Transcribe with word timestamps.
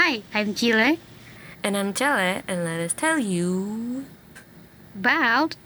Hi, 0.00 0.24
I'm 0.32 0.56
Chile 0.56 0.96
And 1.60 1.76
I'm 1.76 1.92
Jelle, 1.92 2.40
and 2.48 2.64
let 2.64 2.80
us 2.80 2.96
tell 2.96 3.20
you. 3.20 4.08
about! 4.96 5.60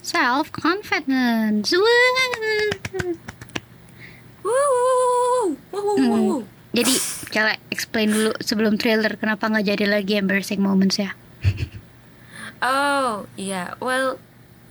Woo! 4.43 5.55
Woo! 5.71 5.95
Woo! 5.95 6.43
Jadi, 6.75 6.93
Cale, 7.31 7.55
explain 7.71 8.11
dulu 8.11 8.35
sebelum 8.43 8.75
trailer 8.75 9.15
kenapa 9.15 9.47
nggak 9.47 9.71
jadi 9.71 9.87
lagi 9.87 10.19
embarrassing 10.19 10.59
moments 10.59 10.99
ya? 10.99 11.15
Oh, 12.59 13.31
yeah. 13.39 13.79
Well, 13.79 14.19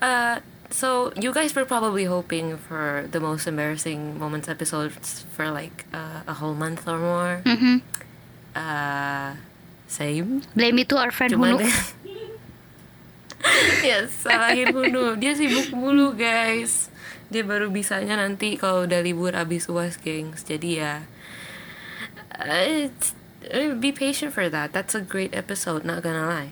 uh, 0.04 0.44
so 0.68 1.16
you 1.16 1.32
guys 1.32 1.56
were 1.56 1.64
probably 1.64 2.04
hoping 2.04 2.60
for 2.60 3.08
the 3.08 3.16
most 3.16 3.48
embarrassing 3.48 4.20
moments 4.20 4.44
episodes 4.44 5.24
for 5.32 5.48
like 5.48 5.88
uh, 5.96 6.20
a 6.28 6.36
whole 6.36 6.52
month 6.52 6.84
or 6.84 7.00
more. 7.00 7.40
Mhm. 7.48 7.80
Uh, 8.52 9.40
same. 9.94 10.42
Blame 10.58 10.82
it 10.82 10.90
to 10.90 10.98
our 10.98 11.14
friend 11.14 11.38
Cuman 11.38 11.62
Hunu. 11.62 11.70
yes, 13.86 14.10
salahin 14.26 14.74
Hunu. 14.74 15.14
Dia 15.14 15.38
sibuk 15.38 15.70
mulu, 15.70 16.18
guys. 16.18 16.90
Dia 17.30 17.46
baru 17.46 17.70
bisanya 17.70 18.18
nanti 18.18 18.58
kalau 18.58 18.90
udah 18.90 18.98
libur 18.98 19.38
abis 19.38 19.70
uas, 19.70 20.02
gengs. 20.02 20.42
Jadi 20.42 20.82
ya, 20.82 21.06
uh, 22.34 22.90
uh, 23.54 23.70
be 23.78 23.94
patient 23.94 24.34
for 24.34 24.50
that. 24.50 24.74
That's 24.74 24.98
a 24.98 25.02
great 25.02 25.30
episode, 25.30 25.86
not 25.86 26.02
gonna 26.02 26.26
lie. 26.26 26.50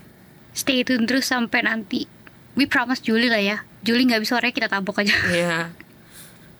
Stay 0.54 0.86
tune 0.86 1.10
terus 1.10 1.26
sampai 1.26 1.66
nanti. 1.66 2.06
We 2.54 2.68
promise 2.68 3.00
Juli 3.00 3.32
lah 3.32 3.40
ya. 3.40 3.56
Juli 3.82 4.06
nggak 4.06 4.22
bisa 4.22 4.36
orangnya 4.36 4.54
kita 4.54 4.68
tabok 4.68 5.00
aja. 5.00 5.16
Iya. 5.32 5.58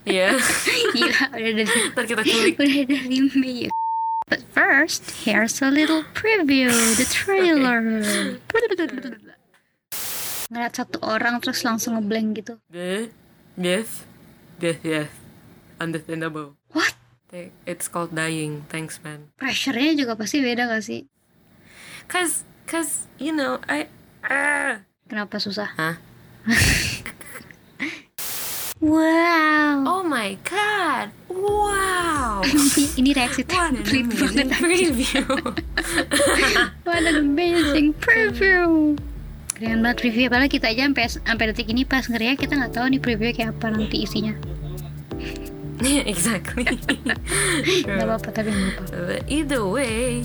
Iya. 0.08 0.28
Gila, 0.96 1.20
udah 1.30 1.52
dari 1.54 1.78
Ntar 1.92 2.04
kita 2.08 2.22
kulik. 2.24 2.54
udah 2.58 2.84
dari 2.88 3.18
Mei. 3.38 3.81
But 4.32 4.48
first, 4.48 5.28
here's 5.28 5.60
a 5.60 5.68
little 5.68 6.08
preview, 6.16 6.72
the 6.96 7.04
trailer. 7.04 8.00
Ngeliat 10.48 10.72
satu 10.72 11.04
orang 11.04 11.36
terus 11.44 11.60
langsung 11.60 12.00
ngeblank 12.00 12.40
gitu. 12.40 12.56
Yes. 12.72 13.12
Yes, 14.56 14.80
yes. 14.80 15.12
Understandable. 15.76 16.56
What? 16.72 16.96
It's 17.68 17.92
called 17.92 18.16
dying. 18.16 18.64
Thanks, 18.72 19.04
man. 19.04 19.28
Pressure-nya 19.36 20.00
juga 20.00 20.16
pasti 20.16 20.40
beda 20.40 20.64
gak 20.64 20.80
sih? 20.80 21.04
Cause, 22.08 22.48
cause, 22.64 23.04
you 23.20 23.36
know, 23.36 23.60
I, 23.68 23.92
ah. 24.24 24.80
Kenapa 25.12 25.44
susah? 25.44 25.76
Hah? 25.76 26.00
Wow. 28.82 29.86
Oh 29.86 30.02
my 30.02 30.34
god! 30.42 31.14
Wow! 31.42 32.46
Ini 32.94 33.10
reaksi 33.12 33.42
What 33.42 33.74
an 33.74 33.82
template 33.82 34.06
banget. 34.14 34.46
amazing 34.46 34.50
preview! 34.54 35.26
What 36.86 37.02
an 37.02 37.16
amazing 37.18 37.88
preview. 37.98 38.94
Keren 39.52 39.82
banget 39.82 39.98
preview 40.00 40.30
apalagi 40.30 40.58
kita 40.58 40.70
aja 40.70 40.86
sampai 40.86 41.04
sampai 41.10 41.44
detik 41.50 41.66
ini 41.66 41.82
pas 41.82 42.06
ngeriak 42.06 42.38
kita 42.38 42.54
nggak 42.54 42.72
tahu 42.74 42.86
nih 42.88 43.00
preview 43.02 43.30
kayak 43.30 43.58
apa 43.58 43.66
nanti 43.70 44.06
isinya. 44.06 44.34
exactly. 46.06 46.62
Gak 47.86 48.06
apa-apa 48.06 48.30
tapi 48.30 48.54
gak 48.54 48.70
apa. 48.78 48.82
But 49.02 49.22
either 49.26 49.66
way, 49.66 50.22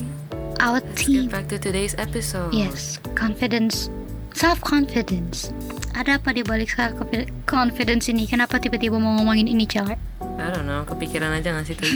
Our 0.62 0.78
let's 0.86 1.02
team. 1.02 1.26
get 1.26 1.34
back 1.34 1.46
to 1.50 1.58
today's 1.58 1.98
episode. 1.98 2.54
Yes, 2.54 3.02
confidence, 3.18 3.90
self 4.38 4.62
confidence. 4.62 5.50
Ada 5.98 6.22
apa 6.22 6.38
di 6.38 6.46
balik 6.46 6.70
self 6.70 7.02
confidence 7.50 8.06
ini? 8.06 8.30
Kenapa 8.30 8.62
tiba-tiba 8.62 9.02
mau 9.02 9.18
ngomongin 9.18 9.50
ini 9.50 9.66
cewek? 9.66 9.98
I 10.38 10.54
don't 10.54 10.70
know, 10.70 10.86
kepikiran 10.86 11.34
aja 11.34 11.50
gak 11.58 11.66
sih 11.66 11.76
tuh? 11.76 11.90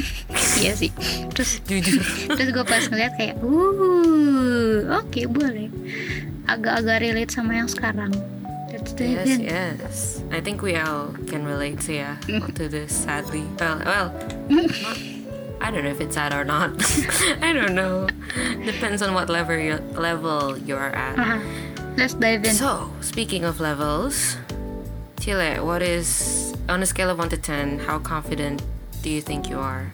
iya 0.66 0.74
sih. 0.74 0.90
Terus 1.30 1.62
Jujur. 1.70 2.02
terus 2.34 2.50
gue 2.50 2.66
pas 2.66 2.84
ngeliat 2.90 3.14
kayak, 3.16 3.38
uh, 3.46 4.98
oke 4.98 5.22
boleh. 5.30 5.70
Agak-agak 6.50 7.06
relate 7.06 7.32
sama 7.32 7.62
yang 7.62 7.70
sekarang. 7.70 8.12
Yes, 8.98 9.38
yes. 9.38 9.98
I 10.32 10.42
think 10.42 10.62
we 10.62 10.76
all 10.76 11.14
can 11.30 11.46
relate 11.46 11.80
to 11.86 11.94
yeah 11.94 12.18
to 12.58 12.66
this 12.66 12.90
sadly. 12.90 13.46
Well, 13.60 13.78
well, 13.86 14.10
not, 14.50 14.98
I 15.62 15.70
don't 15.70 15.84
know 15.84 15.92
if 15.92 16.02
it's 16.02 16.16
sad 16.16 16.34
or 16.34 16.44
not. 16.44 16.74
I 17.46 17.54
don't 17.54 17.76
know. 17.76 18.10
Depends 18.66 19.02
on 19.02 19.14
what 19.14 19.30
level 19.30 19.58
you 19.58 19.78
level 19.94 20.58
you're 20.58 20.90
at. 20.98 21.20
Uh-huh. 21.20 21.40
Let's 21.98 22.16
dive 22.16 22.46
in. 22.46 22.56
So, 22.56 22.90
speaking 23.02 23.46
of 23.46 23.60
levels, 23.60 24.38
Chile, 25.20 25.60
what 25.60 25.82
is 25.82 26.51
on 26.72 26.80
a 26.82 26.88
scale 26.88 27.12
of 27.12 27.20
one 27.20 27.28
to 27.28 27.38
ten? 27.38 27.84
How 27.84 28.00
confident 28.00 28.64
do 29.04 29.12
you 29.12 29.20
think 29.20 29.52
you 29.52 29.60
are? 29.60 29.92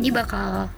ini 0.00 0.08
bakal 0.08 0.72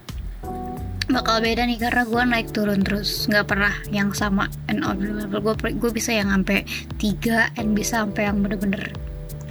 bakal 1.06 1.38
beda 1.38 1.62
nih 1.68 1.78
karena 1.78 2.02
gue 2.02 2.22
naik 2.24 2.48
turun 2.50 2.82
terus 2.82 3.28
nggak 3.30 3.46
pernah 3.46 3.74
yang 3.94 4.10
sama 4.10 4.48
and 4.66 4.82
on 4.82 4.98
level 4.98 5.38
gue 5.54 5.76
gue 5.76 5.90
bisa 5.92 6.10
yang 6.10 6.32
sampai 6.32 6.66
3 6.98 7.60
and 7.60 7.76
bisa 7.76 8.02
sampai 8.02 8.26
yang 8.26 8.42
bener-bener 8.42 8.90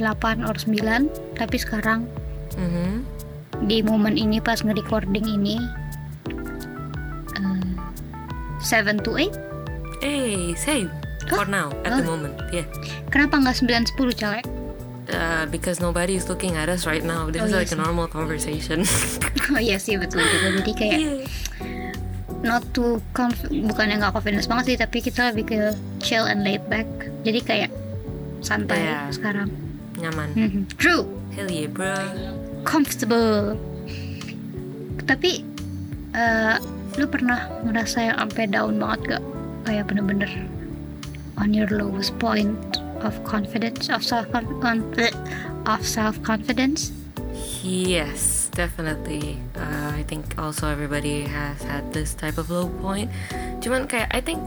8 0.01 0.43
or 0.43 0.55
9 0.57 1.39
tapi 1.39 1.57
sekarang 1.57 2.05
Mm-hmm. 2.51 2.91
di 3.63 3.79
momen 3.79 4.19
ini 4.19 4.43
pas 4.43 4.59
nge-recording 4.59 5.23
ini 5.23 5.55
eh, 7.39 7.71
7 8.59 8.99
to 8.99 9.15
8 9.15 10.03
Hey, 10.03 10.51
same 10.59 10.91
for 11.27 11.45
now 11.45 11.69
at 11.83 11.93
the 11.93 12.01
Oh. 12.01 12.11
moment. 12.11 12.35
Yeah. 12.49 12.65
kenapa 13.09 13.37
nggak 13.37 13.55
9 13.59 13.91
10 13.91 14.15
cale 14.15 14.41
Uh, 15.11 15.43
because 15.45 15.83
nobody 15.83 16.15
is 16.15 16.31
looking 16.31 16.55
at 16.55 16.71
us 16.71 16.87
right 16.87 17.03
now. 17.03 17.27
This 17.27 17.43
Oh, 17.43 17.45
is 17.45 17.51
iya 17.51 17.59
like 17.59 17.73
a 17.73 17.75
normal 17.75 18.07
conversation. 18.07 18.87
oh 19.51 19.59
iya 19.59 19.75
sih 19.75 19.99
betul 19.99 20.23
juga 20.23 20.63
jadi 20.63 20.71
kayak 20.71 20.95
yeah. 20.95 21.19
not 22.39 22.63
too 22.71 23.03
conf- 23.11 23.43
bukan 23.51 23.91
yang 23.91 23.99
nggak 23.99 24.15
confidence 24.15 24.47
banget 24.47 24.63
sih 24.71 24.77
tapi 24.79 24.97
kita 24.97 25.29
lebih 25.29 25.45
ke 25.45 25.59
chill 25.99 26.23
and 26.23 26.41
laid 26.41 26.63
back 26.65 26.87
jadi 27.21 27.39
kayak 27.43 27.71
santai 28.39 28.87
Iya. 28.87 29.11
sekarang 29.11 29.51
Nyaman. 29.99 30.29
Mhm. 30.31 30.61
true 30.79 31.03
Hell 31.35 31.51
yeah, 31.51 31.67
bro. 31.67 31.91
comfortable 32.63 33.59
tapi 35.03 35.43
eh, 36.13 36.55
lu 36.95 37.05
pernah 37.05 37.51
ngerasa 37.61 37.97
yang 38.01 38.17
sampai 38.17 38.47
down 38.47 38.79
banget 38.79 39.01
gak 39.11 39.23
kayak 39.65 39.83
bener-bener 39.85 40.31
on 41.41 41.53
your 41.57 41.67
lowest 41.73 42.13
point 42.21 42.77
of 43.01 43.17
confidence 43.25 43.89
of 43.89 44.05
self 44.05 44.29
of 45.65 45.81
self 45.81 46.15
confidence 46.21 46.93
Yes, 47.61 48.49
definitely. 48.53 49.37
Uh, 49.53 49.93
I 49.93 50.03
think 50.09 50.33
also 50.37 50.67
everybody 50.67 51.29
has 51.29 51.61
had 51.61 51.93
this 51.93 52.17
type 52.17 52.41
of 52.41 52.49
low 52.49 52.73
point. 52.81 53.13
Cuman 53.61 53.85
kayak 53.85 54.09
I 54.09 54.21
think 54.21 54.41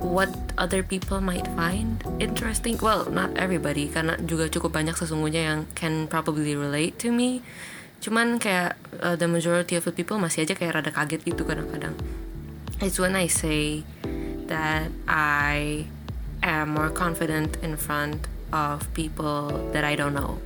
what 0.00 0.28
other 0.56 0.84
people 0.84 1.20
might 1.20 1.48
find 1.56 2.00
interesting. 2.20 2.76
Well, 2.80 3.08
not 3.08 3.32
everybody 3.36 3.88
karena 3.88 4.20
juga 4.20 4.52
cukup 4.52 4.76
banyak 4.76 4.96
sesungguhnya 4.96 5.42
yang 5.44 5.60
can 5.76 6.08
probably 6.08 6.52
relate 6.56 7.00
to 7.00 7.12
me. 7.12 7.44
Cuman 8.00 8.40
kayak 8.40 8.80
uh, 9.00 9.16
the 9.16 9.28
majority 9.28 9.76
of 9.76 9.84
the 9.84 9.92
people 9.92 10.16
masih 10.16 10.48
aja 10.48 10.56
kayak 10.56 10.80
rada 10.80 10.92
kaget 10.92 11.20
gitu 11.24 11.44
kadang-kadang. 11.44 11.96
It's 12.80 12.96
when 12.96 13.12
I 13.12 13.28
say 13.28 13.84
that 14.48 14.88
I 15.04 15.84
am 16.42 16.70
more 16.70 16.90
confident 16.90 17.56
in 17.62 17.76
front 17.76 18.26
of 18.52 18.86
people 18.94 19.70
that 19.72 19.84
I 19.84 19.94
don't 19.94 20.14
know. 20.14 20.38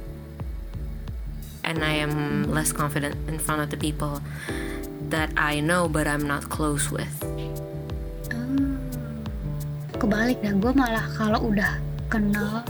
And 1.65 1.83
I 1.83 1.93
am 2.05 2.45
less 2.53 2.73
confident 2.73 3.17
in 3.29 3.39
front 3.39 3.63
of 3.63 3.71
the 3.71 3.77
people 3.77 4.21
that 5.09 5.31
I 5.37 5.61
know 5.61 5.89
but 5.89 6.07
I'm 6.07 6.27
not 6.27 6.49
close 6.51 6.91
with. 6.91 7.13
kebalik 10.05 10.37
dah 10.45 10.53
gue 10.53 10.73
malah 10.77 11.07
kalau 11.17 11.49
udah 11.49 11.81
kenal 12.13 12.61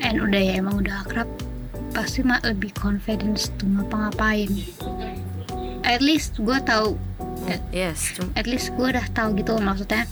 and 0.00 0.24
udah 0.24 0.40
ya 0.40 0.56
emang 0.56 0.80
udah 0.80 1.04
akrab 1.04 1.28
pasti 1.92 2.24
mah 2.24 2.40
lebih 2.48 2.72
confidence 2.72 3.52
tuh 3.60 3.68
ngapa-ngapain 3.76 4.48
at 5.84 6.00
least 6.00 6.40
gue 6.40 6.58
tahu. 6.64 6.96
Yes, 7.74 8.16
at 8.38 8.46
least 8.46 8.72
gue 8.78 8.86
udah 8.88 9.04
tahu 9.12 9.36
gitu 9.36 9.58
maksudnya 9.58 10.08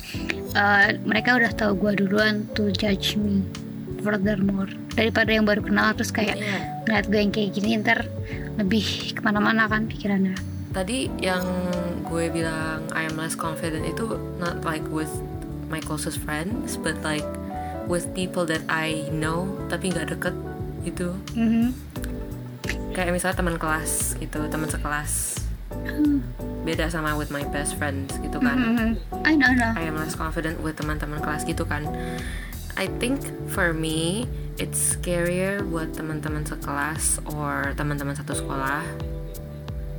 eh, 0.52 0.98
mereka 1.02 1.36
udah 1.36 1.52
tahu 1.52 1.72
gue 1.78 1.92
duluan 2.00 2.46
to 2.52 2.70
judge 2.70 3.14
me 3.14 3.42
furthermore 4.00 4.70
daripada 4.94 5.30
yang 5.30 5.44
baru 5.44 5.60
kenal 5.60 5.92
terus 5.92 6.08
kayak 6.08 6.36
Iya. 6.36 6.80
ngeliat 6.86 7.06
gue 7.06 7.20
yang 7.20 7.32
kayak 7.32 7.50
gini 7.52 7.70
ntar 7.78 7.98
lebih 8.56 9.12
ke 9.12 9.20
mana-mana 9.20 9.68
kan 9.68 9.84
pikirannya 9.84 10.34
tadi 10.70 11.10
yang 11.20 11.44
gue 12.02 12.30
bilang 12.30 12.86
I 12.90 13.04
am 13.04 13.18
less 13.18 13.36
confident 13.36 13.84
itu 13.84 14.16
not 14.38 14.64
like 14.64 14.82
with 14.88 15.10
my 15.68 15.78
closest 15.78 16.18
friends 16.22 16.74
but 16.74 16.96
like 17.04 17.26
with 17.86 18.06
people 18.14 18.46
that 18.46 18.62
I 18.70 19.10
know 19.10 19.50
tapi 19.66 19.90
nggak 19.90 20.14
deket 20.14 20.34
gitu. 20.86 21.12
Mhm. 21.36 21.74
Kayak 22.90 23.12
misalnya 23.14 23.36
teman 23.38 23.56
kelas 23.58 24.16
gitu, 24.16 24.40
teman 24.48 24.66
sekelas. 24.66 25.42
Beda 26.60 26.92
sama 26.92 27.16
with 27.16 27.32
my 27.32 27.42
best 27.48 27.74
friends 27.80 28.12
gitu 28.20 28.36
kan. 28.38 28.56
Mhm. 28.56 28.90
I 29.24 29.32
know, 29.32 29.50
know. 29.56 29.72
I 29.74 29.88
am 29.88 29.96
less 29.96 30.14
confident 30.14 30.60
with 30.60 30.76
teman-teman 30.76 31.24
kelas 31.24 31.48
gitu 31.48 31.64
kan. 31.64 31.88
I 32.76 32.86
think 33.00 33.24
for 33.50 33.72
me 33.72 34.28
it's 34.60 34.78
scarier 34.96 35.64
buat 35.64 35.96
teman-teman 35.96 36.44
sekelas 36.44 37.18
or 37.32 37.72
teman-teman 37.74 38.14
satu 38.14 38.36
sekolah 38.36 38.84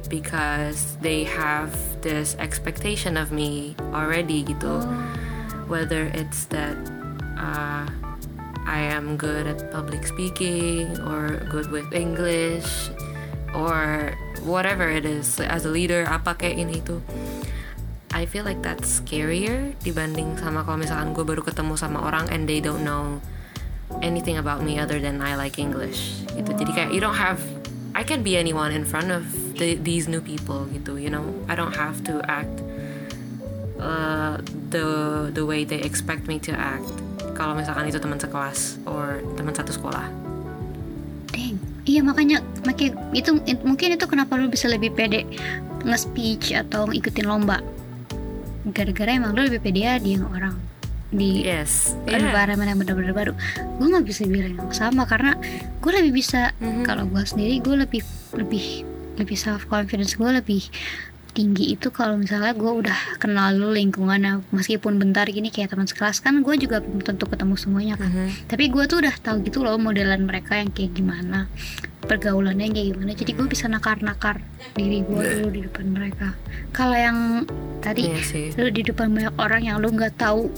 because 0.08 1.00
they 1.00 1.24
have 1.24 1.72
this 2.06 2.36
expectation 2.38 3.18
of 3.18 3.34
me 3.34 3.74
already 3.96 4.44
gitu. 4.46 4.84
Whether 5.72 6.12
it's 6.12 6.46
that 6.52 6.76
uh, 7.40 7.88
I 8.68 8.80
am 8.92 9.18
good 9.18 9.48
at 9.48 9.72
public 9.72 10.06
speaking 10.06 11.00
or 11.08 11.42
good 11.50 11.72
with 11.72 11.90
English 11.96 12.92
or 13.56 14.14
whatever 14.42 14.90
it 14.90 15.06
is 15.06 15.40
as 15.40 15.66
a 15.66 15.72
leader 15.72 16.06
apa 16.10 16.34
kayak 16.38 16.58
ini 16.58 16.82
itu 16.82 16.98
I 18.12 18.28
feel 18.28 18.44
like 18.44 18.60
that's 18.60 19.00
scarier 19.00 19.72
dibanding 19.88 20.36
sama 20.36 20.68
kalau 20.68 20.84
misalkan 20.84 21.16
gue 21.16 21.24
baru 21.24 21.42
ketemu 21.48 21.80
sama 21.80 22.04
orang 22.04 22.28
and 22.28 22.44
they 22.44 22.60
don't 22.60 22.84
know 22.84 23.24
anything 24.04 24.36
about 24.36 24.60
me 24.60 24.76
other 24.80 25.00
than 25.00 25.24
I 25.24 25.40
like 25.40 25.56
English 25.56 26.28
gitu. 26.36 26.52
Jadi 26.52 26.72
kayak 26.76 26.90
you 26.92 27.00
don't 27.00 27.16
have 27.16 27.40
I 27.96 28.04
can 28.04 28.24
be 28.24 28.36
anyone 28.36 28.72
in 28.76 28.84
front 28.84 29.12
of 29.12 29.28
the, 29.56 29.80
these 29.80 30.12
new 30.12 30.20
people 30.20 30.68
gitu 30.76 31.00
you 31.00 31.08
know? 31.08 31.24
I 31.48 31.56
don't 31.56 31.76
have 31.76 32.04
to 32.12 32.20
act 32.28 32.60
uh, 33.80 34.44
the 34.72 34.88
the 35.32 35.48
way 35.48 35.64
they 35.64 35.80
expect 35.80 36.28
me 36.28 36.36
to 36.44 36.52
act. 36.52 36.88
Kalau 37.32 37.56
misalkan 37.56 37.88
itu 37.88 37.98
teman 37.98 38.20
sekelas 38.20 38.76
or 38.84 39.24
teman 39.40 39.56
satu 39.56 39.72
sekolah 39.72 40.31
Dang. 41.31 41.56
Iya 41.83 42.01
makanya 42.04 42.38
makanya 42.62 42.94
itu 43.12 43.39
it- 43.44 43.63
mungkin 43.63 43.95
itu 43.95 44.06
kenapa 44.06 44.38
lu 44.38 44.48
bisa 44.48 44.68
lebih 44.68 44.92
pede 44.92 45.25
nge-speech 45.81 46.54
atau 46.54 46.86
ngikutin 46.86 47.25
lomba. 47.25 47.60
Gara-gara 48.69 49.10
emang 49.10 49.33
lu 49.33 49.50
lebih 49.50 49.60
pede 49.60 49.81
di 50.00 50.13
yang 50.13 50.30
orang 50.30 50.54
di 51.12 51.44
yes 51.44 51.92
yeah. 52.07 52.24
environment 52.24 52.69
yang 52.69 52.80
benar-benar 52.80 53.12
baru. 53.12 53.33
Gue 53.75 53.88
nggak 53.89 54.06
bisa 54.06 54.24
bilang 54.24 54.56
yang 54.56 54.72
sama 54.72 55.04
karena 55.04 55.36
gue 55.81 55.92
lebih 55.92 56.13
bisa 56.13 56.54
Mhm. 56.62 56.86
kalau 56.86 57.04
gue 57.10 57.24
sendiri 57.25 57.60
gue 57.60 57.75
lebih 57.75 58.01
lebih 58.38 58.66
lebih 59.19 59.36
self 59.36 59.68
confidence 59.68 60.16
gue 60.16 60.30
lebih 60.30 60.63
tinggi 61.31 61.72
itu 61.72 61.88
kalau 61.89 62.16
misalnya 62.16 62.51
gue 62.51 62.72
udah 62.83 63.18
kenal 63.18 63.51
lu 63.51 63.72
lingkungannya 63.72 64.44
meskipun 64.51 64.95
bentar 64.95 65.24
gini 65.25 65.48
kayak 65.48 65.72
teman 65.72 65.88
sekelas 65.88 66.19
kan 66.19 66.44
gue 66.44 66.56
juga 66.57 66.80
belum 66.80 67.01
tentu 67.01 67.25
ketemu 67.25 67.56
semuanya 67.56 67.95
kan. 67.95 68.12
Mhm. 68.12 68.48
tapi 68.48 68.68
gue 68.68 68.83
tuh 68.86 69.00
udah 69.00 69.16
tahu 69.18 69.39
gitu 69.42 69.63
loh 69.63 69.75
modelan 69.75 70.24
mereka 70.24 70.60
yang 70.60 70.69
kayak 70.69 70.92
gimana 70.92 71.48
pergaulannya 72.01 72.66
yang 72.66 72.75
kayak 72.75 72.88
gimana. 72.92 73.12
Jadi 73.13 73.31
gue 73.31 73.48
bisa 73.48 73.69
nakar-nakar 73.69 74.42
diri 74.74 75.06
gue 75.06 75.22
dulu 75.22 75.48
di 75.54 75.62
depan 75.63 75.86
mereka. 75.88 76.33
Kalau 76.74 76.98
yang 76.98 77.45
tadi 77.80 78.10
Iya 78.10 78.22
sih. 78.25 78.45
lu 78.57 78.68
di 78.68 78.81
depan 78.81 79.13
banyak 79.13 79.36
orang 79.38 79.62
yang 79.63 79.77
lu 79.77 79.94
nggak 79.94 80.18
tahu 80.18 80.50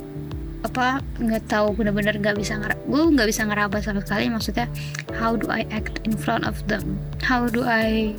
apa 0.64 1.04
nggak 1.20 1.44
tahu 1.52 1.76
benar-benar 1.76 2.16
nggak 2.16 2.40
bisa 2.40 2.56
gue 2.58 3.02
nggak 3.04 3.28
bisa 3.28 3.44
ngeraba 3.44 3.84
sama 3.84 4.00
sekali 4.00 4.32
maksudnya 4.32 4.72
how 5.20 5.36
do 5.36 5.52
I 5.52 5.68
act 5.76 6.00
in 6.08 6.16
front 6.16 6.48
of 6.48 6.56
them? 6.72 6.98
How 7.20 7.52
do 7.52 7.68
I 7.68 8.16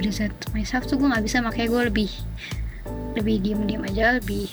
present 0.00 0.32
myself 0.56 0.88
tuh 0.88 0.96
gue 0.96 1.08
nggak 1.08 1.24
bisa 1.24 1.44
makanya 1.44 1.68
gue 1.68 1.82
lebih 1.92 2.10
lebih 3.12 3.44
diem-diem 3.44 3.84
aja 3.92 4.16
lebih 4.16 4.48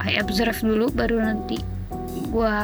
I 0.00 0.16
observe 0.16 0.56
dulu 0.64 0.88
baru 0.88 1.20
nanti 1.20 1.60
gue 2.32 2.54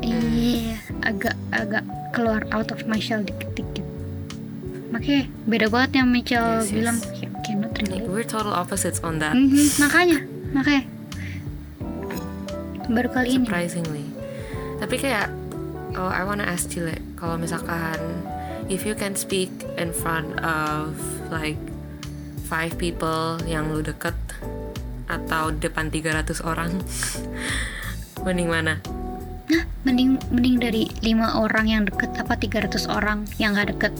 iya 0.00 0.76
agak 1.04 1.36
agak 1.52 1.84
keluar 2.16 2.48
out 2.50 2.72
of 2.72 2.84
my 2.88 2.98
shell 2.98 3.20
dikit-dikit. 3.22 3.84
Makanya 4.90 5.30
beda 5.46 5.66
banget 5.70 5.90
yang 6.02 6.08
Mitchell 6.10 6.42
Yes, 6.42 6.66
yes. 6.66 6.74
bilang 6.74 6.98
cannot 7.46 7.72
relate 7.78 8.04
we're 8.08 8.26
total 8.26 8.50
opposites 8.56 8.98
on 9.04 9.22
that. 9.22 9.36
Mhm, 9.36 9.68
makanya 9.78 10.18
makanya 10.50 10.82
baru 12.90 13.08
kali 13.08 13.38
ini 13.38 13.46
surprisingly 13.46 14.06
tapi 14.82 14.98
kayak 14.98 15.30
oh 15.94 16.10
I 16.10 16.26
wanna 16.26 16.44
ask 16.44 16.74
you 16.74 16.84
like 16.84 17.02
kalau 17.14 17.38
misalkan 17.38 17.98
if 18.66 18.82
you 18.82 18.98
can 18.98 19.14
speak 19.14 19.50
in 19.78 19.94
front 19.94 20.34
of 20.42 20.94
like 21.30 21.58
five 22.50 22.74
people 22.76 23.38
yang 23.46 23.70
lu 23.70 23.80
deket 23.80 24.14
atau 25.06 25.50
depan 25.54 25.90
300 25.90 26.42
orang 26.42 26.70
mending 28.26 28.50
mana 28.50 28.78
nah 29.50 29.62
mending 29.82 30.18
mending 30.30 30.56
dari 30.62 30.86
lima 31.02 31.38
orang 31.38 31.66
yang 31.66 31.82
deket 31.86 32.14
apa 32.14 32.34
300 32.38 32.86
orang 32.90 33.26
yang 33.38 33.54
gak 33.54 33.74
deket 33.74 33.94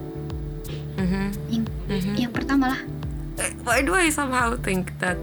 Mhm, 1.01 1.33
yang 1.49 1.65
mhm. 1.89 2.13
yang 2.29 2.33
pertama 2.35 2.77
lah 2.77 2.81
Eh, 3.41 3.57
why 3.65 3.81
do 3.81 3.97
I 3.97 4.13
somehow 4.13 4.53
think 4.53 4.93
that 5.01 5.17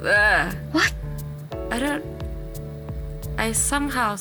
Ugh. 0.00 0.48
what 0.72 0.88
I 1.68 1.76
don't. 1.76 2.00
I 3.38 3.52
somehow. 3.52 4.16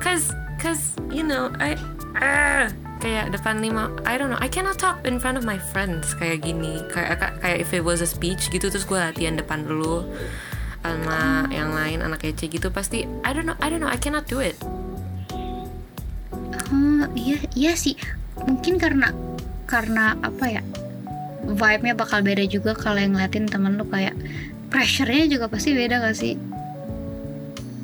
Cause, 0.00 0.32
cause 0.58 0.96
you 1.10 1.22
know, 1.22 1.52
I. 1.60 1.78
ah 2.20 2.68
kayak 3.00 3.34
depan 3.34 3.64
lima. 3.64 3.90
I 4.06 4.20
don't 4.20 4.30
know. 4.30 4.38
I 4.38 4.46
cannot 4.46 4.78
talk 4.78 5.02
in 5.08 5.18
front 5.18 5.40
of 5.40 5.44
my 5.46 5.58
friends 5.58 6.14
kayak 6.18 6.46
gini. 6.46 6.82
Kayak 6.92 7.40
kayak 7.40 7.58
if 7.58 7.72
it 7.74 7.82
was 7.82 8.02
a 8.02 8.08
speech 8.08 8.52
gitu 8.52 8.68
terus 8.68 8.86
gue 8.86 8.98
latihan 8.98 9.34
depan 9.34 9.64
dulu 9.66 10.06
sama 10.82 11.46
yang 11.54 11.74
lain 11.74 12.02
anak 12.02 12.26
kece 12.26 12.50
gitu 12.50 12.70
pasti. 12.70 13.08
I 13.26 13.30
don't 13.34 13.46
know. 13.46 13.58
I 13.58 13.70
don't 13.70 13.82
know. 13.82 13.90
I 13.90 13.98
cannot 13.98 14.26
do 14.30 14.38
it. 14.42 14.58
oh 16.72 17.04
iya 17.12 17.38
iya 17.52 17.72
sih 17.76 17.94
mungkin 18.48 18.80
karena 18.80 19.12
karena 19.68 20.16
apa 20.24 20.60
ya 20.60 20.62
vibe-nya 21.44 21.94
bakal 21.98 22.24
beda 22.24 22.44
juga 22.48 22.72
kalau 22.72 22.98
yang 23.02 23.12
ngeliatin 23.12 23.50
temen 23.50 23.76
lu 23.76 23.84
kayak 23.90 24.16
pressure-nya 24.72 25.28
juga 25.28 25.52
pasti 25.52 25.76
beda 25.76 26.00
gak 26.00 26.16
sih 26.16 26.34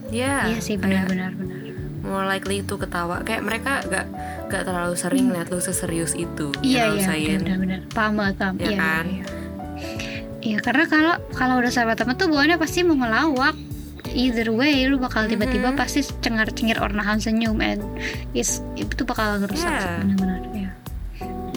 Yeah. 0.09 0.49
iya 0.49 0.59
sih 0.59 0.75
kayak 0.75 1.09
benar-benar 1.09 1.33
benar 1.35 1.57
More 1.99 2.25
likely 2.25 2.63
itu 2.63 2.75
ketawa. 2.75 3.21
Kayak 3.21 3.43
mereka 3.43 3.85
gak 3.85 4.07
gak 4.49 4.65
terlalu 4.65 4.95
sering 4.95 5.29
lihat 5.29 5.51
lu 5.51 5.59
seserius 5.59 6.15
itu. 6.15 6.55
iya 6.63 6.89
I'm 6.89 6.97
iya 6.97 7.05
saying? 7.05 7.41
benar-benar 7.43 7.81
paham 7.91 8.17
paham 8.17 8.55
Ya 8.57 8.65
iya 8.65 8.79
kan? 8.79 9.05
iya, 9.05 9.19
iya. 9.19 9.27
Iya, 10.39 10.59
karena 10.63 10.85
kalau 10.87 11.15
kalau 11.33 11.55
udah 11.59 11.69
sama 11.69 11.93
temen 11.93 12.15
tuh 12.15 12.27
bawaannya 12.27 12.57
pasti 12.57 12.81
mau 12.81 12.97
ngelawak 12.97 13.53
either 14.09 14.49
way 14.49 14.87
lu 14.87 14.97
bakal 14.97 15.27
tiba-tiba 15.27 15.69
Mhm. 15.69 15.77
pasti 15.77 16.01
cengar-cengir 16.01 16.79
or 16.79 16.89
nahan 16.89 17.19
senyum 17.19 17.59
and 17.59 17.83
is 18.33 18.65
itu 18.75 19.03
bakal 19.03 19.37
ngerusak 19.37 19.69
sih, 19.69 19.77
Yeah. 19.85 20.01
benar-benar 20.01 20.41
ya 20.41 20.48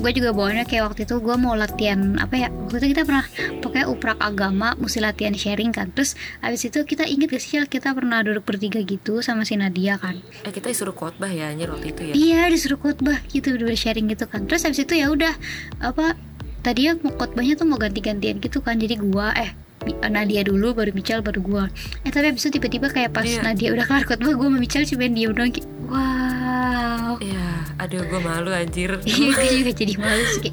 gue 0.02 0.12
juga 0.18 0.34
bawaannya 0.34 0.66
kayak 0.66 0.84
waktu 0.92 1.02
itu 1.06 1.22
gue 1.22 1.36
mau 1.38 1.54
latihan 1.54 2.18
apa 2.18 2.34
ya 2.34 2.48
waktu 2.50 2.82
itu 2.82 2.98
kita 2.98 3.06
pernah 3.06 3.26
pokoknya 3.62 3.86
uprak 3.86 4.18
agama 4.18 4.74
mesti 4.82 4.98
latihan 4.98 5.38
sharing 5.38 5.70
kan. 5.70 5.94
Terus 5.94 6.18
abis 6.42 6.66
itu 6.66 6.82
kita 6.82 7.06
inget 7.06 7.30
gak 7.30 7.42
sih 7.42 7.62
kita 7.70 7.94
pernah 7.94 8.26
duduk 8.26 8.42
bertiga 8.42 8.82
gitu 8.82 9.22
sama 9.22 9.46
si 9.46 9.54
Nadia 9.56 10.02
kan? 10.02 10.18
Eh 10.42 10.50
kita 10.50 10.74
disuruh 10.74 10.98
khotbah 10.98 11.30
ya 11.30 11.54
anjir 11.54 11.70
waktu 11.70 11.94
itu 11.94 12.02
ya. 12.10 12.14
Iya 12.18 12.42
disuruh 12.50 12.82
khotbah 12.82 13.22
gitu 13.30 13.54
bener 13.54 13.78
sharing 13.78 14.10
gitu 14.10 14.26
kan. 14.26 14.50
Terus 14.50 14.66
habis 14.66 14.82
itu 14.82 14.98
ya 14.98 15.14
udah 15.14 15.38
apa 15.86 16.18
tadi 16.66 16.90
ya 16.90 16.98
mau 16.98 17.14
khotbahnya 17.14 17.54
tuh 17.54 17.70
mau 17.70 17.78
ganti-gantian 17.78 18.42
gitu 18.42 18.60
kan. 18.66 18.82
Jadi 18.82 18.98
gua 18.98 19.32
eh 19.38 19.54
Nadia 20.10 20.46
dulu 20.46 20.78
baru 20.78 20.94
Michal 20.94 21.22
baru 21.22 21.42
gua. 21.42 21.64
Eh 22.06 22.10
tapi 22.10 22.34
habis 22.34 22.42
itu 22.46 22.58
tiba-tiba 22.58 22.90
kayak 22.90 23.14
pas 23.14 23.26
Iya. 23.26 23.46
Nadia 23.46 23.70
udah 23.74 23.86
kelar 23.86 24.06
khotbah 24.10 24.34
gua 24.34 24.50
sama 24.50 24.58
Michal 24.58 24.82
cuma 24.90 25.06
diem 25.06 25.30
doang 25.34 25.54
kayak 25.54 25.70
Wow 26.52 27.16
Iya, 27.24 27.48
aduh 27.80 28.04
gue 28.04 28.20
malu 28.20 28.52
anjir. 28.52 29.00
Iya 29.08 29.32
gue 29.32 29.48
juga 29.64 29.72
jadi 29.72 29.94
malu 29.96 30.26
sih 30.36 30.52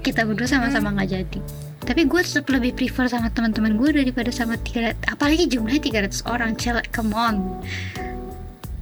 Kita 0.00 0.24
berdua 0.24 0.48
sama-sama 0.48 0.96
nggak 0.96 1.10
jadi 1.12 1.40
tapi 1.88 2.04
gue 2.04 2.20
tetap 2.20 2.52
lebih 2.52 2.76
prefer 2.76 3.08
sama 3.08 3.32
teman-teman 3.32 3.80
gue 3.80 3.88
daripada 3.96 4.28
sama 4.28 4.60
tiga 4.60 4.92
apalagi 5.08 5.48
jumlahnya 5.48 6.04
300 6.12 6.20
orang 6.28 6.52
cel 6.52 6.84
come 6.92 7.16
on 7.16 7.64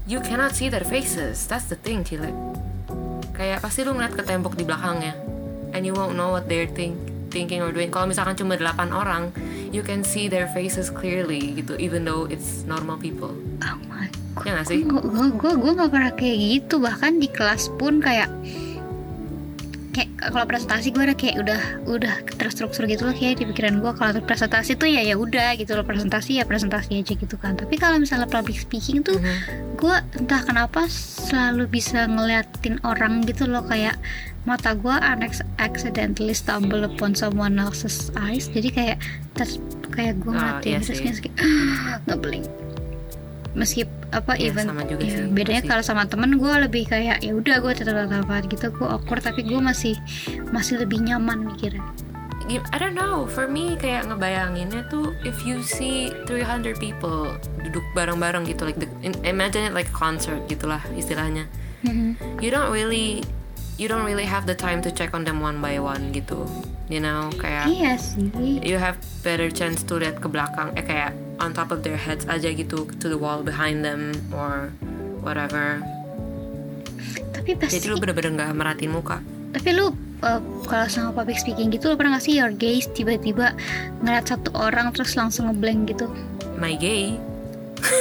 You 0.06 0.22
cannot 0.22 0.54
see 0.54 0.70
their 0.70 0.86
faces. 0.86 1.50
That's 1.50 1.66
the 1.66 1.75
thing, 1.75 2.06
Cile. 2.06 2.30
Kayak 3.34 3.58
pasti 3.58 3.82
lu 3.82 3.90
ngeliat 3.90 4.14
ke 4.14 4.22
tembok 4.22 4.54
di 4.54 4.62
belakangnya. 4.62 5.18
And 5.75 5.82
you 5.82 5.98
won't 5.98 6.14
know 6.14 6.30
what 6.30 6.46
they're 6.46 6.70
think, 6.70 6.94
thinking 7.34 7.58
or 7.58 7.75
doing. 7.75 7.90
Kalau 7.90 8.06
misalkan 8.06 8.38
cuma 8.38 8.54
8 8.54 8.94
orang, 8.94 9.34
you 9.76 9.85
can 9.85 10.00
see 10.00 10.25
their 10.25 10.49
faces 10.49 10.88
clearly 10.88 11.52
gitu, 11.52 11.76
even 11.76 12.00
though 12.02 12.25
it's 12.33 12.64
normal 12.64 12.97
people. 12.97 13.37
oh 13.61 13.76
my 13.85 14.09
god 14.33 14.45
Ya 14.49 14.52
nggak 14.56 14.66
sih? 14.68 14.80
gue 14.85 15.00
gue 15.37 15.52
gue 15.52 15.73
nggak 15.76 15.90
pernah 15.92 16.12
kayak 16.12 16.37
gitu 16.40 16.80
bahkan 16.80 17.16
di 17.16 17.28
kelas 17.28 17.68
pun 17.76 18.00
kayak 18.00 18.33
kayak 19.96 20.10
kalau 20.28 20.44
presentasi 20.44 20.92
gue 20.92 21.02
udah 21.02 21.16
kayak 21.16 21.36
udah 21.40 21.60
udah 21.88 22.14
terstruktur 22.36 22.84
gitu 22.84 23.02
loh 23.02 23.16
kayak 23.16 23.40
di 23.40 23.48
pikiran 23.48 23.80
gue 23.80 23.88
kalau 23.90 24.12
presentasi 24.20 24.76
tuh 24.76 24.84
ya 24.86 25.00
ya 25.00 25.16
udah 25.16 25.56
gitu 25.56 25.72
loh 25.72 25.82
presentasi 25.82 26.36
ya 26.36 26.44
presentasi 26.44 27.00
aja 27.00 27.16
gitu 27.16 27.34
kan. 27.34 27.56
Tapi 27.56 27.74
kalau 27.74 27.96
misalnya 27.96 28.28
public 28.28 28.60
speaking 28.60 29.00
tuh 29.00 29.16
Mhm. 29.16 29.80
gue 29.80 29.96
entah 30.14 30.44
kenapa 30.44 30.84
selalu 30.86 31.64
bisa 31.70 32.04
ngeliatin 32.04 32.76
orang 32.82 33.24
gitu 33.24 33.48
loh 33.48 33.64
kayak 33.64 33.96
mata 34.44 34.76
gue 34.76 34.92
unex 34.92 35.40
accidentally 35.56 36.30
stumble 36.30 36.84
upon 36.84 37.16
someone 37.16 37.56
else's 37.56 38.12
eyes. 38.14 38.46
Jadi 38.46 38.68
kayak 38.68 38.96
terus 39.32 39.56
kayak 39.88 40.20
gue 40.20 40.28
Ah, 40.30 40.60
ngeliatin 40.60 40.68
iya 40.68 40.78
terus 40.78 41.00
kayak 41.00 41.34
ngeblink 42.06 42.44
meski 43.56 43.88
apa 44.12 44.36
Iya, 44.36 44.52
even 44.52 44.68
sama 44.68 44.84
juga 44.84 45.02
ya, 45.02 45.25
sih, 45.25 45.32
bedanya 45.32 45.62
kalau 45.64 45.82
sama 45.82 46.04
temen 46.04 46.36
gue 46.36 46.52
lebih 46.60 46.84
kayak 46.86 47.25
ya 47.25 47.32
udah 47.32 47.56
gue 47.64 47.72
tetap 47.72 47.96
apa 48.06 48.44
gitu 48.46 48.68
gue 48.70 48.86
awkward 48.86 49.25
tapi 49.25 49.42
gue 49.42 49.56
masih 49.56 49.96
masih 50.52 50.78
lebih 50.84 51.00
nyaman 51.02 51.42
mikirnya 51.42 51.82
I 52.46 52.78
don't 52.78 52.94
know. 52.94 53.26
For 53.26 53.50
me 53.50 53.75
kayak 53.75 54.06
ngebayanginnya 54.06 54.86
tuh 54.86 55.18
if 55.26 55.42
you 55.42 55.66
see 55.66 56.14
300 56.30 56.78
people 56.78 57.34
duduk 57.66 57.82
bareng-bareng 57.90 58.46
gitu 58.46 58.62
like 58.70 58.78
the, 58.78 58.86
in- 59.02 59.18
imagine 59.26 59.66
it 59.66 59.75
like 59.75 59.90
a 59.90 59.96
concert 59.96 60.38
gitulah 60.46 60.78
istilahnya. 60.94 61.50
Mhm. 61.82 62.14
You 62.38 62.54
don't 62.54 62.70
really 62.70 63.26
you 63.82 63.90
don't 63.90 64.06
really 64.06 64.25
have 64.25 64.46
the 64.46 64.54
time 64.54 64.78
to 64.86 64.94
check 64.94 65.10
on 65.10 65.26
them 65.26 65.42
one 65.42 65.58
by 65.58 65.76
one 65.82 66.14
gitu 66.14 66.48
you 66.88 66.96
know 66.96 67.28
kayak 67.36 67.68
iya 67.68 67.92
sih 68.00 68.32
you 68.64 68.80
have 68.80 68.96
better 69.20 69.52
chance 69.52 69.84
to 69.84 70.00
lihat 70.00 70.16
ke 70.16 70.28
belakang 70.32 70.72
eh 70.80 70.84
kayak 70.86 71.12
on 71.38 71.52
top 71.52 71.68
of 71.68 71.80
their 71.80 71.96
heads 71.96 72.24
aja 72.26 72.48
gitu 72.48 72.88
to 72.96 73.06
the 73.06 73.18
wall 73.18 73.40
behind 73.40 73.80
them 73.80 74.12
or 74.30 74.72
whatever. 75.20 75.80
Tapi 77.32 77.54
pasti 77.54 77.78
jadi 77.78 77.92
lu 77.92 77.96
bener-bener 77.96 78.30
nggak 78.34 78.50
merhatiin 78.52 78.92
muka. 78.92 79.20
Tapi 79.52 79.68
lu 79.72 79.92
uh, 80.20 80.40
kalau 80.64 80.86
sama 80.86 81.10
public 81.12 81.36
speaking 81.36 81.68
gitu 81.68 81.88
lu 81.88 81.96
pernah 81.96 82.16
gak 82.16 82.24
sih 82.24 82.36
your 82.36 82.50
gaze 82.50 82.88
tiba-tiba 82.90 83.52
ngeliat 84.00 84.26
satu 84.26 84.50
orang 84.52 84.90
terus 84.90 85.14
langsung 85.14 85.48
ngeblank 85.48 85.92
gitu? 85.92 86.08
My 86.56 86.72
gay. 86.74 87.16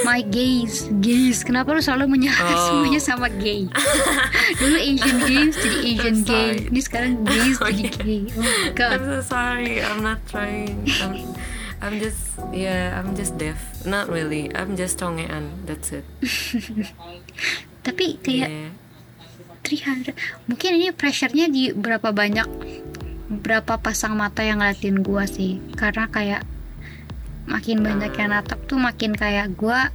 My 0.08 0.24
gaze. 0.24 0.88
Gaze. 1.04 1.44
Kenapa 1.44 1.76
lu 1.76 1.84
selalu 1.84 2.08
menyerah 2.10 2.48
Oh. 2.48 2.80
semuanya 2.80 2.98
sama 2.98 3.28
gay? 3.28 3.68
Dulu 4.64 4.78
Asian 4.80 5.18
games 5.28 5.56
jadi 5.60 5.78
Asian 5.84 6.16
I'm 6.16 6.24
gay. 6.24 6.50
ini 6.72 6.80
sekarang 6.82 7.14
gaze 7.22 7.60
Oh, 7.64 7.68
jadi 7.70 7.84
yeah. 7.84 8.00
gay. 8.00 8.22
Oh 8.32 8.40
my 8.40 8.50
I'm 8.66 8.74
god 8.74 8.98
so 9.04 9.20
sorry. 9.22 9.84
I'm 9.84 10.00
not 10.00 10.24
trying. 10.26 10.80
I'm, 11.04 11.36
I'm 11.86 12.02
just 12.02 12.34
yeah 12.50 12.98
I'm 12.98 13.14
just 13.14 13.38
deaf. 13.38 13.62
Not 13.86 14.10
really. 14.10 14.50
I'm 14.58 14.74
just 14.74 14.98
tongean 14.98 15.70
that's 15.70 15.94
it. 15.94 16.02
Tapi 17.86 18.18
kayak 18.26 18.50
yeah. 18.50 18.72
300 19.62 20.18
mungkin 20.50 20.70
ini 20.82 20.90
pressure-nya 20.90 21.46
di 21.46 21.70
berapa 21.78 22.10
banyak 22.10 22.50
berapa 23.46 23.78
pasang 23.78 24.18
mata 24.18 24.42
yang 24.42 24.66
ngeliatin 24.66 25.06
gua 25.06 25.30
sih. 25.30 25.62
Karena 25.78 26.10
kayak 26.10 26.42
makin 27.46 27.86
banyak 27.86 28.18
yang 28.18 28.34
natap 28.34 28.66
tuh 28.66 28.82
makin 28.82 29.14
kayak 29.14 29.54
gua 29.54 29.94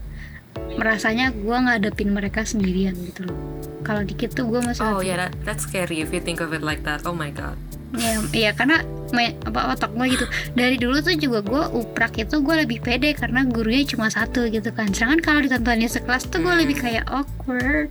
merasanya 0.79 1.35
gua 1.35 1.67
ngadepin 1.67 2.15
mereka 2.15 2.47
sendirian 2.47 2.95
gitu 3.03 3.27
loh. 3.27 3.39
Kalau 3.83 4.07
dikit 4.07 4.31
tuh 4.39 4.47
gua 4.47 4.63
masih 4.63 4.87
oh 4.87 5.03
yeah 5.03 5.27
that, 5.27 5.35
that's 5.43 5.67
scary 5.67 5.99
if 5.99 6.15
you 6.15 6.23
think 6.23 6.39
of 6.39 6.55
it 6.55 6.63
like 6.63 6.87
that. 6.87 7.03
Oh 7.03 7.19
my 7.19 7.35
god. 7.35 7.59
Ya 7.99 8.23
iya 8.31 8.51
karena 8.55 8.87
me- 9.11 9.37
apa 9.43 9.75
otak 9.75 9.91
gue 9.93 10.07
gitu. 10.11 10.27
Dari 10.53 10.77
dulu 10.77 10.99
tuh 10.99 11.15
juga 11.15 11.41
gue 11.41 11.63
uprak 11.75 12.19
itu 12.19 12.39
gue 12.39 12.55
lebih 12.63 12.79
pede 12.81 13.13
karena 13.13 13.43
gurunya 13.43 13.83
cuma 13.85 14.09
satu 14.09 14.47
gitu 14.47 14.71
kan. 14.71 14.91
Sedangkan 14.91 15.21
kalau 15.21 15.41
ditontonnya 15.41 15.87
sekelas 15.87 16.29
tuh 16.29 16.41
gue 16.41 16.51
Hmm. 16.51 16.63
lebih 16.63 16.77
kayak 16.77 17.05
awkward. 17.07 17.91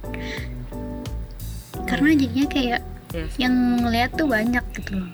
Karena 1.86 2.14
jadinya 2.14 2.48
kayak 2.48 2.82
yes 3.12 3.32
yang 3.38 3.54
ngeliat 3.82 4.14
tuh 4.14 4.26
banyak 4.26 4.62
gitu. 4.76 5.02
Loh 5.02 5.12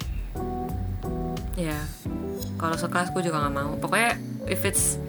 ya 1.56 1.80
kalau 2.60 2.76
sekelas 2.76 3.16
gue 3.16 3.24
juga 3.24 3.40
nggak 3.40 3.56
mau. 3.56 3.72
Pokoknya 3.80 4.20
if 4.46 4.68
it's 4.68 5.00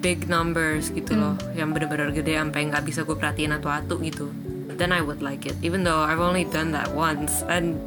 big 0.00 0.24
numbers 0.24 0.88
gitu 0.88 1.12
loh 1.12 1.36
yang 1.52 1.72
bener-bener 1.72 2.08
gede 2.08 2.40
sampai 2.40 2.64
nggak 2.64 2.80
bisa 2.80 3.04
gue 3.04 3.12
perhatiin 3.12 3.52
atu-atu 3.52 4.00
gitu 4.00 4.32
then 4.76 4.92
I 4.92 5.00
would 5.00 5.24
like 5.24 5.48
it. 5.48 5.56
Even 5.64 5.84
though 5.84 6.04
I've 6.04 6.20
only 6.20 6.44
done 6.44 6.68
that 6.76 6.92
once 6.92 7.40
and 7.48 7.80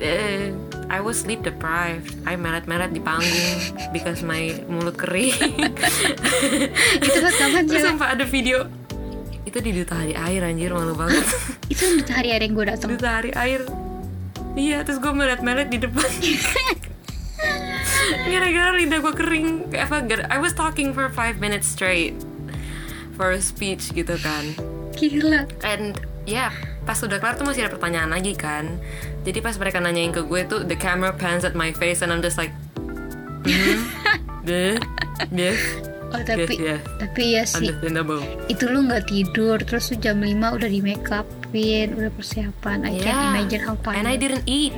eh, 0.00 0.50
I 0.90 0.98
was 0.98 1.22
sleep 1.22 1.46
deprived. 1.46 2.18
I 2.26 2.34
meret-meret 2.34 2.90
di 2.90 2.98
panggung 2.98 3.56
because 3.94 4.26
my 4.26 4.58
mulut 4.66 4.98
kering. 4.98 5.36
Itu 7.04 7.18
pas 7.22 7.34
kapan 7.38 7.62
terus 7.68 7.78
sih 7.78 7.86
sampai 7.86 8.08
ada 8.18 8.24
video. 8.26 8.66
Itu 9.46 9.62
di 9.62 9.70
duta 9.70 10.02
hari 10.02 10.18
air 10.18 10.42
anjir 10.42 10.74
malu 10.74 10.98
banget. 10.98 11.22
Itu 11.72 12.02
udah 12.02 12.10
hari-hari 12.10 12.50
yang 12.50 12.54
gue 12.58 12.66
datang. 12.66 12.88
Duta 12.90 13.08
hari 13.22 13.30
air. 13.36 13.62
Iya 14.58 14.82
terus 14.82 14.98
gue 14.98 15.12
meret-meret 15.14 15.70
di 15.70 15.78
depan. 15.78 16.10
Gara-gara 18.26 18.70
lidah 18.74 18.98
gue 18.98 19.14
kering. 19.14 19.48
I 20.26 20.38
was 20.42 20.56
talking 20.58 20.90
for 20.90 21.06
five 21.12 21.38
minutes 21.38 21.70
straight 21.70 22.18
for 23.14 23.30
a 23.30 23.38
speech 23.38 23.94
gitu 23.94 24.18
kan. 24.18 24.58
Gila. 24.98 25.46
And 25.62 25.94
yeah 26.26 26.50
pas 26.90 26.98
udah 27.04 27.20
kelar 27.20 27.36
tuh 27.36 27.46
masih 27.46 27.68
ada 27.68 27.72
pertanyaan 27.76 28.10
lagi 28.10 28.32
kan 28.34 28.80
jadi 29.20 29.38
pas 29.44 29.56
mereka 29.60 29.78
nanyain 29.82 30.12
ke 30.12 30.24
gue 30.24 30.40
tuh 30.48 30.60
the 30.64 30.76
camera 30.76 31.12
pans 31.12 31.44
at 31.44 31.52
my 31.52 31.72
face 31.76 32.00
and 32.00 32.08
I'm 32.08 32.24
just 32.24 32.40
like 32.40 32.52
hmm, 33.44 33.80
deh 34.48 34.80
deh 35.28 35.56
oh 36.10 36.20
tapi 36.24 36.56
yes, 36.58 36.80
yes. 36.80 36.80
tapi 36.98 37.22
ya 37.36 37.42
sih. 37.46 37.70
Itu 38.50 38.64
lu 38.66 38.82
nggak 38.88 39.06
tidur 39.06 39.62
terus 39.62 39.94
lu 39.94 39.96
jam 40.02 40.18
5 40.18 40.56
udah 40.56 40.68
di 40.68 40.80
make 40.82 41.06
upin 41.06 41.94
udah 41.94 42.10
persiapan. 42.16 42.82
I 42.82 42.98
can't 42.98 43.14
Yeah. 43.14 43.30
imagine 43.36 43.62
how 43.62 43.76
and 43.94 44.10
I 44.10 44.18
didn't 44.18 44.42
eat. 44.50 44.74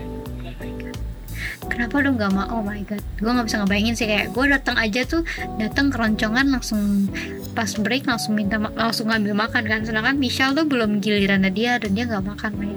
Kenapa 1.73 2.05
lu 2.05 2.21
nggak 2.21 2.37
mau? 2.37 2.61
Oh 2.61 2.61
my 2.61 2.85
god. 2.85 3.01
Gue 3.17 3.33
nggak 3.33 3.49
bisa 3.49 3.57
ngebayangin 3.65 3.95
sih 3.97 4.05
kayak 4.05 4.37
gue 4.37 4.45
datang 4.45 4.77
aja 4.77 5.09
tuh 5.09 5.25
datang 5.57 5.89
keroncongan 5.89 6.53
langsung 6.53 7.09
pas 7.57 7.71
break 7.81 8.05
langsung 8.05 8.37
minta 8.37 8.61
langsung 8.61 9.09
ngambil 9.09 9.33
makan 9.33 9.65
kan. 9.65 9.81
Sedangkan 9.89 10.21
Michelle 10.21 10.53
tuh 10.53 10.69
belum 10.69 11.01
gilirannya 11.01 11.49
dia 11.49 11.81
dan 11.81 11.97
dia 11.97 12.05
nggak 12.05 12.29
makan 12.29 12.53
kayak 12.61 12.77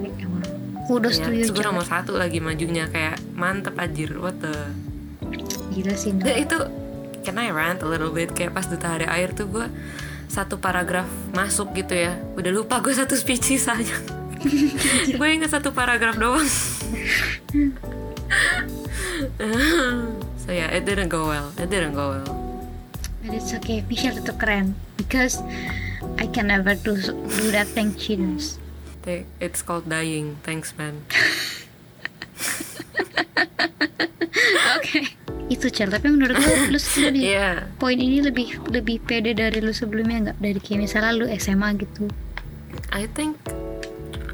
emang 0.86 1.02
kudos 1.02 1.18
ya, 1.18 1.26
terus 1.26 1.50
gue 1.50 1.64
Jon. 1.66 1.74
nomor 1.74 1.86
satu 1.86 2.14
lagi 2.14 2.38
majunya 2.38 2.86
kayak 2.86 3.18
mantep 3.34 3.74
anjir 3.82 4.14
what 4.22 4.38
the? 4.38 4.54
Gila 5.74 5.98
sih 5.98 6.14
no. 6.14 6.22
Dan 6.22 6.46
itu 6.46 6.58
can 7.26 7.42
I 7.42 7.50
rant 7.50 7.82
a 7.82 7.90
little 7.90 8.14
bit? 8.14 8.38
Kayak 8.38 8.54
pas 8.54 8.70
duta 8.70 8.94
hari 8.94 9.10
air 9.10 9.34
tuh 9.34 9.50
gue 9.50 9.66
satu 10.30 10.62
paragraf 10.62 11.10
masuk 11.34 11.74
gitu 11.74 11.98
ya. 11.98 12.14
Udah 12.38 12.52
lupa 12.54 12.78
gue 12.86 12.94
satu 12.94 13.18
speech 13.18 13.58
sisanya 13.58 13.98
gue 15.18 15.28
inget 15.34 15.50
satu 15.50 15.74
paragraf 15.74 16.22
doang. 16.22 16.46
So 20.46 20.54
yeah 20.54 20.70
it 20.70 20.86
didn't 20.86 21.10
go 21.10 21.26
well. 21.26 21.50
It 21.58 21.74
didn't 21.74 21.98
go 21.98 22.14
well. 22.14 22.30
But 23.26 23.42
it's 23.42 23.58
okay. 23.58 23.82
Michelle 23.90 24.22
tetap 24.22 24.38
keren. 24.38 24.78
Because 25.02 25.42
I 26.22 26.30
can 26.30 26.54
never 26.54 26.78
do 26.78 26.94
do 27.26 27.46
that 27.50 27.66
thing 27.74 27.98
she 27.98 28.22
does 28.22 28.62
it's 29.40 29.62
called 29.62 29.86
dying 29.86 30.36
thanks 30.42 30.74
man 30.76 31.06
oke 34.76 35.00
itu 35.46 35.68
Cel 35.70 35.94
tapi 35.94 36.10
menurut 36.10 36.34
lu 36.36 36.74
lu 36.74 36.80
lu 36.80 37.10
di 37.14 37.22
yeah 37.30 37.70
poin 37.78 37.96
ini 37.96 38.20
lebih 38.20 38.58
lebih 38.70 38.98
pede 39.06 39.38
dari 39.38 39.62
lu 39.62 39.70
sebelumnya 39.72 40.32
nggak 40.32 40.38
dari 40.42 40.60
kayak 40.60 40.80
misalnya 40.84 41.12
lu 41.14 41.26
SMA 41.38 41.70
gitu 41.78 42.10
I 42.92 43.06
think 43.08 43.38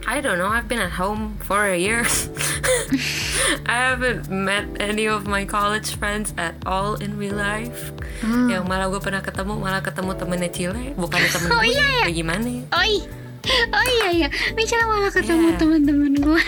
I 0.01 0.19
don't 0.19 0.41
know. 0.41 0.49
I've 0.49 0.67
been 0.67 0.81
at 0.81 0.97
home 0.97 1.37
for 1.45 1.63
a 1.71 1.77
year. 1.77 2.03
I 3.69 3.93
haven't 3.93 4.27
met 4.27 4.67
any 4.81 5.07
of 5.07 5.23
my 5.23 5.45
college 5.45 5.95
friends 5.95 6.33
at 6.35 6.57
all 6.67 6.99
in 6.99 7.15
real 7.15 7.37
life. 7.37 7.93
Hmm. 8.19 8.49
Yang 8.49 8.63
malah 8.65 8.91
gue 8.91 8.99
pernah 8.99 9.21
ketemu 9.23 9.61
malah 9.61 9.79
ketemu 9.79 10.11
temennya 10.17 10.49
Cile, 10.51 10.83
bukan 10.99 11.21
temen 11.31 11.47
Oh, 11.53 11.61
gue. 11.63 11.71
iya, 11.71 11.85
iya. 11.85 12.03
Ya 12.09 12.17
gimana? 12.17 12.49
Oi, 12.81 13.07
oh 13.47 13.85
iya 14.01 14.07
iya, 14.13 14.27
Michelle 14.53 14.85
malah 14.85 15.11
ketemu 15.11 15.53
Yeah. 15.53 15.59
teman-teman 15.59 16.13
gue. 16.21 16.43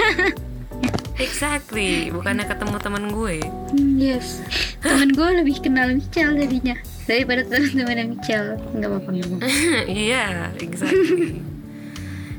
Exactly, 1.21 2.09
bukannya 2.09 2.45
ketemu 2.49 2.75
temen 2.81 3.03
gue. 3.13 3.37
Hmm, 3.45 4.01
yes, 4.01 4.41
teman 4.81 5.13
gue 5.13 5.29
lebih 5.45 5.61
kenal 5.61 5.93
Michelle 5.93 6.33
jadinya 6.33 6.73
daripada 7.05 7.45
teman-teman 7.45 8.17
Michelle. 8.17 8.57
Nggak 8.73 8.89
apa-apa 8.89 9.09
apa-apa. 9.13 9.37
yeah, 10.09 10.49
exactly. 10.57 11.37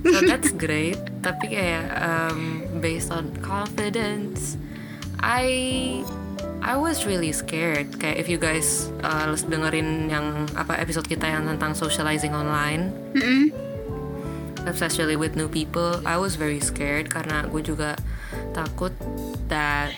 so 0.02 0.18
that's 0.26 0.50
great. 0.50 0.98
Tapi 1.22 1.54
kayak 1.54 1.86
um, 2.02 2.66
based 2.82 3.14
on 3.14 3.30
confidence, 3.46 4.58
I 5.22 6.02
I 6.60 6.74
was 6.74 7.06
really 7.06 7.30
scared. 7.30 7.94
Kayak 8.02 8.16
if 8.20 8.26
you 8.26 8.42
guys 8.42 8.90
uh, 9.06 9.30
dengerin 9.30 10.10
yang 10.10 10.50
apa 10.58 10.76
episode 10.82 11.06
kita 11.06 11.30
yang 11.30 11.46
tentang 11.46 11.78
socializing 11.78 12.34
online, 12.34 12.90
Mm-mm. 13.14 13.63
Especially 14.66 15.16
with 15.16 15.36
new 15.36 15.48
people, 15.48 16.00
I 16.04 16.16
was 16.16 16.36
very 16.36 16.60
scared 16.60 17.12
karena 17.12 17.48
gue 17.48 17.62
juga 17.64 17.96
takut 18.56 18.92
that 19.48 19.92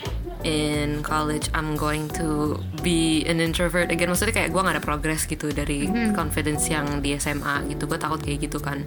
in 0.45 1.01
college 1.01 1.49
I'm 1.53 1.75
going 1.75 2.07
to 2.19 2.59
be 2.85 3.25
an 3.25 3.41
introvert 3.41 3.89
again. 3.91 4.11
Maksudnya 4.11 4.35
kayak 4.35 4.49
gue 4.53 4.61
gak 4.61 4.75
ada 4.77 4.83
progress 4.83 5.25
gitu 5.25 5.49
dari 5.51 5.89
confidence 6.13 6.67
yang 6.69 7.01
di 7.01 7.15
SMA 7.17 7.67
gitu. 7.73 7.89
Gue 7.89 7.99
takut 7.99 8.21
kayak 8.21 8.47
gitu 8.47 8.59
kan. 8.61 8.85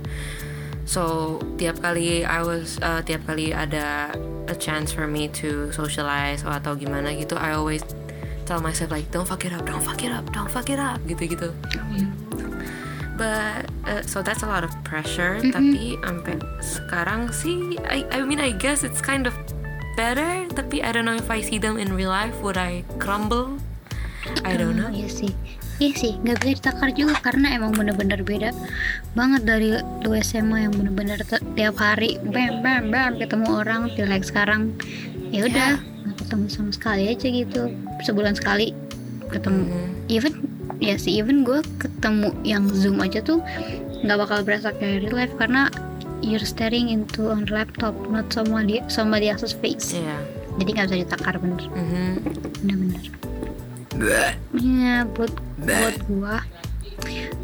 So 0.90 1.38
tiap 1.54 1.78
kali 1.78 2.26
I 2.26 2.42
was 2.42 2.82
uh, 2.82 3.04
tiap 3.06 3.22
kali 3.28 3.54
ada 3.54 4.10
a 4.50 4.56
chance 4.58 4.90
for 4.90 5.06
me 5.06 5.30
to 5.38 5.70
socialize 5.70 6.42
or 6.42 6.50
atau 6.50 6.75
gimana 6.75 7.14
gitu, 7.14 7.38
I 7.38 7.54
always 7.54 7.87
tell 8.42 8.58
myself 8.58 8.90
like 8.90 9.06
don't 9.14 9.28
fuck 9.28 9.46
it 9.46 9.54
up, 9.54 9.62
don't 9.62 9.84
fuck 9.87 10.02
it 10.02 10.10
up, 10.10 10.26
don't 10.34 10.50
fuck 10.50 10.66
it 10.66 10.82
up 10.82 10.99
gitu 11.06 11.30
gitu. 11.30 11.54
But 13.20 13.68
uh, 13.84 14.00
so 14.08 14.24
that's 14.24 14.40
a 14.40 14.48
lot 14.48 14.64
of 14.64 14.72
pressure. 14.80 15.36
Tapi 15.44 16.00
sampai 16.00 16.40
sekarang 16.64 17.28
sih, 17.28 17.76
I 17.84 18.08
I 18.08 18.24
mean 18.24 18.40
I 18.40 18.56
guess 18.56 18.80
it's 18.80 19.04
kind 19.04 19.28
of 19.28 19.36
better. 19.92 20.48
Tapi 20.48 20.80
I 20.80 20.88
don't 20.88 21.04
know 21.04 21.12
if 21.20 21.28
I 21.28 21.44
see 21.44 21.60
them 21.60 21.76
in 21.76 21.92
real 21.92 22.08
life, 22.08 22.32
would 22.40 22.56
I 22.56 22.80
crumble? 22.96 23.60
I 24.40 24.56
don't 24.56 24.80
know. 24.80 24.88
Ah, 24.88 24.96
Iya 24.96 25.08
sih, 25.12 25.32
iya 25.80 25.92
sih, 25.96 26.12
nggak 26.20 26.40
bisa 26.40 26.52
ditakar 26.60 26.96
juga 26.96 27.16
karena 27.20 27.56
emang 27.56 27.72
bener-bener 27.76 28.20
beda 28.20 28.52
banget 29.16 29.42
dari 29.48 29.76
lu 30.04 30.12
SMA 30.20 30.68
yang 30.68 30.72
bener-bener 30.76 31.20
tiap 31.56 31.76
hari 31.80 32.20
bam 32.20 32.60
bam 32.64 32.88
bam 32.92 33.16
ketemu 33.20 33.48
orang, 33.48 33.88
feel 33.96 34.08
like 34.08 34.24
sekarang 34.24 34.76
ya 35.28 35.44
udah 35.48 35.80
nggak 35.80 36.16
ketemu 36.24 36.44
sama 36.52 36.70
sekali 36.72 37.02
aja 37.08 37.26
gitu, 37.28 37.62
sebulan 38.04 38.36
sekali 38.36 38.72
ketemu. 39.28 39.62
Mhm. 39.68 39.88
Even 40.08 40.32
ya 40.80 40.96
sih, 40.96 41.20
even 41.20 41.44
gue 41.44 41.60
ketemu 41.78 42.32
yang 42.42 42.64
zoom 42.72 42.99
aja 43.04 43.20
tuh 43.20 43.44
nggak 44.00 44.18
bakal 44.18 44.38
berasa 44.42 44.72
kayak 44.72 45.04
real 45.04 45.16
life 45.16 45.34
karena 45.37 45.68
you're 46.25 46.44
staring 46.44 46.88
into 46.88 47.28
on 47.28 47.44
laptop 47.52 47.92
not 48.08 48.28
somebody 48.32 48.80
somebody 48.88 49.28
else's 49.28 49.52
face. 49.52 49.96
Iya. 49.96 50.16
jadi 50.58 50.70
nggak 50.76 50.87
bisa 50.90 50.99
ditakar 51.06 51.34
bener. 51.38 51.62
Mhm. 51.72 52.12
bener-bener. 52.64 53.04
Iya 54.56 54.96
buat 55.12 55.32
buat 55.60 55.96
gua. 56.08 56.37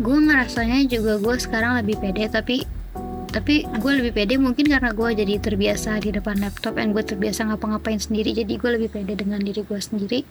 Gua 0.00 0.18
ngerasanya 0.20 0.84
juga 0.88 1.20
gua 1.20 1.36
sekarang 1.36 1.80
lebih 1.80 2.00
pede 2.00 2.28
tapi 2.28 2.64
tapi 3.36 3.68
gue 3.68 3.92
lebih 4.00 4.16
pede 4.16 4.40
mungkin 4.40 4.64
karena 4.64 4.96
gue 4.96 5.12
jadi 5.12 5.36
terbiasa 5.36 6.00
di 6.00 6.08
depan 6.08 6.40
laptop 6.40 6.80
dan 6.80 6.96
gue 6.96 7.04
terbiasa 7.04 7.44
ngapa-ngapain 7.44 8.00
sendiri 8.00 8.32
jadi 8.32 8.48
gue 8.48 8.70
lebih 8.80 8.88
pede 8.88 9.12
dengan 9.12 9.44
diri 9.44 9.60
gue 9.60 9.76
sendiri 9.76 10.24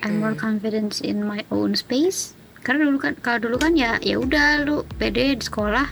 I'm 0.00 0.20
more 0.20 0.34
confident 0.34 1.00
in 1.00 1.22
my 1.22 1.44
own 1.48 1.72
space. 1.74 2.32
Karena 2.60 2.84
dulu 2.84 2.98
kan 2.98 3.14
kalau 3.16 3.38
dulu 3.40 3.56
kan 3.56 3.72
ya 3.74 3.96
ya 4.00 4.18
udah 4.18 4.62
lu 4.62 4.82
pede 4.96 5.34
di 5.34 5.42
sekolah. 5.42 5.86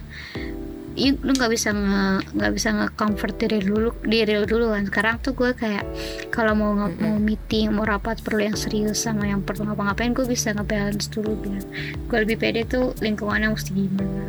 You, 0.95 1.19
lu 1.27 1.35
nggak 1.35 1.51
bisa 1.51 1.75
nggak 1.75 2.53
bisa 2.55 2.71
nge 2.71 2.87
comfort 2.95 3.35
diri 3.35 3.59
dulu 3.59 3.91
diri 4.07 4.39
lu 4.39 4.47
dulu 4.47 4.71
kan 4.71 4.87
sekarang 4.87 5.17
tuh 5.19 5.35
gue 5.35 5.51
kayak 5.51 5.83
kalau 6.31 6.55
mau 6.55 6.71
nge- 6.71 7.03
mau 7.03 7.19
meeting 7.19 7.75
mau 7.75 7.83
rapat 7.83 8.23
perlu 8.23 8.47
yang 8.47 8.55
serius 8.55 9.03
sama 9.03 9.27
yang 9.27 9.43
perlu 9.43 9.67
ngapa-ngapain 9.67 10.15
gue 10.15 10.23
bisa 10.23 10.55
nge-balance 10.55 11.11
dulu 11.11 11.35
biar 11.35 11.67
gue 11.99 12.19
lebih 12.23 12.39
pede 12.39 12.63
tuh 12.65 12.95
lingkungannya 13.03 13.51
mesti 13.51 13.75
gimana. 13.75 14.23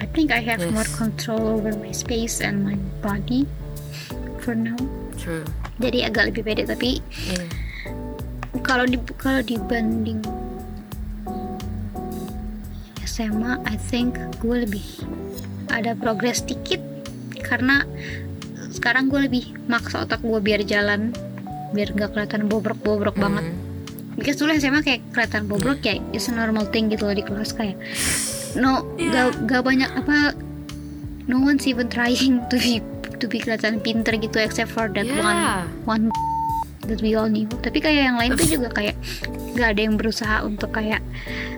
I 0.00 0.08
think 0.08 0.32
I 0.32 0.40
have 0.40 0.64
Yes. 0.64 0.72
more 0.72 0.88
control 0.96 1.60
over 1.60 1.76
my 1.76 1.92
space 1.92 2.40
and 2.40 2.64
my 2.64 2.80
body 3.04 3.44
for 4.40 4.56
now. 4.56 4.80
True. 5.20 5.44
jadi 5.76 6.08
agak 6.08 6.32
lebih 6.32 6.48
pede 6.48 6.64
tapi 6.64 7.04
Iya. 7.28 7.44
Kalau 8.60 8.84
di 8.84 8.96
kalau 9.16 9.40
dibanding 9.40 10.20
SMA 13.04 13.58
I 13.66 13.76
think 13.76 14.16
gue 14.38 14.64
lebih 14.64 14.84
ada 15.68 15.92
progres 15.94 16.40
dikit 16.40 16.80
karena 17.40 17.82
sekarang 18.70 19.10
gue 19.10 19.26
lebih 19.26 19.44
maksa 19.66 20.06
otak 20.06 20.22
gue 20.22 20.38
biar 20.38 20.62
jalan 20.62 21.10
biar 21.70 21.90
nggak 21.90 22.14
kelihatan 22.14 22.46
bobrok-bobrok 22.46 23.14
banget 23.14 23.46
Mhm. 23.46 23.56
because 24.16 24.38
dulu 24.38 24.50
SMA 24.52 24.80
kayak 24.80 25.02
kelihatan 25.10 25.46
bobrok 25.46 25.80
ya 25.80 25.98
it's 26.10 26.26
a 26.26 26.34
normal 26.34 26.66
thing 26.66 26.86
gitu 26.88 27.06
loh 27.06 27.14
di 27.14 27.22
kelas 27.22 27.52
kayak 27.52 27.78
no 28.54 28.82
Iya. 28.96 29.30
gak, 29.30 29.46
gak 29.46 29.62
banyak 29.62 29.90
apa 29.92 30.34
no 31.26 31.38
one's 31.38 31.66
even 31.66 31.86
trying 31.86 32.42
to 32.46 32.58
be 32.58 32.82
to 33.18 33.26
be 33.26 33.38
kelihatan 33.38 33.78
pinter 33.78 34.14
gitu 34.16 34.38
except 34.38 34.70
for 34.70 34.86
that 34.88 35.06
one 35.12 35.34
Yeah. 35.34 35.62
one 35.84 36.04
that 36.90 37.00
we 37.00 37.14
all 37.14 37.30
knew 37.30 37.46
tapi 37.62 37.78
kayak 37.78 38.10
yang 38.10 38.18
lain 38.18 38.34
tuh 38.34 38.50
juga 38.50 38.68
kayak 38.74 38.98
gak 39.54 39.76
ada 39.76 39.80
yang 39.80 39.94
berusaha 39.94 40.42
untuk 40.42 40.74
kayak 40.74 41.02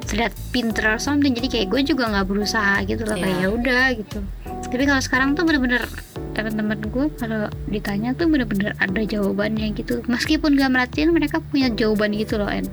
terlihat 0.08 0.34
pinter 0.52 0.84
or 0.92 1.00
something. 1.00 1.32
Jadi 1.32 1.48
kayak 1.48 1.66
gue 1.72 1.94
juga 1.94 2.10
nggak 2.10 2.26
berusaha 2.28 2.82
gitu 2.84 3.06
loh 3.06 3.16
kayak 3.16 3.38
Iya. 3.38 3.44
ya 3.44 3.48
udah 3.48 3.84
gitu. 3.96 4.18
Tapi 4.44 4.84
kalau 4.88 5.02
sekarang 5.04 5.28
tuh 5.36 5.44
bener-bener 5.44 5.84
teman-teman 6.32 6.80
gue 6.88 7.06
kalau 7.20 7.48
ditanya 7.68 8.16
tuh 8.16 8.28
bener-bener 8.28 8.72
ada 8.80 9.00
jawabannya 9.04 9.72
gitu. 9.76 10.04
Meskipun 10.08 10.56
gak 10.56 10.72
merhatiin 10.72 11.12
mereka 11.12 11.40
punya 11.40 11.72
jawaban 11.72 12.12
gitu 12.16 12.40
loh 12.40 12.48
and 12.48 12.68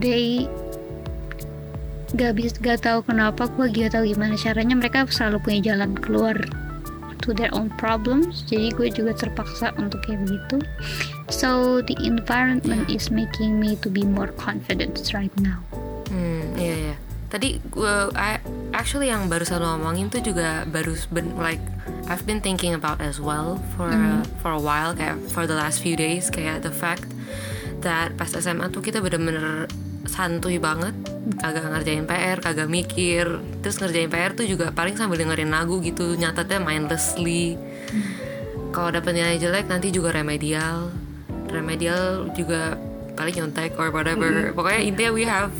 they 0.00 0.48
gak 2.14 2.38
bisa 2.38 2.56
gak 2.62 2.84
tahu 2.86 3.02
kenapa 3.04 3.50
gue 3.50 3.66
gak 3.72 3.98
tahu 3.98 4.08
gimana 4.08 4.38
caranya 4.38 4.78
mereka 4.78 5.04
selalu 5.10 5.42
punya 5.42 5.74
jalan 5.74 5.92
keluar 5.98 6.36
to 7.24 7.32
their 7.32 7.52
own 7.54 7.70
problems. 7.80 8.44
Jadi 8.44 8.72
gue 8.74 8.88
juga 8.90 9.12
terpaksa 9.16 9.72
untuk 9.80 10.02
kayak 10.04 10.26
begitu. 10.26 10.60
So 11.32 11.80
the 11.82 11.96
environment 12.02 12.86
is 12.90 13.08
making 13.08 13.58
me 13.58 13.78
to 13.80 13.88
be 13.88 14.04
more 14.04 14.30
confident 14.36 14.98
right 15.12 15.32
now. 15.40 15.62
Hmm, 16.10 16.54
iya 16.58 16.76
iya. 16.92 16.96
Tadi 17.26 17.58
gue 17.74 17.96
I- 18.14 18.42
actually 18.70 19.10
yang 19.10 19.26
barusan 19.26 19.58
lo 19.58 19.74
ngomongin 19.76 20.08
tuh 20.08 20.22
juga 20.22 20.62
baru 20.68 20.94
ben, 21.10 21.34
like 21.36 21.60
I've 22.06 22.22
been 22.22 22.38
thinking 22.38 22.70
about 22.70 23.02
as 23.02 23.18
well 23.18 23.58
for 23.74 23.90
for 24.38 24.54
a 24.54 24.62
while 24.62 24.94
kayak 24.94 25.18
for 25.34 25.42
the 25.50 25.58
last 25.58 25.82
few 25.82 25.98
days 25.98 26.30
kayak 26.30 26.62
the 26.62 26.70
fact 26.70 27.10
that 27.82 28.14
pas 28.14 28.30
SMA 28.30 28.70
tuh 28.70 28.78
kita 28.78 29.02
bener-bener 29.02 29.66
santuy 30.06 30.56
banget 30.56 30.94
kagak 31.38 31.66
ngerjain 31.66 32.04
PR 32.04 32.38
kagak 32.38 32.66
mikir. 32.66 33.26
Terus 33.60 33.76
ngerjain 33.78 34.08
PR 34.08 34.32
tuh 34.32 34.46
juga 34.46 34.70
paling 34.70 34.94
sambil 34.94 35.18
dengerin 35.18 35.50
lagu 35.50 35.78
gitu 35.80 36.14
nyatetnya 36.14 36.58
mindlessly. 36.58 37.58
Kalau 38.70 38.90
dapet 38.90 39.12
nilai 39.12 39.36
jelek 39.36 39.66
nanti 39.66 39.88
juga 39.88 40.12
remedial. 40.12 40.90
Remedial 41.48 42.28
juga 42.32 42.76
paling 43.14 43.34
nyontek 43.34 43.74
or 43.76 43.88
whatever. 43.88 44.52
Pokoknya 44.52 44.80
intinya 44.82 45.10
we 45.10 45.24
have 45.24 45.52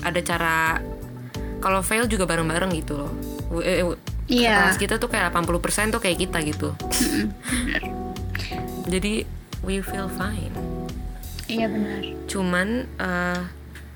ada 0.00 0.20
cara 0.20 0.78
kalau 1.58 1.82
fail 1.82 2.06
juga 2.06 2.22
bareng-bareng 2.24 2.70
gitu 2.76 2.94
loh. 2.96 3.12
Eh, 3.60 3.82
Iya. 4.28 4.68
kelas 4.68 4.76
kita 4.76 5.00
tuh 5.00 5.08
kayak 5.08 5.32
80% 5.32 5.88
tuh 5.88 6.04
kayak 6.04 6.20
kita 6.20 6.38
gitu. 6.44 6.76
Jadi 8.92 9.24
we 9.64 9.80
feel 9.80 10.08
fine. 10.12 10.52
Iya 11.48 11.66
benar. 11.72 12.00
Cuman 12.28 12.68
eh, 13.00 13.40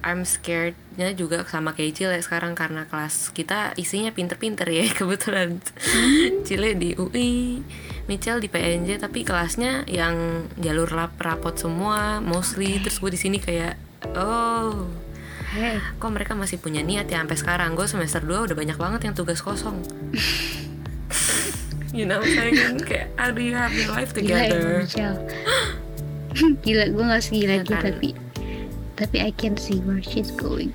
I'm 0.02 0.26
scarednya 0.26 1.14
juga 1.14 1.46
sama 1.46 1.78
kayak 1.78 1.94
Cile 1.94 2.18
sekarang 2.18 2.58
karena 2.58 2.90
kelas 2.90 3.30
kita 3.30 3.72
isinya 3.78 4.10
pinter-pinter 4.10 4.66
ya 4.66 4.90
kebetulan. 4.98 5.62
Cile 6.42 6.74
di 6.74 6.98
UI 6.98 7.62
Michel 8.10 8.42
di 8.42 8.50
PNJ 8.50 8.98
tapi 8.98 9.22
kelasnya 9.22 9.86
yang 9.86 10.46
jalur 10.58 10.90
lap 10.90 11.14
rapot 11.22 11.54
semua 11.54 12.18
mostly. 12.18 12.82
Terus 12.82 12.98
gue 12.98 13.10
di 13.14 13.20
sini 13.20 13.38
kayak 13.38 13.78
oh 14.18 14.90
hey. 15.54 15.78
kok 15.78 16.10
mereka 16.10 16.34
masih 16.34 16.58
punya 16.58 16.82
niat 16.82 17.06
ya 17.06 17.22
sampai 17.22 17.38
sekarang? 17.38 17.78
Gue 17.78 17.86
semester 17.86 18.20
2 18.26 18.50
udah 18.50 18.56
banyak 18.58 18.78
banget 18.78 19.00
yang 19.06 19.14
tugas 19.14 19.38
kosong. 19.38 19.78
You 21.92 22.08
know 22.08 22.24
saying 22.24 22.80
kayak 22.88 23.12
how 23.20 23.28
do 23.28 23.44
you 23.44 23.52
have 23.52 23.68
your 23.76 23.92
life 23.92 24.16
gila 24.16 24.24
ya 24.24 24.48
together? 24.48 24.80
Michelle. 24.80 25.20
Gila 26.64 26.84
gue 26.88 27.04
gak 27.04 27.20
segila 27.20 27.52
Ya 27.52 27.60
gitu 27.60 27.76
kan? 27.76 27.84
tapi 27.84 28.08
tapi 29.02 29.18
I 29.18 29.34
can 29.34 29.58
see 29.58 29.82
where 29.82 29.98
she's 29.98 30.30
going. 30.30 30.70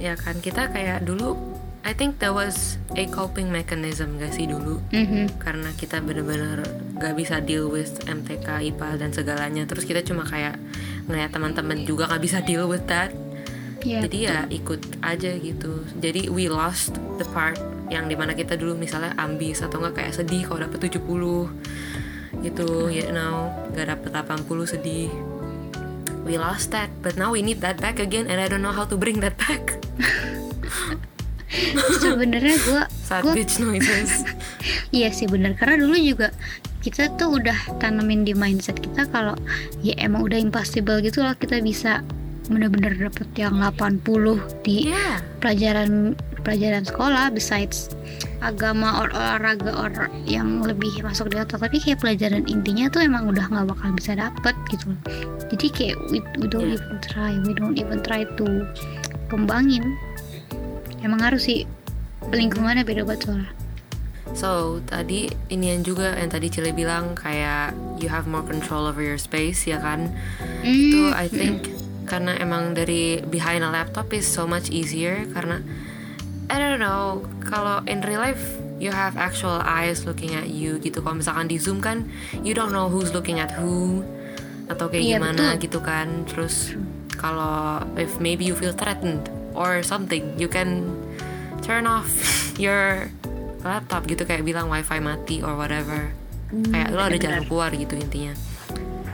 Ya 0.00 0.16
kan 0.16 0.40
kita 0.40 0.72
kayak 0.72 1.04
dulu 1.04 1.36
I 1.84 1.92
think 1.96 2.20
there 2.20 2.32
was 2.32 2.76
a 2.96 3.08
coping 3.08 3.48
mechanism 3.48 4.20
gak 4.20 4.36
sih 4.36 4.48
dulu? 4.48 4.80
Mhm. 4.92 5.40
karena 5.40 5.72
kita 5.76 6.00
bener-bener 6.04 6.64
gak 7.00 7.16
bisa 7.16 7.40
deal 7.40 7.68
with 7.72 7.92
MTK 8.04 8.72
IPA 8.72 9.00
dan 9.00 9.10
segalanya. 9.12 9.64
Terus 9.68 9.84
kita 9.84 10.04
cuma 10.04 10.24
kayak 10.24 10.56
ngeliat 11.08 11.32
teman-teman 11.32 11.84
juga 11.84 12.08
gak 12.08 12.24
bisa 12.24 12.40
deal 12.44 12.68
with 12.68 12.84
that. 12.88 13.12
Iya, 13.80 14.04
jadi 14.04 14.18
ya 14.28 14.38
ikut 14.52 15.00
aja 15.00 15.32
gitu. 15.40 15.88
Jadi 16.04 16.28
we 16.28 16.52
lost 16.52 16.96
the 17.16 17.24
part 17.32 17.56
yang 17.88 18.12
di 18.12 18.16
mana 18.16 18.36
kita 18.36 18.60
dulu 18.60 18.76
misalnya 18.76 19.16
ambis 19.16 19.64
atau 19.64 19.80
nggak 19.82 19.98
kayak 19.98 20.14
sedih 20.14 20.46
kalau 20.46 20.62
dapet 20.62 20.94
70 20.94 21.50
gitu 22.40 22.86
you 22.86 23.10
know 23.10 23.50
gak 23.74 23.90
dapet 23.90 24.14
80 24.14 24.46
sedih 24.64 25.10
we 26.30 26.38
lost 26.38 26.70
that 26.70 26.86
but 27.02 27.18
now 27.18 27.34
we 27.34 27.42
need 27.42 27.58
that 27.58 27.82
back 27.82 27.98
again 27.98 28.30
and 28.30 28.38
I 28.38 28.46
don't 28.46 28.62
know 28.62 28.70
how 28.70 28.86
to 28.86 28.94
bring 28.94 29.18
that 29.26 29.34
back. 29.34 29.82
Sebenarnya 31.98 32.56
gue 32.62 32.82
saat 33.02 33.26
gue 33.26 33.34
bitch 33.34 33.58
noises. 33.58 34.22
Iya 34.94 35.10
sih 35.10 35.26
bener. 35.26 35.58
Karena 35.58 35.82
dulu 35.82 35.98
juga 35.98 36.30
kita 36.86 37.10
tuh 37.18 37.42
udah 37.42 37.58
tanamin 37.82 38.22
di 38.22 38.34
mindset 38.34 38.78
kita 38.78 39.10
kalau 39.10 39.34
ya 39.82 39.98
emang 39.98 40.26
udah 40.26 40.38
impossible 40.38 41.02
gitu 41.02 41.26
loh 41.26 41.34
kita 41.34 41.58
bisa 41.58 42.06
bener-bener 42.50 42.98
dapet 42.98 43.30
yang 43.38 43.62
80 43.62 44.02
di 44.66 44.90
yeah 44.90 45.22
pelajaran 45.38 46.18
pelajaran 46.42 46.84
sekolah 46.84 47.30
besides 47.32 47.92
agama 48.40 49.04
or 49.04 49.12
olahraga 49.12 49.72
or 49.76 49.92
yang 50.24 50.64
lebih 50.64 51.04
masuk 51.04 51.28
di 51.32 51.36
otak. 51.36 51.60
Tapi 51.60 51.76
kayak 51.80 52.00
pelajaran 52.00 52.44
intinya 52.48 52.88
tuh 52.88 53.04
emang 53.04 53.28
udah 53.28 53.44
nggak 53.48 53.66
bakal 53.68 53.90
bisa 53.92 54.16
dapet 54.16 54.56
gitu. 54.72 54.92
Jadi 55.52 55.66
kayak 55.70 55.96
we, 56.08 56.18
we 56.40 56.46
don't 56.48 56.66
Yeah. 56.70 56.80
even 56.80 56.98
try 57.04 57.32
we 57.44 57.52
don't 57.52 57.76
even 57.76 58.00
try 58.00 58.24
to 58.40 58.46
kembangin. 59.28 59.84
Emang 61.04 61.20
harus 61.20 61.48
sih. 61.48 61.68
Lingkungannya 62.30 62.84
beda 62.84 63.04
banget 63.08 63.28
soalnya. 63.28 63.52
So 64.30 64.78
tadi 64.86 65.26
ini 65.50 65.74
yang 65.74 65.82
juga 65.82 66.14
yang 66.14 66.30
tadi 66.30 66.46
Cile 66.52 66.70
bilang 66.70 67.18
kayak 67.18 67.74
you 67.98 68.06
have 68.06 68.30
more 68.30 68.46
control 68.46 68.86
over 68.86 69.02
your 69.02 69.18
space 69.18 69.66
ya 69.66 69.82
kan? 69.82 70.12
Itu 70.62 71.10
Mm, 71.10 71.18
I 71.18 71.26
think 71.26 71.56
karena 72.06 72.38
emang 72.38 72.74
dari 72.74 73.22
behind 73.26 73.62
a 73.62 73.70
laptop 73.70 74.10
is 74.14 74.26
so 74.26 74.46
much 74.46 74.70
easier 74.70 75.26
karena 75.30 75.62
I 76.50 76.58
don't 76.58 76.82
know. 76.82 77.22
Kalau 77.46 77.86
in 77.86 78.02
real 78.02 78.18
life 78.18 78.42
you 78.82 78.90
have 78.90 79.14
actual 79.14 79.62
eyes 79.62 80.02
looking 80.02 80.34
at 80.34 80.50
you 80.50 80.82
gitu. 80.82 80.98
Kalau 80.98 81.22
misalkan 81.22 81.46
di 81.46 81.62
zoom 81.62 81.78
kan 81.78 82.10
you 82.42 82.52
don't 82.52 82.74
know 82.74 82.90
who's 82.90 83.14
looking 83.14 83.38
at 83.38 83.54
who 83.54 84.02
atau 84.66 84.90
kayak 84.90 85.02
Iya, 85.06 85.16
gimana 85.22 85.54
betul. 85.54 85.62
gitu 85.62 85.78
kan. 85.78 86.08
Terus 86.26 86.74
kalau 87.14 87.78
if 87.94 88.18
maybe 88.18 88.42
you 88.42 88.58
feel 88.58 88.74
threatened 88.74 89.30
or 89.54 89.82
something 89.86 90.34
you 90.34 90.50
can 90.50 90.90
turn 91.62 91.86
off 91.86 92.10
your 92.58 93.06
laptop 93.62 94.10
gitu. 94.10 94.26
Kayak 94.26 94.42
bilang 94.42 94.66
wifi 94.66 94.98
mati 94.98 95.38
or 95.46 95.54
whatever. 95.54 96.10
Kayak 96.50 96.88
lo 96.90 97.06
ada 97.06 97.14
jalan 97.14 97.46
keluar 97.46 97.70
gitu 97.70 97.94
intinya. 97.94 98.34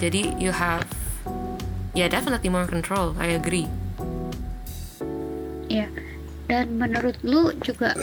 Jadi 0.00 0.40
you 0.40 0.56
have 0.56 0.88
yeah 1.92 2.08
definitely 2.08 2.48
more 2.48 2.64
control. 2.64 3.12
I 3.20 3.36
agree. 3.36 3.68
Ya 5.66 5.90
dan 6.46 6.78
menurut 6.78 7.18
lu 7.26 7.50
juga 7.62 7.94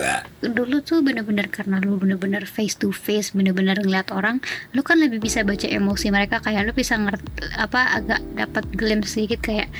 dulu 0.43 0.83
tuh 0.83 0.99
bener-bener 0.99 1.47
karena 1.47 1.79
lu 1.79 1.95
bener-bener 1.95 2.43
face 2.43 2.75
to 2.75 2.91
face 2.91 3.31
bener-bener 3.31 3.79
ngeliat 3.79 4.11
orang 4.11 4.43
lu 4.75 4.83
kan 4.83 4.99
lebih 4.99 5.23
bisa 5.23 5.47
baca 5.47 5.65
emosi 5.67 6.11
mereka 6.11 6.43
kayak 6.43 6.67
lu 6.67 6.71
bisa 6.75 6.99
ngerti 6.99 7.23
apa 7.55 8.03
agak 8.03 8.21
dapat 8.35 8.63
glimpse 8.75 9.15
sedikit 9.15 9.39
kayak 9.39 9.71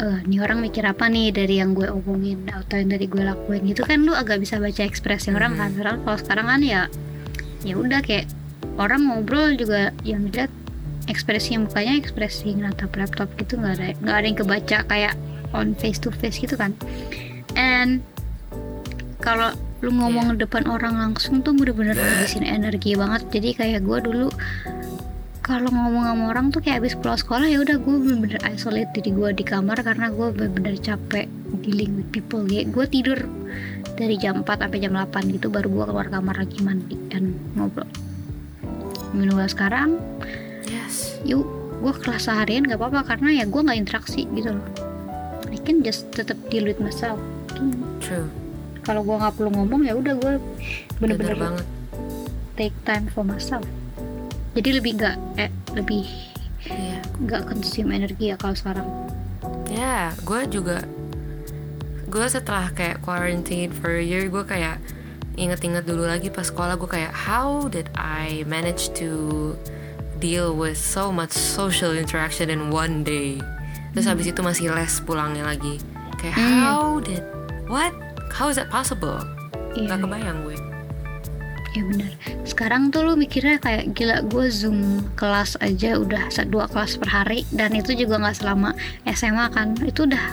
eh 0.00 0.18
nih 0.24 0.40
orang 0.40 0.64
mikir 0.64 0.80
apa 0.84 1.12
nih 1.12 1.28
dari 1.28 1.60
yang 1.60 1.76
gue 1.76 1.88
omongin 1.88 2.48
atau 2.48 2.80
yang 2.80 2.88
dari 2.88 3.04
gue 3.04 3.20
lakuin 3.20 3.64
itu 3.68 3.84
kan 3.84 4.00
lu 4.00 4.16
agak 4.16 4.40
bisa 4.40 4.56
baca 4.56 4.80
ekspresi 4.80 5.28
orang 5.36 5.60
kan. 5.60 5.76
Sekarang 5.76 5.96
kalau 6.08 6.18
sekarang 6.20 6.46
kan 6.48 6.60
ya 6.64 6.80
ya 7.68 7.76
udah 7.76 8.00
kayak 8.00 8.24
orang 8.80 9.04
ngobrol 9.04 9.52
juga 9.60 9.92
yang 10.00 10.24
dilihat 10.32 10.48
ekspresi 11.08 11.60
mukanya 11.60 12.00
ekspresi 12.00 12.56
natap 12.56 12.96
laptop 12.96 13.28
gitu 13.36 13.60
nggak 13.60 13.76
ada 13.76 13.86
nggak 14.00 14.16
ada 14.16 14.26
yang 14.26 14.38
kebaca 14.40 14.78
kayak 14.88 15.14
on 15.52 15.76
face 15.76 16.00
to 16.00 16.08
face 16.08 16.40
gitu 16.40 16.56
kan 16.56 16.72
and 17.58 18.04
kalau 19.20 19.52
lu 19.80 19.96
ngomong 19.96 20.36
depan 20.36 20.68
orang 20.68 20.92
langsung 20.96 21.40
tuh 21.40 21.56
bener-bener 21.56 21.96
ngabisin 21.96 22.44
energi 22.44 22.92
banget. 22.96 23.24
Jadi 23.32 23.48
kayak 23.56 23.80
gue 23.84 23.98
dulu 24.04 24.28
kalau 25.40 25.72
ngomong 25.72 26.04
sama 26.04 26.24
orang 26.30 26.46
tuh 26.52 26.60
kayak 26.60 26.84
abis 26.84 26.94
pulang 27.00 27.16
sekolah 27.16 27.48
ya 27.48 27.64
udah 27.64 27.80
gue 27.80 27.96
bener-bener 27.96 28.40
isolate 28.52 28.92
diri 28.92 29.10
gue 29.10 29.28
di 29.32 29.44
kamar 29.44 29.80
karena 29.80 30.12
gue 30.12 30.28
bener-bener 30.36 30.76
capek 30.76 31.26
dealing 31.64 31.96
with 31.96 32.08
people. 32.12 32.44
Ya 32.44 32.68
gue 32.68 32.84
tidur 32.92 33.24
dari 33.96 34.20
jam 34.20 34.44
4 34.44 34.68
sampai 34.68 34.78
jam 34.84 34.92
8 34.92 35.32
gitu 35.32 35.48
baru 35.48 35.68
gue 35.72 35.84
keluar 35.88 36.06
kamar 36.12 36.36
lagi 36.44 36.60
mandi 36.60 36.96
dan 37.08 37.32
ngobrol. 37.56 37.88
Minum 39.16 39.40
sekarang? 39.48 39.96
Yes. 40.68 41.18
yuk 41.24 41.48
gue 41.80 41.92
kelas 42.04 42.28
seharian 42.28 42.68
gak 42.68 42.76
apa-apa 42.76 43.16
karena 43.16 43.40
ya 43.40 43.44
gue 43.48 43.60
nggak 43.64 43.78
interaksi 43.80 44.28
gitu 44.36 44.60
loh. 44.60 44.66
I 45.50 45.58
can 45.58 45.80
just 45.80 46.12
tetap 46.12 46.36
deal 46.52 46.68
with 46.68 46.78
myself 46.78 47.18
True. 47.98 48.28
kalau 48.80 49.02
gue 49.02 49.12
nggak 49.14 49.34
perlu 49.34 49.50
ngomong 49.52 49.80
ya 49.82 49.92
udah 49.92 50.14
gue 50.14 50.34
Bener 50.98 51.14
bener-bener 51.14 51.36
banget. 51.36 51.66
take 52.54 52.76
time 52.82 53.06
for 53.06 53.22
myself 53.22 53.64
jadi 54.52 54.76
lebih 54.76 54.96
nggak 54.96 55.16
eh, 55.36 55.50
lebih 55.72 56.04
Iya. 56.60 57.00
nggak 57.18 57.42
consume 57.46 57.94
energi 57.94 58.28
ya 58.28 58.36
kalau 58.36 58.52
sekarang 58.52 58.84
Ya, 59.66 60.12
gue 60.20 60.40
juga 60.46 60.84
gue 62.04 62.26
setelah 62.26 62.68
kayak 62.68 63.00
quarantine 63.00 63.70
for 63.70 63.88
a 63.90 64.02
year 64.02 64.26
gue 64.26 64.42
kayak 64.42 64.76
inget-inget 65.36 65.86
dulu 65.86 66.04
lagi 66.04 66.26
pas 66.26 66.42
sekolah 66.42 66.74
gue 66.74 66.90
kayak 66.90 67.14
how 67.14 67.64
did 67.64 67.86
I 67.94 68.42
manage 68.44 68.90
to 68.98 69.54
deal 70.18 70.52
with 70.52 70.76
so 70.76 71.08
much 71.08 71.30
social 71.30 71.94
interaction 71.94 72.50
in 72.50 72.68
one 72.68 73.00
day 73.00 73.38
terus 73.90 74.04
habis 74.04 74.26
itu 74.26 74.40
masih 74.40 74.68
les 74.68 75.00
pulangnya 75.00 75.46
lagi 75.46 75.78
kayak 76.18 76.34
Hmm. 76.34 76.60
how 76.60 76.84
did 76.98 77.22
what? 77.70 77.94
How 78.28 78.50
is 78.50 78.58
that 78.58 78.68
possible? 78.68 79.22
Iya, 79.72 79.94
Gak 79.94 80.02
kebayang 80.04 80.38
gue. 80.42 80.58
Ya 81.70 81.86
bener 81.86 82.10
sekarang 82.42 82.90
tuh 82.90 83.06
lu 83.06 83.14
mikirnya 83.14 83.56
kayak 83.56 83.94
gila 83.94 84.26
gue 84.26 84.50
zoom 84.50 85.06
kelas 85.14 85.54
aja 85.62 85.94
udah 85.96 86.26
dua 86.44 86.66
kelas 86.66 86.98
per 86.98 87.06
hari 87.08 87.46
dan 87.54 87.70
itu 87.72 87.94
juga 87.94 88.18
nggak 88.18 88.42
selama 88.42 88.74
SMA 89.06 89.46
kan. 89.48 89.78
Itu 89.78 90.02
udah 90.02 90.24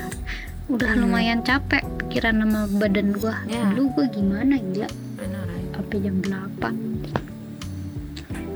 udah 0.67 0.91
Hmm. 0.91 1.05
lumayan 1.05 1.39
capek 1.41 1.85
pikiran 2.01 2.41
sama 2.41 2.65
badan 2.75 3.13
gue 3.13 3.35
Ya. 3.45 3.69
dulu 3.69 3.93
gue 3.95 4.05
gimana 4.11 4.57
gila? 4.57 4.89
Right? 5.15 5.69
sampai 5.71 5.97
jam 6.01 6.17
8 6.19 6.73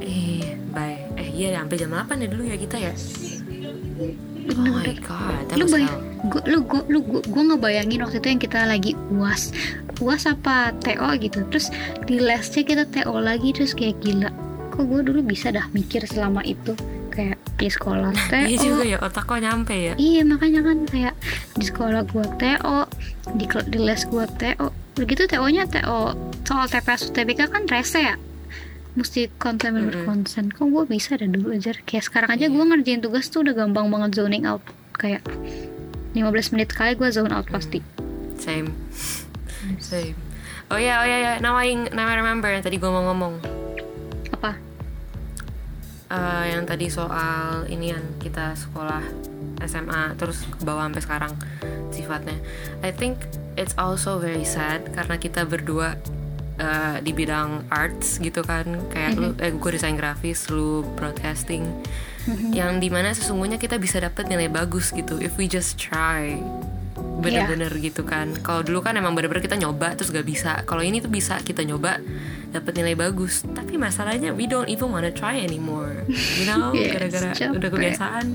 eh 0.01 0.57
bye. 0.73 0.97
Eh 1.15 1.29
iya 1.31 1.55
sampai 1.55 1.77
jam 1.77 1.93
8 1.93 2.17
ya 2.17 2.27
dulu 2.27 2.43
ya 2.43 2.57
kita 2.57 2.75
ya 2.75 2.91
oh 4.51 4.55
bener 4.59 4.73
my 4.75 4.95
god 4.99 5.41
that 5.47 5.55
lu 5.55 5.65
bayang 5.71 6.11
gua, 6.27 6.41
lu 6.45 6.59
gua, 6.67 6.81
lu 6.91 6.99
gua, 7.01 7.21
gua 7.25 7.43
ngebayangin 7.53 8.03
waktu 8.03 8.17
itu 8.19 8.27
yang 8.27 8.41
kita 8.41 8.59
lagi 8.67 8.91
uas 9.09 9.55
uas 10.01 10.25
apa 10.25 10.73
TO 10.81 11.09
gitu. 11.21 11.45
Terus 11.53 11.69
di 12.09 12.17
lesnya 12.17 12.65
kita 12.65 12.83
TO 12.89 13.13
lagi 13.21 13.53
terus 13.53 13.77
kayak 13.77 14.01
gila. 14.01 14.33
Kok 14.73 14.83
gue 14.87 15.01
dulu 15.05 15.21
bisa 15.21 15.53
dah 15.53 15.69
mikir 15.71 16.03
selama 16.09 16.41
itu? 16.41 16.73
Kayak 17.13 17.37
di 17.59 17.69
sekolah 17.69 18.11
TO 18.31 18.47
iya 18.49 18.57
juga 18.57 18.83
ya 18.87 18.97
otak 18.97 19.29
kok 19.29 19.37
nyampe 19.37 19.75
ya? 19.77 19.93
Iya 19.99 20.25
makanya 20.25 20.61
kan 20.65 20.77
kayak 20.89 21.15
di 21.53 21.63
sekolah 21.69 22.01
gua 22.09 22.25
TO 22.39 22.77
di, 23.37 23.45
di 23.45 23.79
les 23.79 24.01
gua 24.09 24.25
TO 24.25 24.73
begitu 24.97 25.23
TO 25.29 25.45
nya 25.47 25.69
TO 25.69 26.15
soal 26.43 26.67
TPS 26.67 27.13
UTBK 27.13 27.47
kan 27.47 27.63
rese 27.69 27.99
ya 28.03 28.15
mesti 28.91 29.31
konten 29.39 29.71
bener 29.71 30.03
Mm-mm. 30.03 30.07
konsen 30.07 30.51
kok 30.51 30.67
gue 30.67 30.83
bisa 30.83 31.15
ada 31.15 31.23
dulu 31.23 31.55
aja 31.55 31.71
kayak 31.87 32.03
sekarang 32.03 32.29
aja 32.35 32.51
gue 32.51 32.63
ngerjain 32.63 32.99
tugas 32.99 33.31
tuh 33.31 33.43
udah 33.43 33.55
gampang 33.55 33.87
banget 33.87 34.19
zoning 34.19 34.43
out 34.43 34.59
kayak 34.99 35.23
15 36.11 36.53
menit 36.53 36.69
kali 36.75 36.99
gue 36.99 37.07
zone 37.07 37.31
out 37.31 37.47
pasti 37.47 37.79
Same. 38.41 38.73
Same. 39.77 40.17
Oh 40.73 40.79
ya, 40.81 41.05
oh 41.05 41.05
ya, 41.05 41.17
ya. 41.21 41.31
Now 41.45 41.53
I, 41.53 41.77
now 41.93 42.09
I 42.09 42.17
remember 42.17 42.49
yang 42.49 42.65
tadi 42.65 42.81
gue 42.81 42.89
mau 42.89 43.05
ngomong. 43.13 43.37
apa 44.33 44.57
Eh, 46.11 46.45
yang 46.51 46.67
tadi 46.67 46.91
soal 46.91 47.69
ini 47.71 47.95
yang 47.95 48.03
kita 48.19 48.51
sekolah 48.57 48.99
SMA 49.63 50.17
terus 50.19 50.43
ke 50.43 50.65
bawah 50.67 50.89
sampai 50.89 51.03
sekarang 51.05 51.33
sifatnya. 51.87 52.35
I 52.83 52.91
think 52.91 53.15
it's 53.55 53.71
also 53.79 54.19
very 54.19 54.43
sad 54.43 54.91
karena 54.91 55.15
kita 55.15 55.47
berdua 55.47 55.95
eh, 56.59 56.97
di 57.03 57.11
bidang 57.13 57.71
arts 57.71 58.19
gitu 58.19 58.41
kan. 58.43 58.65
Kayak 58.91 59.11
lu 59.15 59.29
eh 59.39 59.51
gue 59.53 59.71
desain 59.71 59.95
grafis 59.95 60.49
lu 60.51 60.83
broadcasting. 60.97 61.67
Yang 62.53 62.73
di 62.85 62.89
mana 62.93 63.09
sesungguhnya 63.17 63.57
kita 63.57 63.81
bisa 63.81 63.97
dapat 63.97 64.29
nilai 64.29 64.51
bagus 64.51 64.93
gitu 64.93 65.17
if 65.17 65.37
we 65.41 65.49
just 65.49 65.79
try. 65.79 66.37
Bener-bener 67.21 67.69
gitu 67.81 68.05
kan. 68.05 68.33
Kalau 68.45 68.61
dulu 68.61 68.81
kan 68.85 68.97
emang 68.97 69.17
bener-bener 69.17 69.41
kita 69.41 69.57
nyoba 69.57 69.93
terus 69.97 70.13
gak 70.13 70.25
bisa. 70.25 70.61
Kalau 70.65 70.85
ini 70.85 71.01
tuh 71.01 71.09
bisa 71.09 71.37
kita 71.41 71.65
nyoba 71.65 72.01
dapat 72.53 72.73
nilai 72.77 72.93
bagus. 72.93 73.41
Tapi 73.45 73.77
masalahnya 73.77 74.33
we 74.33 74.45
don't 74.45 74.69
even 74.69 74.93
wanna 74.93 75.09
try 75.13 75.37
anymore. 75.37 76.05
You 76.09 76.45
know? 76.49 76.73
Yes, 76.77 76.97
gara-gara 76.97 77.29
udah 77.57 77.69
kebiasaan. 77.69 78.25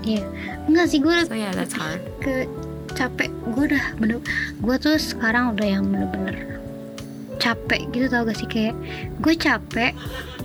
Iya. 0.00 0.24
Enggak 0.64 0.86
sih 0.88 0.98
gue 1.04 1.16
so 1.28 1.36
yeah 1.36 1.52
that's 1.52 1.76
hard. 1.76 2.00
ke 2.24 2.48
capek. 2.96 3.28
Gue 3.52 3.68
udah 3.68 3.84
bener 4.00 4.24
gue 4.60 4.76
tuh 4.80 4.96
sekarang 4.96 5.52
udah 5.56 5.66
yang 5.68 5.84
bener-bener 5.88 6.59
capek 7.40 7.80
gitu 7.90 8.06
tau 8.12 8.28
gak 8.28 8.36
sih? 8.36 8.46
Kayak 8.46 8.76
gue 9.18 9.34
capek 9.34 9.92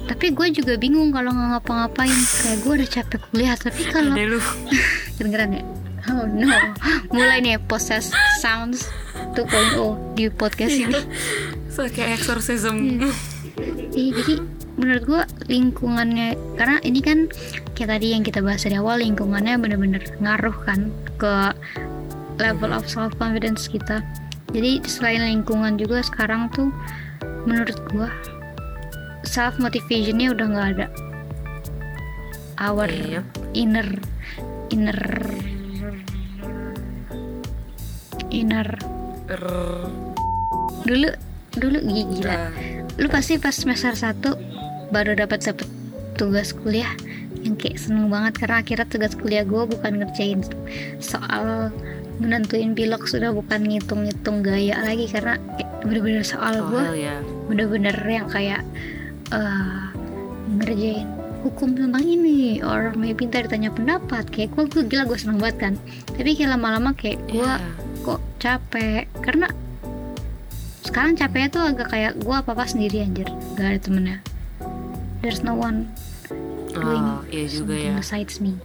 tapi 0.06 0.30
gue 0.38 0.48
juga 0.54 0.78
bingung 0.78 1.10
kalau 1.10 1.34
nggak 1.34 1.50
ngapa-ngapain. 1.60 2.20
Kayak 2.42 2.58
gue 2.62 2.74
udah 2.82 2.90
capek 2.90 3.20
kuliah 3.30 3.56
tapi 3.58 3.82
kalau 3.90 4.14
kedengeran 5.18 5.60
ya? 5.60 5.64
Oh 6.14 6.26
no. 6.30 6.50
Mulai 7.10 7.42
nih 7.42 7.58
possess 7.66 8.14
sounds 8.40 8.86
2.0 9.34 10.16
di 10.16 10.30
podcast 10.30 10.78
ini. 10.78 11.02
So 11.74 11.90
kayak 11.90 12.22
exorcism. 12.22 13.02
Iya, 13.96 14.12
jadi 14.22 14.36
menurut 14.76 15.04
gue 15.08 15.22
lingkungannya 15.50 16.36
karena 16.60 16.78
ini 16.84 17.00
kan 17.00 17.32
kayak 17.74 17.96
tadi 17.96 18.12
yang 18.12 18.24
kita 18.28 18.44
bahas 18.44 18.68
dari 18.68 18.76
awal 18.76 19.00
lingkungannya 19.00 19.56
bener-bener 19.56 20.04
ngaruh 20.20 20.56
kan 20.68 20.92
ke 21.16 21.56
level 22.40 22.76
of 22.76 22.84
self 22.88 23.16
confidence 23.16 23.72
kita 23.72 24.04
jadi 24.56 24.80
selain 24.88 25.20
lingkungan 25.20 25.76
juga 25.76 26.00
sekarang 26.00 26.48
tuh 26.50 26.72
menurut 27.44 27.76
gue 27.92 28.08
self 29.28 29.60
motivationnya 29.60 30.32
udah 30.32 30.48
nggak 30.48 30.68
ada. 30.80 30.88
Our 32.56 32.88
Iya. 32.88 33.22
inner 33.52 34.00
inner 34.72 35.00
inner. 38.32 38.70
Dulu 40.88 41.10
dulu 41.56 41.78
gi- 41.84 42.10
gila. 42.16 42.32
Ah, 42.32 42.52
lu 42.96 43.08
pasti 43.12 43.36
pas 43.36 43.52
semester 43.52 43.92
1 43.92 44.40
baru 44.88 45.20
dapat 45.20 45.44
dapat 45.44 45.68
tugas 46.16 46.56
kuliah 46.56 46.96
yang 47.44 47.60
kayak 47.60 47.76
seneng 47.76 48.08
banget 48.08 48.40
karena 48.40 48.64
akhirnya 48.64 48.88
tugas 48.88 49.14
kuliah 49.14 49.44
gue 49.44 49.64
bukan 49.68 50.00
ngerjain 50.00 50.42
soal 50.98 51.70
menentuin 52.22 52.72
pilok 52.72 53.08
sudah 53.08 53.36
bukan 53.36 53.68
ngitung-ngitung 53.68 54.40
gaya 54.40 54.80
lagi 54.82 55.10
karena 55.12 55.36
bener-bener 55.84 56.24
soal 56.24 56.64
oh 56.64 56.72
gue 56.72 57.06
yeah 57.06 57.20
bener-bener 57.46 57.96
yang 58.08 58.28
kayak 58.30 58.66
eh 59.30 59.86
ngerjain 60.46 61.10
hukum 61.46 61.78
tentang 61.78 62.02
ini 62.02 62.58
or 62.66 62.90
maybe 62.98 63.30
ntar 63.30 63.46
ditanya 63.46 63.70
pendapat. 63.70 64.26
Kayak 64.34 64.58
gue 64.58 64.64
gue 64.66 64.84
gila 64.90 65.04
gue 65.06 65.18
seneng 65.18 65.38
banget 65.38 65.58
kan. 65.62 65.74
Tapi 66.18 66.34
kayak 66.34 66.58
lama-lama 66.58 66.98
kayak 66.98 67.22
gue 67.30 67.46
Yeah. 67.46 67.62
kok 68.06 68.22
capek 68.38 69.10
karena 69.22 69.50
sekarang 70.86 71.18
capeknya 71.18 71.50
tuh 71.50 71.64
agak 71.66 71.90
kayak 71.90 72.14
gue 72.18 72.36
apa 72.36 72.50
apa 72.54 72.66
sendiri 72.66 73.06
anjir. 73.06 73.30
Gak 73.58 73.78
ada 73.78 73.80
temennya. 73.82 74.18
There's 75.22 75.42
no 75.46 75.58
one 75.58 75.90
doing 76.74 77.06
oh 77.06 77.22
iya 77.32 77.46
juga 77.48 77.74
ya. 77.78 77.94
besides 77.96 78.44
me 78.44 78.60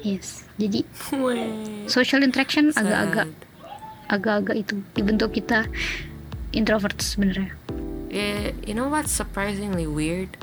yes 0.00 0.44
jadi 0.56 0.84
social 1.86 2.20
interaction 2.20 2.72
agak-agak 2.72 3.28
agak-agak 4.06 4.56
itu 4.56 4.74
dibentuk 4.92 5.32
kita 5.32 5.64
introvert 6.52 6.96
sebenarnya 6.98 7.52
Yeah, 8.06 8.56
you 8.64 8.72
know 8.72 8.88
what's 8.88 9.12
surprisingly 9.12 9.84
weird? 9.84 10.40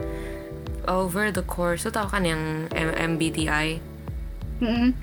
Over 0.85 1.33
the 1.33 1.41
course, 1.41 1.87
lo 1.87 1.89
tau 1.89 2.05
kan 2.05 2.21
yang 2.21 2.69
M- 2.69 3.17
MBTI? 3.17 3.81
Mm-mm. 4.61 4.93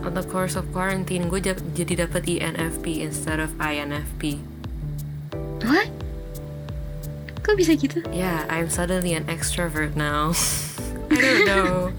on 0.00 0.12
the 0.16 0.24
course 0.24 0.56
of 0.56 0.64
quarantine 0.72 1.28
gue 1.28 1.44
ja- 1.44 1.60
jadi 1.76 2.06
dapet 2.08 2.24
ENFP 2.26 3.04
instead 3.04 3.36
of 3.36 3.52
INFP. 3.60 4.40
what 5.66 5.90
kok 7.44 7.54
bisa 7.54 7.76
gitu 7.76 8.00
Yeah, 8.10 8.48
I'm 8.48 8.72
suddenly 8.72 9.12
an 9.12 9.28
extrovert 9.28 9.92
now. 9.92 10.32
I 11.12 11.20
don't 11.20 11.44
know. 11.44 11.92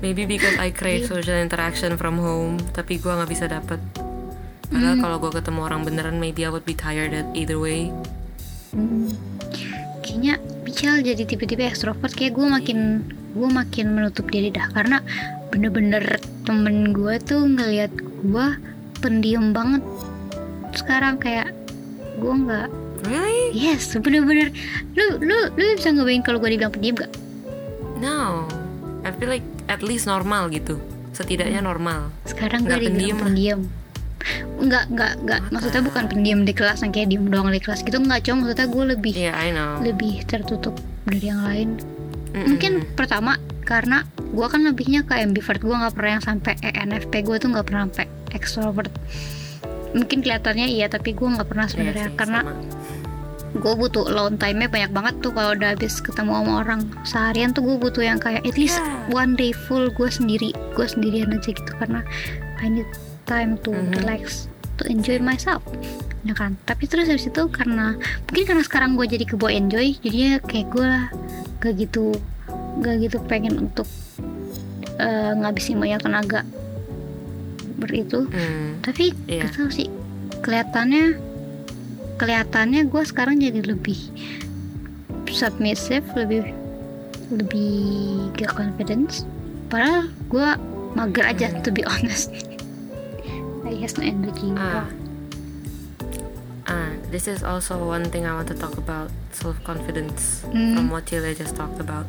Maybe 0.00 0.24
because 0.24 0.56
I 0.56 0.72
crave 0.72 1.04
social 1.04 1.36
interaction 1.36 2.00
from 2.00 2.16
home, 2.16 2.56
tapi 2.72 2.96
gue 2.96 3.12
nggak 3.12 3.30
bisa 3.30 3.44
dapet. 3.48 3.76
Padahal 4.70 4.96
kalau 4.96 5.16
gue 5.20 5.32
ketemu 5.36 5.60
orang 5.60 5.82
beneran, 5.84 6.16
maybe 6.16 6.46
I 6.46 6.50
would 6.50 6.64
be 6.64 6.72
tired 6.72 7.12
at 7.12 7.28
either 7.36 7.60
way. 7.60 7.92
Hmm. 8.70 9.10
kayaknya 10.00 10.38
Michelle 10.62 11.02
jadi 11.02 11.22
tipe-tipe 11.26 11.62
ekstrovert 11.62 12.14
kayak 12.14 12.34
gue 12.34 12.46
makin 12.46 12.78
gue 13.30 13.48
makin 13.50 13.94
menutup 13.94 14.26
diri 14.26 14.50
dah 14.50 14.66
karena 14.74 14.98
bener-bener 15.54 16.18
temen 16.46 16.90
gue 16.90 17.14
tuh 17.22 17.46
ngelihat 17.46 17.94
gue 18.22 18.46
pendiam 18.98 19.54
banget 19.54 19.82
sekarang 20.74 21.18
kayak 21.18 21.54
gue 22.18 22.34
nggak 22.46 22.68
Really? 23.06 23.54
yes 23.54 23.90
bener-bener 23.98 24.50
lu 24.98 25.18
lu 25.22 25.50
lu 25.54 25.64
bisa 25.78 25.94
ngebayangin 25.94 26.22
kalau 26.26 26.38
gue 26.42 26.50
dibilang 26.54 26.74
pendiam 26.74 26.94
gak 26.98 27.12
No. 28.00 28.48
I 29.04 29.12
feel 29.16 29.28
like 29.28 29.44
at 29.70 29.80
least 29.86 30.10
normal 30.10 30.50
gitu. 30.50 30.82
Setidaknya 31.14 31.62
normal. 31.62 32.10
sekarang 32.26 32.66
Nggak 32.66 32.82
pendiam 32.82 33.18
pendiam 33.22 33.60
Enggak, 34.60 34.92
enggak, 34.92 35.16
enggak. 35.24 35.40
Maksudnya 35.48 35.80
bukan 35.80 36.04
pendiam 36.12 36.40
di 36.44 36.52
kelas 36.52 36.84
yang 36.84 36.92
kayak 36.92 37.08
diem 37.08 37.24
doang 37.32 37.48
di 37.48 37.56
kelas 37.56 37.80
gitu. 37.80 37.96
Enggak, 37.96 38.20
cuma 38.28 38.44
maksudnya 38.44 38.68
gue 38.68 38.84
lebih 38.92 39.12
Yeah, 39.16 39.32
I 39.32 39.48
know. 39.48 39.80
lebih 39.80 40.28
tertutup 40.28 40.76
dari 41.08 41.32
yang 41.32 41.40
lain. 41.40 41.80
Mm-mm. 42.36 42.44
Mungkin 42.54 42.72
pertama 42.92 43.40
karena 43.64 44.04
gue 44.18 44.46
kan 44.50 44.60
lebihnya 44.66 45.08
ke 45.08 45.14
ambivert 45.16 45.62
gue 45.62 45.72
nggak 45.72 45.94
pernah 45.96 46.12
yang 46.18 46.24
sampai 46.26 46.52
ENFP 46.60 47.22
gue 47.22 47.36
tuh 47.38 47.48
nggak 47.54 47.66
pernah 47.70 47.86
sampai 47.86 48.06
extrovert 48.34 48.90
mungkin 49.90 50.22
kelihatannya 50.22 50.70
iya 50.70 50.86
tapi 50.86 51.14
gue 51.14 51.26
nggak 51.26 51.46
pernah 51.50 51.66
Iya 51.66 51.72
sebenarnya 51.74 52.06
sih, 52.10 52.16
karena 52.18 52.40
sama. 52.46 52.54
Gue 53.50 53.74
butuh 53.74 54.06
alone 54.06 54.36
time-nya 54.36 54.66
banyak 54.66 54.90
banget 54.90 55.14
tuh 55.18 55.30
kalau 55.30 55.52
udah 55.52 55.74
habis 55.74 55.98
ketemu 55.98 56.32
sama 56.32 56.52
orang 56.60 56.80
seharian 57.02 57.50
tuh 57.50 57.62
gue 57.62 57.76
butuh 57.80 58.00
yang 58.00 58.16
kayak 58.16 58.40
at 58.40 58.54
least 58.54 58.78
Yeah. 58.78 59.10
one 59.12 59.34
day 59.34 59.50
full 59.50 59.90
gue 59.90 60.06
sendiri 60.06 60.54
gue 60.72 60.86
sendirian 60.86 61.30
aja 61.30 61.50
gitu 61.50 61.72
karena 61.74 62.06
I 62.58 62.70
need 62.70 62.86
time 63.24 63.58
to 63.62 63.74
Mhm. 63.74 63.90
relax 63.96 64.46
to 64.76 64.86
enjoy 64.86 65.18
myself 65.18 65.66
ya 66.20 66.30
kan 66.32 66.54
tapi 66.62 66.84
terus 66.84 67.08
habis 67.08 67.26
itu 67.26 67.42
karena 67.48 67.98
mungkin 68.24 68.44
karena 68.44 68.62
sekarang 68.62 68.94
gue 68.94 69.06
jadi 69.08 69.24
kebo 69.24 69.48
enjoy 69.48 69.98
jadinya 69.98 70.38
kayak 70.40 70.68
gue 70.70 70.90
gak 71.58 71.74
gitu 71.76 72.14
gak 72.78 72.96
gitu 73.00 73.18
pengen 73.24 73.58
untuk 73.58 73.88
eh, 74.96 75.32
ngabisin 75.32 75.74
banyak 75.74 75.98
tenaga 75.98 76.46
beritu 77.74 78.28
Hmm. 78.28 78.78
tapi 78.80 79.16
Iya. 79.26 79.48
gak 79.48 79.52
tau 79.56 79.68
sih 79.68 79.88
kelihatannya 80.38 81.16
kelihatannya 82.20 82.84
gue 82.84 83.02
sekarang 83.02 83.40
jadi 83.40 83.64
lebih 83.64 83.96
submissive 85.26 86.04
lebih 86.12 86.52
lebih 87.32 87.72
gak 88.36 88.52
confidence 88.52 89.24
padahal 89.66 90.12
gue 90.28 90.48
mager 90.92 91.24
aja 91.24 91.48
Hmm. 91.48 91.62
to 91.62 91.70
be 91.70 91.80
honest 91.82 92.28
I 93.64 93.72
has 93.80 93.96
no 93.96 94.04
energy 94.04 94.52
Ah. 94.52 94.84
Ah, 96.66 96.92
this 97.10 97.26
is 97.26 97.42
also 97.42 97.74
one 97.80 98.06
thing 98.06 98.22
I 98.22 98.30
want 98.30 98.46
to 98.50 98.54
talk 98.54 98.76
about 98.76 99.08
self 99.32 99.56
confidence 99.62 100.42
Hmm. 100.46 100.74
from 100.74 100.84
what 100.90 101.06
Chile 101.06 101.32
just 101.32 101.54
talked 101.54 101.78
about. 101.78 102.06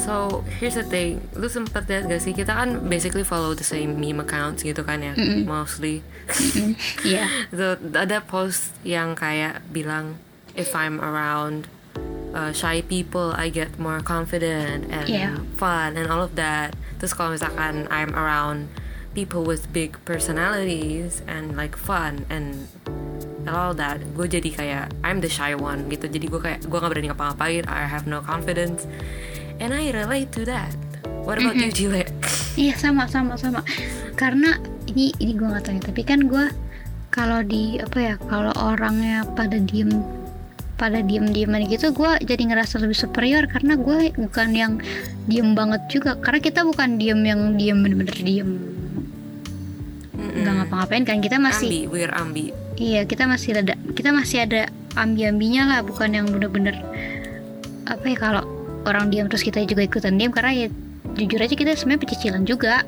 So 0.00 0.40
here's 0.58 0.74
the 0.74 0.82
thing, 0.82 1.20
lu 1.36 1.46
sempet 1.46 1.84
lihat 1.84 2.08
gak 2.08 2.24
sih 2.24 2.32
kita 2.32 2.56
kan 2.56 2.88
basically 2.88 3.20
follow 3.20 3.52
the 3.52 3.62
same 3.62 4.00
meme 4.00 4.24
accounts 4.24 4.64
gitu 4.64 4.80
kan 4.80 5.04
ya, 5.04 5.12
Mm-mm. 5.12 5.44
mostly. 5.44 6.00
Iya 7.04 7.28
So 7.58 7.76
ada 7.76 8.24
post 8.24 8.72
yang 8.80 9.12
kayak 9.12 9.60
bilang 9.68 10.16
if 10.56 10.72
I'm 10.72 10.98
around 10.98 11.68
uh, 12.32 12.50
shy 12.50 12.80
people 12.80 13.36
I 13.36 13.52
get 13.52 13.76
more 13.76 14.00
confident 14.00 14.88
and 14.88 15.06
Yeah. 15.06 15.36
fun 15.60 16.00
and 16.00 16.08
all 16.08 16.24
of 16.24 16.32
that. 16.40 16.72
Terus 16.96 17.12
kalau 17.12 17.36
misalkan 17.36 17.84
I'm 17.92 18.16
around 18.16 18.72
people 19.12 19.44
with 19.44 19.68
big 19.68 20.00
personalities 20.08 21.20
and 21.28 21.58
like 21.58 21.76
fun 21.76 22.24
and 22.32 22.70
and 23.40 23.48
all 23.56 23.72
that, 23.72 24.00
gue 24.16 24.28
jadi 24.28 24.50
kayak 24.52 24.84
I'm 25.00 25.20
the 25.20 25.28
shy 25.28 25.52
one 25.52 25.88
gitu. 25.88 26.08
Jadi 26.08 26.24
gue 26.28 26.40
kayak 26.40 26.60
gue 26.64 26.76
nggak 26.76 26.92
berani 26.92 27.08
ngapa-ngapain. 27.08 27.64
I 27.68 27.84
have 27.88 28.04
no 28.04 28.20
confidence 28.20 28.84
and 29.60 29.76
I 29.76 29.92
relate 29.92 30.32
to 30.40 30.48
that. 30.48 30.72
What 31.22 31.36
about 31.38 31.54
you, 31.60 31.68
Jile? 31.68 32.08
Iya 32.56 32.74
sama 32.80 33.06
sama 33.06 33.36
sama 33.38 33.62
karena 34.18 34.58
ini 34.90 35.14
ini 35.22 35.38
gue 35.38 35.46
nggak 35.46 35.70
tahu 35.70 35.74
ya 35.78 35.82
tapi 35.86 36.02
kan 36.02 36.26
gue 36.26 36.50
kalau 37.14 37.46
di 37.46 37.78
apa 37.78 37.98
ya 38.00 38.14
kalau 38.26 38.50
orangnya 38.58 39.22
pada 39.38 39.56
diem 39.60 39.88
pada 40.74 40.98
diem 41.04 41.30
dieman 41.30 41.62
gitu 41.70 41.94
gue 41.94 42.10
jadi 42.24 42.42
ngerasa 42.50 42.82
lebih 42.82 42.98
superior 42.98 43.46
karena 43.46 43.78
gue 43.78 44.10
bukan 44.18 44.48
yang 44.50 44.72
diem 45.30 45.54
banget 45.54 45.78
juga 45.92 46.18
karena 46.18 46.40
kita 46.42 46.66
bukan 46.66 46.98
diem 46.98 47.20
yang 47.22 47.54
diem 47.54 47.78
bener-bener 47.78 48.18
diem 48.18 48.50
nggak 50.20 50.54
ngapa-ngapain 50.62 51.04
kan 51.06 51.18
kita 51.20 51.36
masih 51.40 51.68
ambi, 51.68 51.82
we're 51.88 52.12
ambi. 52.12 52.44
Iya, 52.80 53.04
kita 53.04 53.28
masih 53.28 53.60
ada 53.60 53.74
kita 53.92 54.10
masih 54.14 54.48
ada 54.48 54.72
ambi-ambinya 54.96 55.68
lah, 55.68 55.80
bukan 55.84 56.16
yang 56.16 56.26
bener-bener 56.28 56.80
apa 57.88 58.04
ya 58.06 58.16
kalau 58.16 58.44
orang 58.88 59.12
diam 59.12 59.26
terus 59.28 59.44
kita 59.44 59.60
juga 59.64 59.84
ikutan 59.84 60.16
diam 60.16 60.32
karena 60.32 60.66
ya 60.66 60.68
jujur 61.16 61.40
aja 61.42 61.54
kita 61.54 61.74
sebenarnya 61.76 62.02
pecicilan 62.06 62.42
juga. 62.46 62.84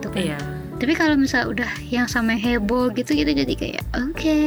Tuh 0.00 0.10
kan. 0.10 0.20
Iya. 0.20 0.38
Tapi 0.74 0.92
kalau 0.98 1.14
misal 1.14 1.48
udah 1.54 1.70
yang 1.88 2.10
sama 2.10 2.34
heboh 2.34 2.90
gitu 2.92 3.14
kita 3.14 3.30
jadi 3.30 3.54
kayak 3.54 3.82
oke, 3.94 4.38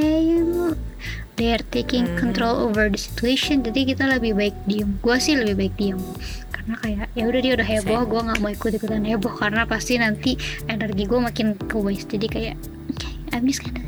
they 1.39 1.55
are 1.55 1.63
taking 1.71 2.03
Hmm. 2.03 2.19
control 2.19 2.67
over 2.67 2.91
the 2.91 2.99
situation. 2.99 3.63
Jadi 3.63 3.95
kita 3.95 4.05
lebih 4.05 4.35
baik 4.35 4.55
diem. 4.67 4.99
Gua 4.99 5.17
sih 5.17 5.39
lebih 5.39 5.55
baik 5.55 5.73
diem 5.79 6.01
karena 6.51 6.75
kayak 6.83 7.07
ya 7.15 7.23
udah 7.31 7.39
dia 7.39 7.53
udah 7.55 7.63
heboh, 7.63 8.01
gue 8.03 8.21
nggak 8.27 8.39
mau 8.43 8.51
ikut 8.51 8.71
ikutan 8.75 9.03
heboh 9.07 9.31
karena 9.39 9.63
pasti 9.63 9.95
nanti 9.95 10.35
energi 10.67 11.07
gue 11.07 11.15
makin 11.15 11.55
ke 11.55 11.79
waste. 11.79 12.11
Jadi 12.11 12.27
kayak 12.27 12.55
okay, 12.91 13.15
I'm 13.31 13.47
just 13.47 13.63
gonna 13.63 13.79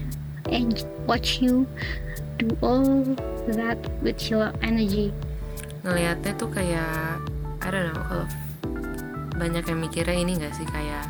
and 0.47 0.71
watch 1.03 1.43
you 1.43 1.67
do 2.39 2.55
all 2.63 3.03
that 3.51 3.75
with 3.99 4.31
your 4.31 4.55
energy. 4.63 5.11
Ngelihatnya 5.83 6.33
tuh 6.35 6.49
kayak 6.51 7.23
I 7.59 7.67
don't 7.67 7.91
know 7.91 8.03
kalau 8.07 8.25
banyak 9.39 9.63
yang 9.67 9.79
mikirnya 9.79 10.15
ini 10.15 10.35
gak 10.39 10.53
sih? 10.55 10.67
Kayak 10.67 11.07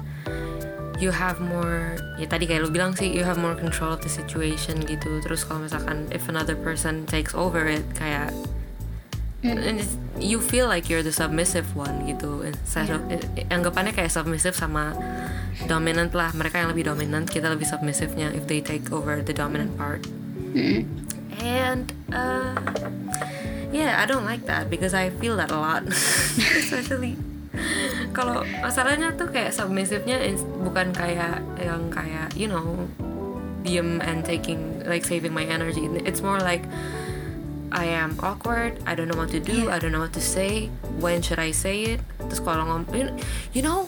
you 1.00 1.10
have 1.10 1.40
more 1.40 1.96
ya 2.20 2.28
tadi 2.28 2.46
kayak 2.46 2.68
lu 2.68 2.70
bilang 2.70 2.92
sih 2.92 3.08
you 3.08 3.24
have 3.24 3.40
more 3.40 3.56
control 3.56 3.96
of 3.96 4.02
the 4.06 4.12
situation 4.12 4.82
gitu. 4.86 5.22
Terus 5.26 5.46
kalau 5.48 5.66
misalkan 5.66 6.06
if 6.14 6.30
another 6.30 6.58
person 6.58 7.08
takes 7.10 7.34
over 7.34 7.66
it 7.66 7.86
kayak 7.98 8.30
Mm. 9.40 9.56
and 9.56 9.80
you 10.20 10.36
feel 10.44 10.68
like 10.68 10.92
you're 10.92 11.00
the 11.00 11.16
submissive 11.16 11.72
one 11.72 12.04
gitu. 12.04 12.44
Instead 12.44 12.92
of 12.92 13.00
eh, 13.08 13.24
anggapannya 13.48 13.96
kayak 13.96 14.12
submissive 14.12 14.52
sama 14.52 14.92
dominant 15.64 16.12
lah. 16.12 16.36
Mereka 16.36 16.60
yang 16.60 16.70
lebih 16.76 16.92
dominant 16.92 17.24
kita 17.32 17.48
lebih 17.48 17.64
submissive-nya 17.64 18.36
if 18.36 18.44
they 18.52 18.60
take 18.60 18.92
over 18.92 19.24
the 19.24 19.32
dominant 19.32 19.72
part. 19.80 20.04
Mm. 20.52 20.92
And 21.40 21.88
uh, 22.12 22.89
yeah, 23.80 23.96
I 23.96 24.06
don't 24.06 24.28
like 24.28 24.44
that 24.52 24.68
because 24.68 24.92
I 24.92 25.08
feel 25.16 25.40
that 25.40 25.50
a 25.50 25.60
lot, 25.60 25.88
especially 26.62 27.16
kalau 28.12 28.44
masalahnya 28.60 29.16
tuh 29.16 29.32
kayak 29.32 29.52
submissive-nya 29.52 30.20
is- 30.24 30.44
bukan 30.64 30.92
kayak 30.92 31.40
yang 31.60 31.88
kayak 31.92 32.32
you 32.36 32.48
know 32.48 32.88
diem 33.64 34.00
and 34.00 34.24
taking 34.24 34.84
like 34.88 35.04
saving 35.04 35.32
my 35.32 35.44
energy. 35.44 35.84
It's 36.04 36.20
more 36.20 36.40
like 36.40 36.64
I 37.70 37.86
am 37.86 38.16
awkward. 38.24 38.80
I 38.88 38.96
don't 38.96 39.08
know 39.08 39.20
what 39.20 39.30
to 39.32 39.40
do. 39.44 39.68
Yeah. 39.68 39.76
I 39.76 39.78
don't 39.80 39.92
know 39.94 40.02
what 40.02 40.16
to 40.18 40.24
say. 40.24 40.72
When 40.98 41.22
should 41.22 41.38
I 41.40 41.52
say 41.54 41.96
it? 41.96 42.02
Terus 42.18 42.42
kalau 42.42 42.66
ngomong, 42.66 43.20
you 43.54 43.62
know, 43.62 43.86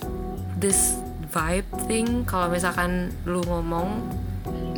this 0.54 0.94
vibe 1.34 1.66
thing. 1.90 2.28
Kalau 2.30 2.52
misalkan 2.54 3.10
lu 3.26 3.42
ngomong 3.42 4.06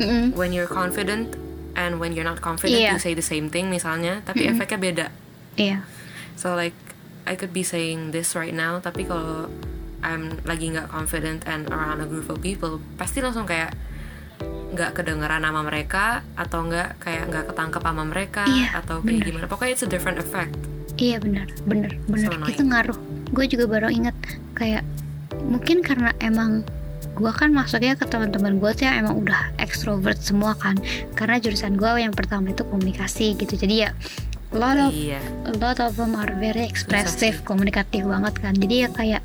Mm-mm. 0.00 0.32
when 0.38 0.56
you're 0.56 0.70
confident 0.70 1.36
and 1.74 1.98
when 1.98 2.10
you're 2.10 2.24
not 2.24 2.38
confident 2.38 2.76
Iya. 2.76 2.92
you 2.92 3.00
say 3.00 3.12
the 3.12 3.24
same 3.24 3.48
thing 3.48 3.68
misalnya 3.68 4.22
tapi 4.22 4.46
efeknya 4.46 4.78
beda 4.78 5.06
Iya. 5.54 5.82
so 6.34 6.52
like 6.52 6.74
I 7.24 7.34
could 7.34 7.50
be 7.50 7.62
saying 7.62 8.10
this 8.10 8.32
right 8.32 8.52
now 8.52 8.78
tapi 8.78 9.04
kalau 9.04 9.48
I'm 10.00 10.36
lagi 10.42 10.68
nggak 10.68 10.88
confident 10.88 11.44
and 11.44 11.64
around 11.68 11.98
a 11.98 12.06
group 12.06 12.28
of 12.28 12.38
people 12.38 12.76
pasti 12.94 13.18
langsung 13.18 13.44
kayak 13.44 13.72
nggak 14.70 14.90
kedengeran 14.92 15.40
sama 15.40 15.62
mereka 15.62 16.04
atau 16.34 16.66
nggak 16.66 16.98
kayak 16.98 17.30
nggak 17.30 17.44
ketangkep 17.48 17.80
sama 17.80 18.04
mereka 18.04 18.42
Iya, 18.44 18.68
atau 18.76 18.98
kayak 18.98 19.06
bener. 19.16 19.24
gimana 19.24 19.46
pokoknya 19.46 19.72
it's 19.72 19.82
a 19.82 19.88
different 19.88 20.18
effect 20.18 20.52
Iya 20.94 21.18
benar, 21.18 21.50
benar, 21.64 21.90
benar. 22.06 22.22
So 22.22 22.30
annoying. 22.30 22.54
itu 22.54 22.62
ngaruh. 22.64 22.98
Gue 23.34 23.50
juga 23.50 23.66
baru 23.66 23.90
ingat 23.90 24.14
kayak 24.54 24.86
mungkin 25.42 25.82
karena 25.82 26.14
emang 26.20 26.62
gue 27.14 27.30
kan 27.30 27.54
masuknya 27.54 27.94
ke 27.94 28.04
teman-teman 28.10 28.58
gue 28.58 28.70
tuh 28.74 28.84
yang 28.90 29.06
emang 29.06 29.22
udah 29.22 29.54
extrovert 29.62 30.18
semua 30.18 30.58
kan. 30.58 30.74
Karena 31.14 31.38
jurusan 31.38 31.78
gue 31.78 31.88
yang 31.98 32.12
pertama 32.12 32.50
itu 32.50 32.66
komunikasi 32.66 33.38
gitu. 33.38 33.54
Jadi 33.54 33.86
ya 33.86 33.90
lot 34.54 34.78
of 34.78 34.94
iya 34.94 35.18
lot 35.58 35.78
of 35.82 35.94
them 35.98 36.14
are 36.18 36.30
very 36.38 36.66
expressive, 36.66 37.42
komunikatif 37.46 38.06
banget 38.06 38.34
kan. 38.38 38.54
Jadi 38.58 38.74
ya 38.86 38.88
kayak 38.90 39.22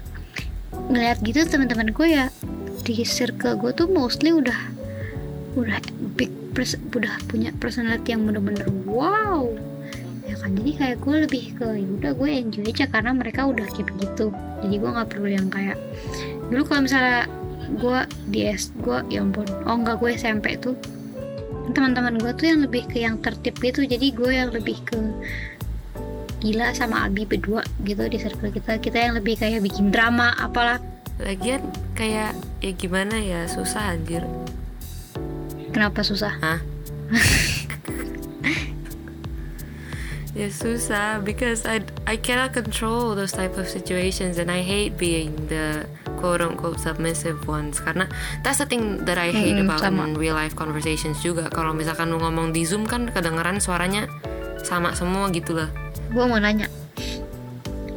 ngeliat 0.90 1.22
gitu 1.22 1.46
teman-teman 1.46 1.94
gue 1.94 2.08
ya 2.08 2.26
di 2.82 3.06
circle 3.06 3.60
gue 3.60 3.72
tuh 3.76 3.86
mostly 3.92 4.34
udah 4.34 4.58
udah 5.58 5.78
big 6.18 6.32
pers 6.54 6.74
udah 6.94 7.14
punya 7.30 7.54
personality 7.58 8.14
yang 8.14 8.26
bener-bener 8.26 8.66
wow 8.90 9.46
ya 10.26 10.38
kan 10.38 10.54
jadi 10.58 10.72
kayak 10.78 10.98
gue 11.02 11.16
lebih 11.26 11.46
ke 11.58 11.68
ya 11.78 11.90
udah 12.00 12.12
gue 12.14 12.30
enjoy 12.30 12.66
aja 12.70 12.86
karena 12.90 13.12
mereka 13.14 13.50
udah 13.50 13.66
kayak 13.74 13.90
begitu 13.94 14.30
jadi 14.62 14.76
gue 14.78 14.90
nggak 14.94 15.10
perlu 15.10 15.30
yang 15.30 15.48
kayak 15.50 15.78
dulu 16.50 16.62
kalau 16.66 16.82
misalnya 16.86 17.26
gue 17.78 18.00
di 18.34 18.50
S 18.50 18.74
gue 18.82 19.06
ya 19.14 19.22
ampun 19.22 19.46
oh 19.68 19.76
enggak 19.78 20.02
gue 20.02 20.10
SMP 20.18 20.58
tuh. 20.58 20.74
Teman-teman 21.70 22.18
gue 22.18 22.34
tuh 22.34 22.50
yang 22.50 22.66
lebih 22.66 22.90
ke 22.90 23.06
yang 23.06 23.22
tertib 23.22 23.54
gitu. 23.62 23.86
Jadi 23.86 24.10
gue 24.10 24.32
yang 24.34 24.50
lebih 24.50 24.82
ke 24.82 24.98
gila 26.42 26.74
sama 26.74 27.06
Abi 27.06 27.30
berdua 27.30 27.62
gitu 27.86 28.10
di 28.10 28.18
circle 28.18 28.50
kita. 28.50 28.82
Kita 28.82 28.98
yang 28.98 29.14
lebih 29.20 29.38
kayak 29.38 29.62
bikin 29.62 29.94
drama 29.94 30.34
apalah. 30.42 30.82
Lagian 31.20 31.62
kayak 31.94 32.34
ya 32.64 32.72
gimana 32.74 33.20
ya 33.20 33.46
susah 33.46 33.94
anjir. 33.94 34.24
kenapa 35.70 36.02
susah? 36.02 36.34
Hah? 36.42 36.60
ya 40.40 40.48
susah 40.48 41.20
because 41.20 41.68
I 41.68 41.84
I 42.08 42.16
cannot 42.16 42.56
control 42.56 43.14
those 43.14 43.36
type 43.36 43.60
of 43.60 43.68
situations 43.68 44.40
and 44.40 44.48
I 44.48 44.64
hate 44.64 44.96
being 44.96 45.36
the 45.52 45.84
quote 46.20 46.44
unquote 46.44 46.78
submissive 46.78 47.40
ones. 47.48 47.80
Karena 47.80 48.06
that's 48.44 48.60
the 48.60 48.68
thing 48.68 49.08
that 49.08 49.16
I 49.16 49.32
hate 49.32 49.56
Hmm, 49.56 49.66
about 49.66 49.80
sama. 49.80 50.04
in 50.04 50.20
real 50.20 50.36
life 50.36 50.54
conversations 50.54 51.24
juga. 51.24 51.48
Kalau 51.48 51.72
misalkan 51.72 52.12
lu 52.12 52.20
ngomong 52.20 52.52
di 52.52 52.68
zoom 52.68 52.84
kan 52.84 53.08
kedengeran 53.08 53.58
suaranya 53.58 54.12
sama 54.60 54.92
semua 54.92 55.32
gitu 55.32 55.56
lah 55.56 55.72
gue 56.10 56.26
mau 56.26 56.36
nanya. 56.36 56.66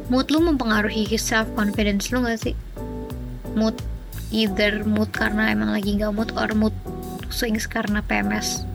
Mood 0.07 0.29
lu 0.29 0.37
mempengaruhi 0.39 1.09
self 1.17 1.49
confidence 1.57 2.13
lu 2.13 2.21
gak 2.21 2.37
sih? 2.39 2.55
Mood 3.51 3.73
either 4.29 4.85
mood 4.85 5.09
karena 5.09 5.49
emang 5.49 5.73
lagi 5.73 5.97
nggak 5.97 6.13
mood 6.13 6.29
or 6.33 6.53
mood 6.53 6.73
swings 7.29 7.65
karena 7.65 8.01
PMS 8.01 8.65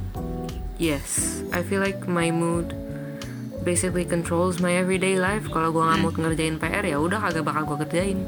yes 0.79 1.39
I 1.51 1.63
feel 1.63 1.79
like 1.79 2.07
my 2.07 2.31
mood 2.31 2.75
basically 3.63 4.07
controls 4.07 4.59
my 4.59 4.75
everyday 4.75 5.19
life. 5.19 5.47
Kalau 5.51 5.71
gua 5.71 5.93
nggak 5.93 6.01
mood 6.01 6.17
ngerjain 6.17 6.57
PR 6.57 6.83
ya 6.83 6.99
udah 6.99 7.19
kagak 7.21 7.45
bakal 7.45 7.63
gua 7.65 7.79
kerjain 7.83 8.23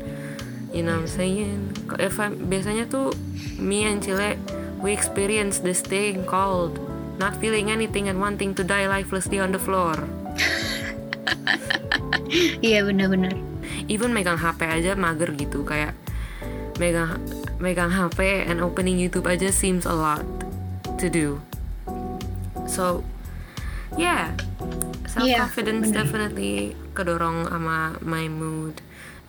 you 0.73 0.83
know 0.83 0.99
what 0.99 1.07
I'm 1.07 1.11
saying? 1.11 1.77
If 1.99 2.19
I, 2.19 2.31
biasanya 2.31 2.91
tuh 2.91 3.15
me 3.59 3.85
and 3.85 4.03
Cile 4.03 4.39
we 4.81 4.97
experience 4.97 5.61
this 5.61 5.85
thing 5.85 6.25
called 6.25 6.81
not 7.21 7.37
feeling 7.37 7.69
anything 7.69 8.09
and 8.09 8.17
wanting 8.17 8.57
to 8.57 8.65
die 8.65 8.89
lifelessly 8.89 9.39
on 9.39 9.53
the 9.53 9.61
floor. 9.61 9.97
Iya 12.63 12.87
bener-bener 12.87 13.35
even 13.91 14.15
megang 14.15 14.39
HP 14.39 14.63
aja 14.63 14.95
mager 14.95 15.35
gitu 15.35 15.67
kayak 15.67 15.99
megang 16.79 17.19
megang 17.59 17.91
HP 17.91 18.47
and 18.47 18.63
opening 18.63 18.95
YouTube 18.95 19.27
aja 19.27 19.51
seems 19.51 19.83
a 19.83 19.93
lot 19.93 20.23
to 21.03 21.11
do. 21.11 21.43
So 22.71 23.03
yeah. 23.99 24.39
Self 25.11 25.27
confidence 25.27 25.91
bener. 25.91 26.07
definitely 26.07 26.79
kedorong 26.95 27.51
sama 27.51 27.99
my 27.99 28.31
mood 28.31 28.79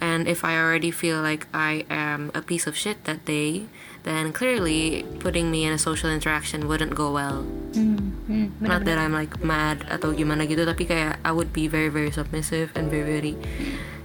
and 0.02 0.28
if 0.28 0.44
I 0.44 0.58
already 0.58 0.90
feel 0.90 1.22
like 1.22 1.48
I 1.54 1.86
am 1.88 2.34
a 2.34 2.42
piece 2.42 2.66
of 2.66 2.76
shit 2.76 3.06
that 3.06 3.24
day 3.24 3.70
then 4.02 4.34
clearly 4.34 5.06
putting 5.22 5.54
me 5.54 5.64
in 5.64 5.72
a 5.72 5.78
social 5.78 6.10
interaction 6.10 6.66
wouldn't 6.66 6.98
go 6.98 7.14
well. 7.14 7.46
Hmm, 7.78 8.18
hmm, 8.26 8.50
not 8.58 8.82
that 8.90 8.98
I'm 8.98 9.14
like 9.14 9.38
mad 9.46 9.86
atau 9.94 10.10
gimana 10.18 10.50
gitu 10.50 10.66
tapi 10.66 10.90
kayak 10.90 11.22
I 11.22 11.30
would 11.30 11.54
be 11.54 11.70
very 11.70 11.94
very 11.94 12.10
submissive 12.10 12.74
and 12.74 12.90
very 12.90 13.06
very 13.06 13.34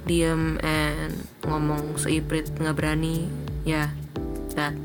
diem 0.04 0.60
and 0.60 1.24
ngomong 1.48 1.96
seiprit 1.96 2.52
nggak 2.60 2.76
berani. 2.76 3.26
Ya 3.64 3.88
that. 4.54 4.76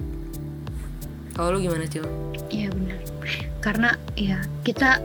Kalau 1.36 1.60
lu 1.60 1.68
gimana 1.68 1.86
cil? 1.92 2.08
Iya 2.48 2.72
bener 2.72 3.12
karena 3.62 3.96
ya 4.18 4.42
kita 4.66 5.00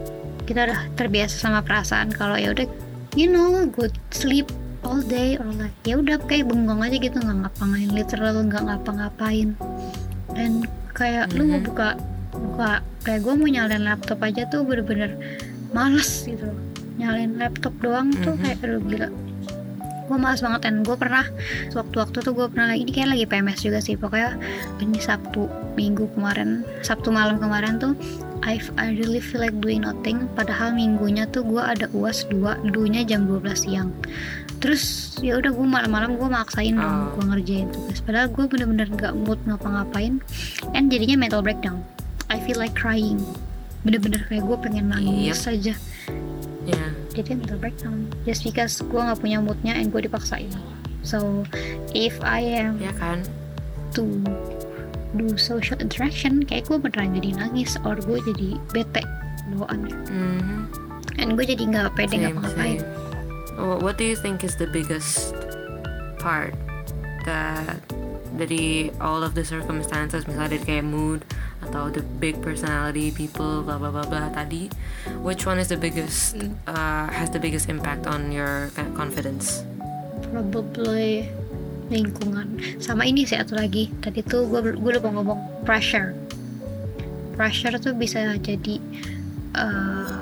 kita 0.49 0.67
udah 0.73 0.81
terbiasa 0.97 1.37
sama 1.37 1.61
perasaan 1.61 2.09
kalau 2.11 2.35
ya 2.41 2.57
udah 2.57 2.67
you 3.15 3.29
know 3.29 3.69
good 3.69 3.93
sleep 4.11 4.49
all 4.87 5.03
day 5.03 5.35
or 5.37 5.51
like 5.53 5.75
ya 5.83 5.95
udah 5.95 6.17
kayak 6.23 6.47
bengong 6.47 6.81
aja 6.81 6.97
gitu 6.97 7.17
nggak 7.17 7.39
ngapain 7.45 7.89
literal 7.91 8.35
nggak 8.41 8.63
ngapa-ngapain 8.63 9.49
dan 10.33 10.63
kayak 10.93 11.29
lu 11.35 11.45
mau 11.45 11.59
Mhm. 11.59 11.67
buka 11.67 11.89
buka 12.33 12.71
kayak 13.03 13.21
gue 13.23 13.35
mau 13.35 13.49
nyalain 13.49 13.83
laptop 13.83 14.19
aja 14.21 14.47
tuh 14.47 14.63
bener-bener 14.63 15.17
males 15.71 16.25
gitu 16.25 16.47
nyalain 16.97 17.35
laptop 17.35 17.75
doang 17.79 18.13
tuh 18.17 18.33
Mhm. 18.33 18.41
kayak 18.41 18.59
aduh 18.63 18.83
gila 18.83 19.09
gue 20.07 20.15
males 20.17 20.39
banget 20.39 20.61
dan 20.63 20.75
gue 20.81 20.95
pernah 20.95 21.27
waktu-waktu 21.73 22.17
tuh 22.23 22.33
gue 22.33 22.47
pernah 22.47 22.71
lagi 22.71 22.81
ini 22.81 22.93
kayak 22.93 23.11
lagi 23.11 23.25
PMS 23.27 23.59
juga 23.61 23.83
sih 23.83 23.99
pokoknya 23.99 24.39
ini 24.79 25.03
Sabtu 25.03 25.45
minggu 25.75 26.07
kemarin 26.15 26.63
Sabtu 26.81 27.11
malam 27.11 27.37
kemarin 27.37 27.77
tuh 27.77 27.99
I, 28.47 28.63
I 28.79 28.95
really 28.95 29.19
feel 29.19 29.43
like 29.43 29.59
doing 29.59 29.83
nothing 29.83 30.31
padahal 30.33 30.71
minggunya 30.71 31.27
tuh 31.27 31.43
gue 31.43 31.59
ada 31.59 31.91
uas 31.91 32.23
dua 32.31 32.55
dunya 32.63 33.03
jam 33.03 33.27
12 33.27 33.67
siang 33.67 33.91
terus 34.57 34.83
ya 35.19 35.37
udah 35.37 35.51
gue 35.51 35.67
malam-malam 35.67 36.17
gue 36.17 36.27
maksain 36.27 36.73
dong 36.73 36.85
Oh. 36.87 37.09
gue 37.15 37.25
ngerjain 37.27 37.69
tugas. 37.69 38.01
Padahal 38.01 38.29
gue 38.29 38.45
bener-bener 38.47 38.89
gak 38.91 39.15
mood 39.15 39.39
ngapa-ngapain 39.45 40.19
and 40.73 40.89
jadinya 40.89 41.17
mental 41.19 41.41
breakdown. 41.41 41.85
I 42.27 42.41
feel 42.41 42.57
like 42.57 42.73
crying. 42.73 43.21
Bener-bener 43.83 44.25
kayak 44.27 44.43
gue 44.43 44.57
pengen 44.59 44.91
nangis 44.91 45.45
aja. 45.45 45.75
Ya 46.65 46.85
jadi 47.11 47.35
mental 47.35 47.57
breakdown. 47.57 48.11
Just 48.25 48.43
because 48.43 48.81
gue 48.81 48.97
nggak 48.97 49.19
punya 49.19 49.39
moodnya 49.39 49.73
and 49.73 49.89
gue 49.89 50.03
dipaksain. 50.03 50.51
So 51.01 51.47
if 51.91 52.19
I 52.21 52.43
am 52.63 52.79
ya 52.79 52.91
kan? 52.93 53.23
to 53.95 54.05
do 55.15 55.39
social 55.39 55.79
interaction 55.79 56.45
kayak 56.45 56.69
gue 56.69 56.77
beneran 56.77 57.17
jadi 57.17 57.33
nangis 57.39 57.81
or 57.81 57.97
gue 57.97 58.21
jadi 58.21 58.61
bete 58.69 59.01
bawaannya 59.49 59.97
Mhm. 60.05 60.61
and 61.17 61.29
gue 61.33 61.45
jadi 61.47 61.65
nggak 61.65 61.97
pede 61.97 62.21
ngapa-ngapain 62.21 62.85
What 63.57 63.97
do 63.97 64.05
you 64.05 64.17
think 64.17 64.45
is 64.45 64.57
the 64.57 64.69
biggest 64.69 65.33
part 66.21 66.53
that 67.25 67.81
dari 68.37 68.93
all 69.01 69.25
of 69.25 69.33
the 69.33 69.43
circumstances 69.43 70.29
misalnya 70.29 70.61
dari 70.61 70.63
kayak 70.63 70.87
mood 70.87 71.25
atau 71.65 71.89
the 71.89 72.05
big 72.21 72.37
personality 72.45 73.09
people 73.09 73.65
blah 73.65 73.81
blah 73.81 73.89
blah 73.89 74.05
blah 74.05 74.29
tadi 74.29 74.69
which 75.25 75.49
one 75.49 75.57
is 75.57 75.73
the 75.73 75.79
biggest 75.79 76.37
uh, 76.69 77.09
has 77.09 77.33
the 77.33 77.41
biggest 77.41 77.73
impact 77.73 78.05
on 78.05 78.29
your 78.29 78.69
confidence? 78.93 79.65
Probably 80.31 81.33
lingkungan. 81.89 82.59
Sama 82.83 83.07
ini 83.07 83.25
sih 83.25 83.39
satu 83.39 83.57
lagi. 83.57 83.89
Tadi 84.03 84.21
tuh 84.27 84.47
gue 84.51 84.75
gue 84.75 84.93
lupa 84.99 85.09
ngomong 85.11 85.65
pressure. 85.65 86.13
Pressure 87.39 87.79
tuh 87.79 87.95
bisa 87.95 88.37
jadi 88.43 88.77
eh, 89.55 90.19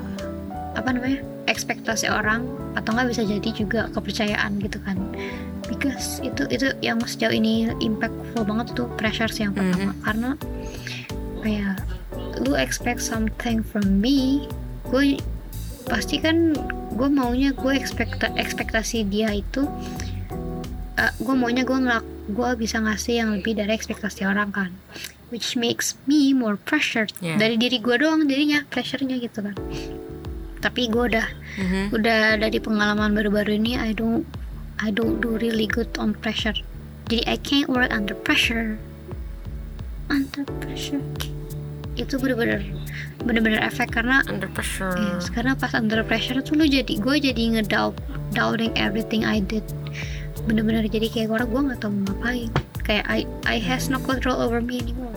apa 0.75 0.89
namanya 0.91 1.34
ekspektasi 1.55 2.11
orang 2.11 2.43
atau 2.75 2.91
nggak 2.91 3.15
bisa 3.15 3.23
jadi 3.23 3.49
juga 3.55 3.87
kepercayaan 3.95 4.59
gitu 4.59 4.83
kan. 4.83 4.99
Because 5.65 6.19
itu 6.21 6.43
itu 6.51 6.75
yang 6.83 6.99
sejauh 6.99 7.31
ini 7.31 7.71
impactful 7.79 8.43
banget 8.43 8.75
tuh 8.75 8.91
pressure 8.99 9.31
sih 9.31 9.47
yang 9.47 9.55
pertama. 9.55 9.95
Karena 10.03 10.29
kayak 11.39 11.79
lu 12.43 12.59
expect 12.59 12.99
something 12.99 13.63
from 13.63 14.03
me 14.03 14.43
gue 14.91 15.15
pasti 15.87 16.19
kan 16.19 16.51
gue 16.93 17.09
maunya 17.09 17.55
gue 17.55 17.73
expect 17.73 18.19
ekspektasi 18.21 19.07
dia 19.07 19.31
itu 19.31 19.63
gue 20.95 21.35
maunya 21.35 21.63
gue 21.63 21.77
ngelak 21.79 22.05
gue 22.35 22.49
bisa 22.59 22.83
ngasih 22.83 23.23
yang 23.23 23.29
lebih 23.33 23.55
dari 23.55 23.71
ekspektasi 23.71 24.27
orang 24.27 24.51
kan. 24.51 24.71
Which 25.33 25.57
makes 25.57 25.97
me 26.05 26.37
more 26.37 26.53
pressured 26.53 27.09
Yeah. 27.17 27.41
dari 27.41 27.57
diri 27.57 27.81
gue 27.81 27.97
doang 27.97 28.29
jadinya 28.29 28.61
pressure-nya 28.69 29.17
gitu 29.17 29.41
kan 29.41 29.57
tapi 30.65 30.89
gue 30.89 31.13
udah 31.13 31.27
Mhm. 31.61 31.93
udah 31.93 32.41
dari 32.41 32.57
pengalaman 32.57 33.13
baru-baru 33.13 33.55
ini 33.55 33.77
I 33.77 33.93
don't 33.93 34.25
I 34.81 34.89
don't 34.89 35.21
do 35.21 35.37
really 35.37 35.69
good 35.69 35.87
on 35.95 36.17
pressure. 36.17 36.57
Jadi 37.05 37.21
I 37.29 37.37
can't 37.37 37.69
work 37.69 37.93
under 37.93 38.17
pressure. 38.17 38.81
Under 40.09 40.43
pressure. 40.59 40.99
Itu 41.95 42.17
bener-bener 42.17 42.65
bener-bener 43.23 43.61
efek 43.61 43.93
karena 43.95 44.19
under 44.27 44.49
pressure. 44.51 44.91
Yes, 44.97 45.29
karena 45.29 45.55
pas 45.55 45.71
under 45.71 46.03
pressure 46.03 46.41
tuh 46.41 46.57
lu 46.57 46.65
jadi 46.65 46.91
gue 46.91 47.15
jadi 47.21 47.43
ngedoubt 47.55 48.01
doubting 48.33 48.73
everything 48.75 49.23
I 49.23 49.39
did. 49.39 49.63
Bener-bener 50.43 50.85
jadi 50.85 51.07
kayak 51.07 51.29
orang 51.31 51.47
gue 51.47 51.61
nggak 51.71 51.79
tahu 51.79 51.93
mau 51.93 52.03
ngapain. 52.11 52.49
Kayak 52.83 53.05
I 53.07 53.19
I 53.47 53.57
has 53.63 53.87
no 53.87 53.97
control 53.97 54.37
over 54.37 54.59
me 54.59 54.83
anymore. 54.83 55.15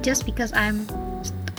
Just 0.00 0.24
because 0.24 0.50
I'm 0.56 0.88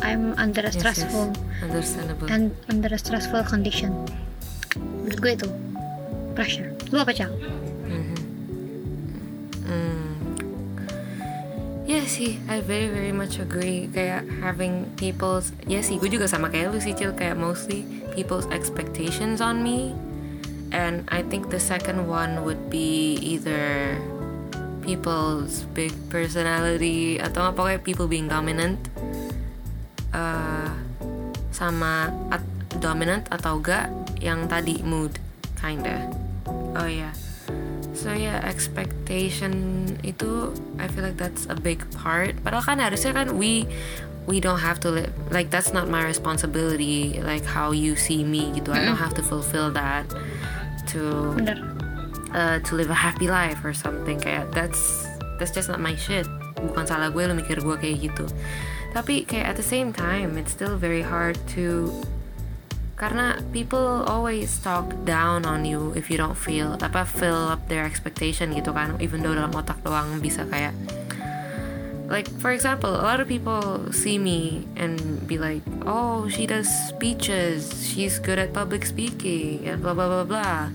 I'm 0.02 0.34
under 0.36 0.66
a 0.66 0.74
Yes, 0.74 0.76
yes. 0.76 0.82
stressful 0.82 1.34
understandable 1.62 2.28
and 2.28 2.52
under 2.70 2.90
a 2.90 3.00
stressful 3.00 3.46
condition 3.46 3.94
menurut 5.06 5.20
gue 5.22 5.32
itu 5.38 5.48
pressure 6.34 6.74
lu 6.92 7.00
apa 7.00 7.14
cang. 7.16 7.32
Hmm. 7.88 8.16
Ya 11.88 12.08
sih, 12.08 12.40
I 12.48 12.64
very 12.64 12.88
very 12.88 13.12
much 13.12 13.36
agree. 13.44 13.92
Kayak 13.92 14.24
having 14.40 14.88
people's, 14.96 15.52
ya 15.68 15.84
sih, 15.84 16.00
gue 16.00 16.08
juga 16.08 16.24
sama 16.24 16.48
kayak 16.48 16.72
lu 16.72 16.80
sih, 16.80 16.96
Cil. 16.96 17.12
Kayak 17.12 17.36
mostly 17.36 17.84
people's 18.16 18.48
expectations 18.56 19.44
on 19.44 19.60
me. 19.60 19.92
And 20.72 21.04
I 21.12 21.20
think 21.20 21.52
the 21.52 21.60
second 21.60 22.08
one 22.08 22.48
would 22.48 22.72
be 22.72 23.20
either 23.20 24.00
people's 24.88 25.68
big 25.76 25.92
personality 26.08 27.20
atau 27.20 27.52
apa 27.52 27.60
kayak 27.60 27.82
people 27.84 28.08
being 28.08 28.32
dominant 28.32 28.80
uh, 30.16 30.72
sama 31.52 32.10
at, 32.32 32.44
dominant 32.80 33.28
atau 33.30 33.60
enggak 33.60 33.92
yang 34.24 34.48
tadi 34.48 34.80
mood 34.82 35.20
kinda. 35.60 36.10
Oh 36.76 36.88
ya 36.88 37.12
yeah. 37.12 37.14
so 37.92 38.10
yeah 38.16 38.40
expectation 38.48 39.86
itu 40.02 40.56
I 40.80 40.88
feel 40.90 41.06
like 41.06 41.20
that's 41.20 41.46
a 41.52 41.58
big 41.58 41.84
part. 41.94 42.40
Padahal 42.42 42.64
kan 42.64 42.78
harusnya 42.80 43.14
kan 43.14 43.36
we 43.36 43.68
we 44.26 44.40
don't 44.40 44.62
have 44.62 44.80
to 44.86 44.90
live 44.90 45.14
like 45.30 45.52
that's 45.52 45.76
not 45.76 45.92
my 45.92 46.02
responsibility 46.02 47.20
like 47.22 47.44
how 47.44 47.76
you 47.76 47.94
see 48.00 48.24
me 48.24 48.50
gitu. 48.56 48.72
I 48.72 48.88
don't 48.88 49.00
have 49.00 49.14
to 49.20 49.24
fulfill 49.24 49.70
that 49.76 50.08
to 50.96 51.36
uh, 52.34 52.58
to 52.64 52.72
live 52.74 52.90
a 52.90 52.98
happy 52.98 53.28
life 53.28 53.62
or 53.62 53.76
something. 53.76 54.18
Kayak 54.18 54.56
that's 54.56 55.06
that's 55.38 55.52
just 55.52 55.68
not 55.70 55.84
my 55.84 55.94
shit. 55.94 56.26
Bukan 56.58 56.86
salah 56.86 57.10
gue 57.10 57.26
lo 57.26 57.34
mikir 57.38 57.62
gue 57.62 57.76
kayak 57.78 57.98
gitu 58.10 58.26
tapi 58.92 59.24
kayak 59.24 59.56
at 59.56 59.58
the 59.58 59.66
same 59.66 59.96
time 59.96 60.36
it's 60.36 60.52
still 60.52 60.76
very 60.76 61.04
hard 61.04 61.40
to 61.48 61.92
karena 63.00 63.42
people 63.50 64.06
always 64.06 64.62
talk 64.62 64.86
down 65.10 65.42
on 65.48 65.66
you 65.66 65.90
if 65.98 66.12
you 66.12 66.22
don't 66.22 66.38
feel 66.38 66.78
apa 66.78 67.02
fill 67.02 67.50
up 67.50 67.66
their 67.66 67.88
expectation 67.88 68.54
gitu 68.54 68.70
kan 68.70 68.94
even 69.02 69.26
though 69.26 69.34
dalam 69.34 69.50
otak 69.58 69.82
doang 69.82 70.22
bisa 70.22 70.46
kayak 70.54 70.76
like 72.12 72.28
for 72.38 72.52
example 72.52 72.92
a 72.92 73.02
lot 73.02 73.18
of 73.18 73.26
people 73.26 73.88
see 73.90 74.20
me 74.20 74.68
and 74.78 75.00
be 75.26 75.40
like 75.40 75.64
oh 75.88 76.28
she 76.28 76.46
does 76.46 76.68
speeches. 77.02 77.72
She's 77.82 78.20
good 78.20 78.38
at 78.38 78.54
public 78.54 78.86
speaking 78.86 79.66
and 79.66 79.82
blah 79.82 79.98
blah 79.98 80.06
blah 80.06 80.28
blah. 80.28 80.70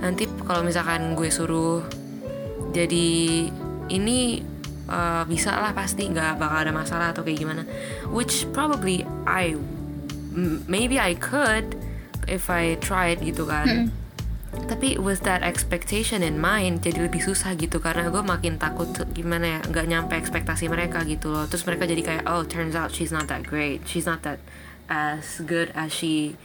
Nanti 0.00 0.24
kalau 0.48 0.64
misalkan 0.64 1.12
gue 1.12 1.28
suruh 1.28 1.84
jadi 2.72 3.08
ini 3.92 4.40
uh, 4.90 5.22
bisa 5.26 5.54
lah 5.54 5.70
pasti 5.74 6.06
nggak 6.08 6.38
bakal 6.40 6.58
ada 6.66 6.72
masalah 6.74 7.12
atau 7.14 7.22
kayak 7.22 7.38
gimana. 7.42 7.62
Which 8.10 8.46
probably 8.50 9.06
I 9.26 9.54
maybe 10.66 11.00
I 11.00 11.16
could 11.16 11.78
if 12.26 12.50
I 12.50 12.76
tried 12.80 13.22
gitu 13.22 13.46
kan. 13.46 13.90
Tapi 14.56 14.96
with 14.96 15.20
that 15.28 15.44
expectation 15.44 16.24
in 16.24 16.40
mind 16.40 16.80
jadi 16.80 17.06
lebih 17.06 17.20
susah 17.20 17.52
gitu. 17.60 17.76
Karena 17.76 18.08
gue 18.08 18.24
makin 18.24 18.56
takut 18.56 18.88
gimana 19.12 19.58
ya 19.58 19.60
nggak 19.62 19.86
nyampe 19.86 20.14
ekspektasi 20.16 20.72
mereka 20.72 21.04
gitu 21.04 21.28
loh. 21.28 21.44
Terus 21.44 21.68
mereka 21.68 21.84
jadi 21.84 22.02
kayak 22.02 22.24
oh 22.26 22.42
turns 22.48 22.72
out 22.72 22.88
she's 22.88 23.12
not 23.12 23.28
that 23.28 23.44
great. 23.44 23.84
She's 23.84 24.08
not 24.08 24.24
that 24.24 24.40
as 24.86 25.42
good 25.44 25.74
as 25.74 25.90
she 25.92 26.38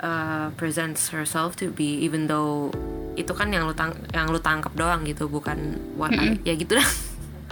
uh, 0.00 0.48
presents 0.54 1.10
herself 1.10 1.56
to 1.60 1.68
be 1.72 1.98
even 2.04 2.30
though 2.30 2.70
itu 3.16 3.32
kan 3.32 3.48
yang 3.48 3.64
lu 3.64 3.72
tang 3.72 3.96
yang 4.12 4.28
lu 4.28 4.36
tangkap 4.36 4.72
doang 4.76 5.02
gitu 5.08 5.24
bukan 5.26 5.80
what 5.96 6.12
I- 6.12 6.36
ya 6.44 6.52
gitu 6.52 6.76
dah 6.76 6.88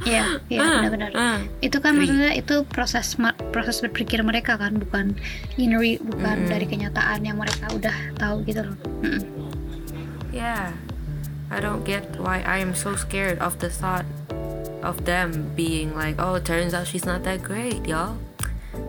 Iya, 0.03 0.43
iya 0.51 0.59
Ah, 0.59 0.71
benar-benar. 0.83 1.11
ah. 1.15 1.39
Itu 1.63 1.79
kan 1.79 1.95
maksudnya 1.95 2.35
itu 2.35 2.67
proses 2.67 3.15
proses 3.55 3.79
berpikir 3.79 4.19
mereka 4.27 4.59
kan, 4.59 4.75
bukan 4.75 5.15
inner 5.55 5.79
bukan 6.03 6.37
Mm-mm. 6.45 6.51
dari 6.51 6.67
kenyataan 6.67 7.23
yang 7.23 7.39
mereka 7.39 7.71
udah 7.71 7.95
tahu 8.19 8.43
gitu 8.43 8.67
loh. 8.67 8.77
Mm-mm. 9.07 9.23
Yeah. 10.35 10.75
I 11.55 11.63
don't 11.63 11.87
get 11.87 12.19
why 12.19 12.43
I 12.43 12.59
am 12.59 12.75
so 12.75 12.99
scared 12.99 13.39
of 13.39 13.63
the 13.63 13.71
thought 13.71 14.05
of 14.83 15.07
them 15.07 15.55
being 15.55 15.95
like, 15.95 16.19
oh, 16.19 16.43
turns 16.43 16.75
out 16.75 16.91
she's 16.91 17.07
not 17.07 17.23
that 17.23 17.47
great, 17.47 17.87
y'all. 17.87 18.19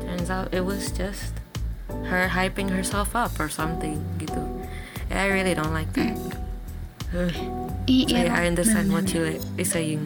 Turns 0.02 0.34
out 0.34 0.50
it 0.50 0.66
was 0.66 0.90
just 0.90 1.38
her 2.10 2.34
hyping 2.34 2.74
herself 2.74 3.14
up 3.14 3.38
or 3.38 3.48
something, 3.48 4.02
gitu. 4.18 4.42
I 5.14 5.30
really 5.30 5.54
don't 5.54 5.72
like 5.72 5.94
that. 5.94 6.18
Ugh. 7.14 7.30
I- 7.86 8.10
So 8.10 8.18
yeah, 8.18 8.34
I 8.34 8.50
understand 8.50 8.90
what 8.90 9.14
you 9.14 9.38
is 9.62 9.70
saying. 9.70 10.02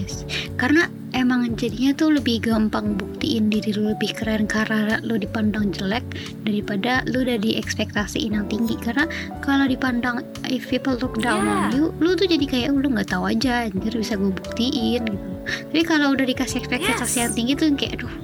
Yes. 0.00 0.24
Karena 0.56 0.88
emang 1.12 1.44
jadinya 1.58 1.92
tuh 1.92 2.14
lebih 2.16 2.40
gampang 2.46 2.94
buktiin 2.94 3.50
diri 3.50 3.74
lu 3.74 3.92
lebih 3.92 4.14
keren 4.14 4.46
karena 4.46 4.96
lu 5.02 5.18
dipandang 5.18 5.74
jelek 5.74 6.06
daripada 6.46 7.02
lu 7.10 7.26
udah 7.26 7.36
diekspektasiin 7.36 8.38
yang 8.38 8.46
tinggi 8.46 8.78
karena 8.78 9.04
kalau 9.42 9.66
dipandang 9.66 10.22
if 10.46 10.70
people 10.70 10.94
look 10.96 11.18
down 11.18 11.44
on 11.44 11.58
Yeah. 11.70 11.74
you 11.74 11.84
lu 11.98 12.14
tuh 12.14 12.30
jadi 12.30 12.46
kayak 12.46 12.66
"Oh, 12.72 12.78
lu 12.78 12.88
nggak 12.94 13.10
tahu 13.10 13.26
aja 13.26 13.66
anjir 13.66 13.92
bisa 13.92 14.14
gue 14.16 14.30
buktiin 14.30 15.02
gitu 15.02 15.28
tapi 15.50 15.82
kalau 15.82 16.14
udah 16.14 16.24
dikasih 16.24 16.62
ekspektasi 16.62 17.16
Yes. 17.18 17.22
yang 17.26 17.32
tinggi 17.34 17.52
tuh 17.58 17.66
kayak 17.74 18.00
aduh 18.00 18.14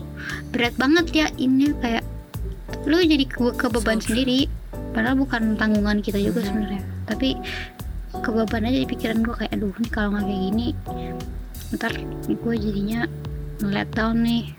berat 0.55 0.75
banget 0.79 1.07
ya 1.13 1.27
ini 1.37 1.75
kayak 1.83 2.07
lu 2.87 3.03
jadi 3.03 3.27
ke, 3.27 3.51
ke 3.59 3.67
beban 3.67 3.99
So 3.99 4.15
sendiri 4.15 4.47
padahal 4.95 5.19
bukan 5.19 5.59
tanggungan 5.59 6.01
kita 6.01 6.23
juga 6.23 6.47
sebenarnya 6.47 6.87
tapi 7.05 7.35
kebeban 8.15 8.65
aja 8.65 8.79
di 8.81 8.89
pikiran 8.89 9.27
gue 9.27 9.35
kayak 9.35 9.53
aduh 9.59 9.75
nih 9.77 9.91
kalau 9.91 10.09
nggak 10.15 10.25
kayak 10.25 10.41
gini 10.49 10.69
ntar 11.73 11.91
gue 12.25 12.55
jadinya 12.55 13.11
let 13.61 13.91
down 13.91 14.21
nih 14.21 14.55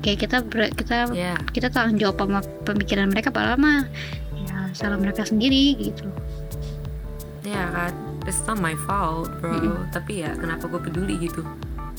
kayak 0.00 0.18
kita 0.20 0.36
ber- 0.42 0.72
kita 0.72 1.10
Yeah. 1.10 1.36
kita 1.50 1.68
tanggung 1.68 1.98
jawab 1.98 2.16
sama 2.18 2.40
pemikiran 2.64 3.08
mereka 3.08 3.28
padahal 3.28 3.56
mah 3.56 3.84
ya 4.38 4.56
salah 4.72 4.96
mereka 4.96 5.22
sendiri 5.22 5.76
gitu 5.76 6.08
Yeah, 7.40 7.66
kan. 7.68 7.92
It's 8.24 8.44
not 8.44 8.60
my 8.60 8.76
fault, 8.78 9.32
bro. 9.40 9.50
Mm-mm. 9.50 9.88
Tapi 9.90 10.22
ya, 10.22 10.30
kenapa 10.32 10.68
gue 10.68 10.78
peduli 10.78 11.18
gitu? 11.18 11.42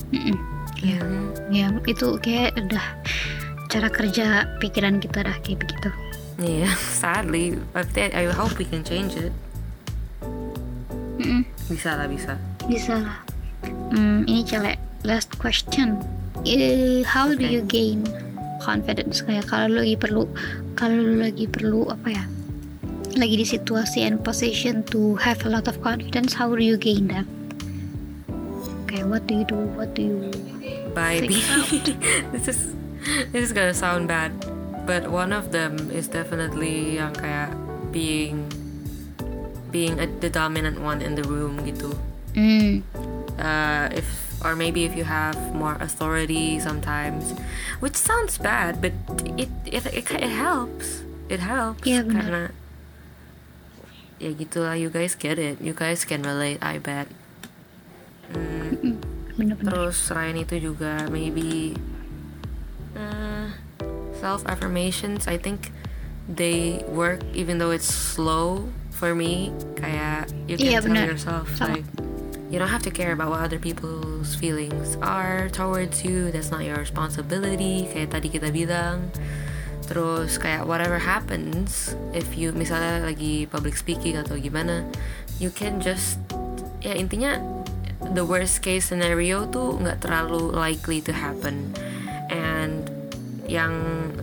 Mm-mm. 0.08 0.38
ya 0.80 0.96
Mhm. 0.98 1.24
ya 1.50 1.66
itu 1.84 2.16
kayak 2.16 2.56
udah 2.58 2.86
cara 3.66 3.88
kerja 3.88 4.26
pikiran 4.56 4.96
kita 4.96 5.22
dah 5.22 5.36
kayak 5.38 5.60
begitu 5.60 5.90
Yeah, 6.38 6.72
sadly, 6.96 7.58
I, 7.70 7.82
think- 7.84 8.14
I 8.14 8.26
hope 8.28 8.56
we 8.56 8.64
can 8.64 8.80
change 8.80 9.12
it. 9.14 9.34
Mm-mm. 11.18 11.44
Bisa 11.66 11.94
lah, 11.94 12.06
bisa. 12.06 12.38
bisa 12.62 12.96
lah 12.98 13.18
Hmm, 13.92 14.24
ini 14.24 14.42
cele 14.42 14.76
last 15.02 15.36
question. 15.36 16.00
Eh, 16.42 17.06
how 17.06 17.30
do 17.30 17.38
Okay. 17.38 17.54
you 17.54 17.62
gain 17.62 18.02
confidence? 18.58 19.22
Kayak 19.22 19.46
kalau 19.46 19.78
lu 19.78 19.78
lagi 19.84 19.96
perlu 19.96 20.22
kalau 20.74 20.96
lu 20.98 21.14
lagi 21.22 21.46
perlu 21.46 21.86
apa 21.86 22.08
ya? 22.10 22.24
Lagi 23.12 23.36
di 23.36 23.46
situasi 23.46 24.02
and 24.02 24.24
position 24.24 24.80
to 24.88 25.14
have 25.20 25.44
a 25.44 25.50
lot 25.52 25.68
of 25.68 25.76
confidence 25.84 26.32
how 26.32 26.48
do 26.48 26.64
you 26.64 26.80
gain 26.80 27.06
that? 27.12 27.28
Kayak 28.88 29.06
what 29.08 29.22
do 29.28 29.38
you 29.38 29.46
do? 29.46 29.58
What 29.76 29.92
do 29.94 30.02
you. 30.02 30.18
Figure 30.92 31.32
this 32.36 32.52
is 32.52 32.76
this 33.32 33.42
is 33.48 33.52
gonna 33.56 33.72
sound 33.72 34.08
bad, 34.08 34.32
but 34.84 35.08
one 35.08 35.32
of 35.32 35.48
them 35.48 35.88
is 35.88 36.04
definitely 36.04 37.00
yang 37.00 37.16
kayak 37.16 37.48
being 37.88 38.44
being 39.72 39.96
a, 39.96 40.04
the 40.20 40.28
dominant 40.28 40.76
one 40.80 41.00
in 41.00 41.16
the 41.16 41.24
room 41.24 41.60
gitu. 41.64 41.96
hmm 42.32 42.80
Uh, 43.38 43.88
if 43.92 44.06
or 44.42 44.56
maybe 44.56 44.84
if 44.84 44.96
you 44.96 45.04
have 45.04 45.38
more 45.54 45.78
authority 45.78 46.58
sometimes, 46.58 47.30
which 47.78 47.94
sounds 47.94 48.36
bad, 48.38 48.82
but 48.82 48.92
it 49.38 49.48
it 49.64 49.86
it, 49.86 50.04
it 50.10 50.32
helps. 50.34 51.02
It 51.32 51.40
helps 51.40 51.86
yeah, 51.88 52.04
karena 52.04 52.52
ya 54.20 54.36
gitulah 54.36 54.76
you 54.76 54.92
guys 54.92 55.16
get 55.16 55.38
it. 55.40 55.62
You 55.62 55.72
guys 55.72 56.04
can 56.04 56.20
relate, 56.22 56.60
I 56.60 56.76
bet. 56.76 57.08
Hmm. 58.32 59.00
bener-bener 59.32 59.88
Terus 59.88 59.96
selain 59.96 60.36
itu 60.36 60.60
juga 60.60 61.08
maybe 61.08 61.72
uh, 62.96 63.48
self 64.20 64.44
affirmations 64.44 65.24
I 65.24 65.40
think 65.40 65.72
they 66.28 66.84
work 66.88 67.24
even 67.32 67.56
though 67.56 67.72
it's 67.72 67.88
slow 67.88 68.68
for 68.92 69.16
me 69.16 69.50
kayak 69.80 70.28
you 70.46 70.60
can 70.60 70.68
Iya, 70.68 70.78
tell 70.80 70.92
benar. 70.92 71.04
yourself 71.08 71.46
Sama. 71.56 71.80
like 71.80 71.88
you 72.52 72.60
don't 72.60 72.68
have 72.68 72.84
to 72.84 72.92
care 72.92 73.16
about 73.16 73.32
what 73.32 73.40
other 73.40 73.58
people's 73.58 74.36
feelings 74.36 75.00
are 75.00 75.48
towards 75.48 76.04
you. 76.04 76.28
That's 76.28 76.52
not 76.52 76.68
your 76.68 76.76
responsibility. 76.76 77.88
Kayak 77.88 78.12
tadi 78.12 78.28
kita 78.28 78.52
bilang. 78.52 79.08
Terus 79.88 80.36
kayak 80.36 80.68
whatever 80.68 81.00
happens 81.00 81.96
if 82.12 82.36
you 82.36 82.52
misalnya 82.52 83.08
lagi 83.08 83.48
public 83.48 83.74
speaking 83.74 84.14
atau 84.20 84.36
gimana 84.38 84.86
you 85.36 85.50
can 85.52 85.82
just 85.82 86.16
ya 86.80 86.94
intinya 86.94 87.40
the 88.14 88.22
worst 88.22 88.62
case 88.62 88.92
scenario 88.92 89.48
tuh 89.48 89.80
nggak 89.80 90.04
terlalu 90.04 90.52
likely 90.52 91.00
to 91.00 91.16
happen. 91.16 91.72
And 92.28 92.84
yang 93.48 93.72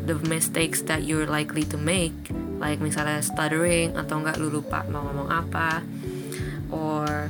the 0.05 0.21
mistakes 0.29 0.85
that 0.85 1.01
you're 1.01 1.29
likely 1.29 1.65
to 1.65 1.77
make 1.81 2.13
like 2.61 2.77
misalnya 2.77 3.25
stuttering 3.25 3.97
atau 3.97 4.21
nggak 4.21 4.37
lu 4.37 4.53
lupa 4.53 4.85
mau 4.89 5.05
ngomong 5.05 5.29
apa 5.33 5.81
or 6.69 7.29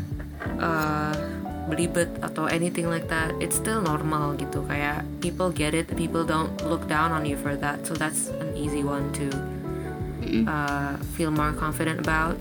uh, 0.59 1.13
belibet 1.69 2.09
atau 2.25 2.49
anything 2.49 2.89
like 2.89 3.05
that 3.07 3.29
it's 3.37 3.55
still 3.55 3.79
normal 3.81 4.33
gitu. 4.35 4.65
Kayak 4.65 5.05
people 5.21 5.53
get 5.53 5.77
it 5.77 5.87
people 5.93 6.25
don't 6.25 6.51
look 6.65 6.89
down 6.89 7.13
on 7.13 7.25
you 7.25 7.37
for 7.37 7.53
that. 7.57 7.85
So 7.85 7.93
that's 7.93 8.33
an 8.41 8.57
easy 8.57 8.81
one 8.81 9.13
to 9.21 9.25
uh, 10.49 10.97
feel 11.15 11.31
more 11.31 11.53
confident 11.53 12.01
about. 12.01 12.35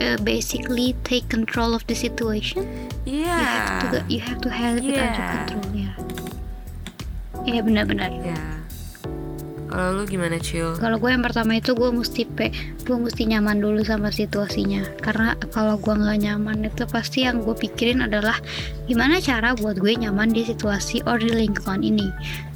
Uh, 0.00 0.16
basically 0.24 0.96
take 1.04 1.28
control 1.28 1.76
of 1.76 1.84
the 1.84 1.92
situation. 1.92 2.64
You 3.04 3.28
have 3.28 3.92
yeah. 3.92 3.92
to 3.92 3.98
you 4.08 4.20
have 4.24 4.40
to 4.40 4.48
have 4.48 4.80
it 4.80 4.88
under 4.88 5.04
Yeah. 5.04 5.44
control 5.44 5.68
ya 5.76 5.92
ya 7.44 7.60
benar-benar. 7.60 8.10
Ya 8.24 8.55
Kalau 9.76 9.92
lu 9.92 10.08
gimana 10.08 10.40
Cil? 10.40 10.72
Kalau 10.80 10.96
gue 10.96 11.12
yang 11.12 11.20
pertama 11.20 11.60
itu 11.60 11.76
gue 11.76 11.92
mesti 11.92 12.24
pe, 12.24 12.48
gue 12.88 12.96
mesti 12.96 13.28
nyaman 13.28 13.60
dulu 13.60 13.84
sama 13.84 14.08
situasinya. 14.08 14.80
Karena 15.04 15.36
kalau 15.52 15.76
gue 15.76 15.92
nggak 15.92 16.16
nyaman 16.24 16.64
itu 16.64 16.88
pasti 16.88 17.28
yang 17.28 17.44
gue 17.44 17.52
pikirin 17.52 18.00
adalah 18.00 18.40
gimana 18.88 19.20
cara 19.20 19.52
buat 19.52 19.76
gue 19.76 19.92
nyaman 20.00 20.32
di 20.32 20.48
situasi 20.48 21.04
or 21.04 21.20
di 21.20 21.28
lingkungan 21.28 21.84
ini. 21.84 22.08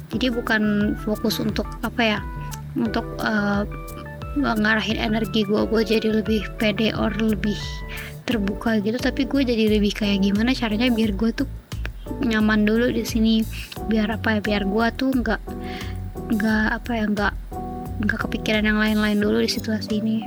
Jadi 0.09 0.33
bukan 0.33 0.97
fokus 1.05 1.37
untuk 1.37 1.69
apa 1.85 2.01
ya, 2.01 2.19
untuk 2.73 3.05
uh, 3.21 3.69
ngarahin 4.41 4.97
energi 4.97 5.45
gue 5.45 5.61
gue 5.61 5.81
jadi 5.85 6.25
lebih 6.25 6.49
pede 6.57 6.89
or 6.97 7.13
lebih 7.21 7.61
terbuka 8.25 8.81
gitu. 8.81 8.97
Tapi 8.97 9.29
gue 9.29 9.45
jadi 9.45 9.77
lebih 9.77 9.93
kayak 9.93 10.25
gimana 10.25 10.57
caranya 10.57 10.89
biar 10.89 11.13
gue 11.13 11.29
tuh 11.37 11.45
nyaman 12.25 12.65
dulu 12.65 12.89
di 12.89 13.05
sini 13.05 13.45
biar 13.85 14.17
apa 14.17 14.35
ya 14.35 14.39
biar 14.41 14.63
gue 14.65 14.87
tuh 14.97 15.13
nggak 15.15 15.41
nggak 16.31 16.65
apa 16.73 16.91
ya 16.93 17.05
nggak 17.05 17.33
nggak 18.01 18.19
kepikiran 18.19 18.63
yang 18.63 18.79
lain-lain 18.79 19.19
dulu 19.19 19.37
di 19.39 19.49
situasi 19.49 19.99
ini 19.99 20.23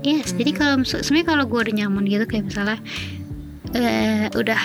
yes 0.00 0.32
jadi 0.32 0.50
Mhm. 0.50 0.56
kalau 0.56 0.74
sebenarnya 0.82 1.26
kalau 1.26 1.44
gue 1.44 1.60
udah 1.60 1.74
nyaman 1.76 2.04
gitu 2.06 2.24
kayak 2.24 2.44
misalnya 2.46 2.78
eh 3.70 4.32
udah 4.32 4.60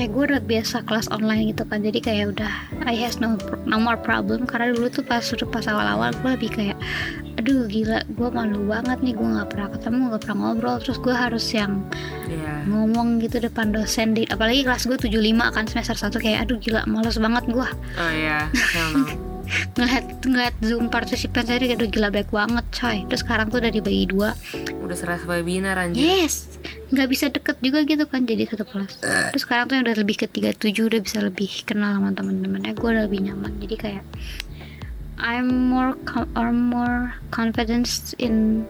kayak 0.00 0.10
gue 0.10 0.24
udah 0.26 0.40
biasa 0.40 0.76
kelas 0.82 1.12
online 1.12 1.52
gitu 1.52 1.68
kan 1.68 1.84
jadi 1.84 2.00
kayak 2.00 2.32
udah 2.32 2.48
I 2.88 2.96
has 2.96 3.20
no 3.20 3.36
no 3.62 3.76
more 3.76 4.00
problem. 4.00 4.48
Karena 4.48 4.72
dulu 4.72 4.88
tuh 4.88 5.04
pas 5.04 5.20
udah 5.20 5.44
pas 5.44 5.68
awal-awal 5.68 6.16
gue 6.16 6.30
lebih 6.32 6.50
kayak 6.50 6.78
aduh 7.36 7.68
gila 7.68 8.00
gue 8.08 8.28
malu 8.32 8.64
banget 8.64 8.96
nih 9.00 9.12
gue 9.12 9.28
nggak 9.28 9.48
pernah 9.52 9.68
ketemu 9.68 10.00
nggak 10.08 10.20
pernah 10.24 10.36
ngobrol. 10.40 10.76
Terus 10.80 10.98
gue 10.98 11.12
harus 11.12 11.44
yang 11.52 11.84
Iya. 12.24 12.62
ngomong 12.64 13.18
gitu 13.18 13.42
depan 13.42 13.74
dosen 13.74 14.14
di 14.14 14.22
apalagi 14.24 14.62
kelas 14.62 14.86
gue 14.86 14.96
75 14.96 15.50
kan 15.50 15.66
semester 15.66 15.98
1 15.98 16.14
kayak 16.16 16.38
aduh 16.46 16.56
gila 16.56 16.86
males 16.86 17.18
banget 17.18 17.44
gue 17.50 17.68
Oh 17.98 18.10
iya, 18.14 18.46
hell 18.72 19.29
no. 19.78 19.84
ngeliat 20.26 20.54
zoom 20.62 20.92
partisipan 20.92 21.46
saya 21.46 21.62
udah 21.62 21.88
gila 21.90 22.08
baik 22.12 22.30
banget 22.30 22.66
coy. 22.74 22.98
Terus 23.08 23.20
sekarang 23.22 23.46
tuh 23.48 23.58
udah 23.62 23.72
dibagi 23.72 24.04
dua. 24.10 24.30
Udah 24.82 24.96
serasa 24.96 25.24
webinar 25.26 25.78
anjir. 25.78 26.02
yes. 26.02 26.60
Nggak 26.90 27.08
bisa 27.10 27.24
deket 27.30 27.56
juga 27.62 27.86
gitu 27.86 28.04
kan 28.06 28.26
jadi 28.26 28.46
satu 28.50 28.66
kelas. 28.66 29.00
Terus 29.34 29.42
sekarang 29.42 29.70
tuh 29.70 29.74
yang 29.78 29.84
udah 29.86 29.96
lebih 29.98 30.16
ke 30.20 30.26
37 30.26 30.90
udah 30.90 31.00
bisa 31.00 31.18
lebih 31.22 31.50
kenal 31.62 31.98
sama 31.98 32.10
teman-temannya 32.14 32.72
gue 32.74 32.88
udah 32.88 33.04
lebih 33.06 33.20
nyaman 33.30 33.52
jadi 33.62 33.76
kayak 33.78 34.04
I'm 35.20 35.68
more 35.68 35.92
com- 36.08 36.32
or 36.32 36.48
more 36.48 37.12
confidence 37.28 38.16
in 38.16 38.64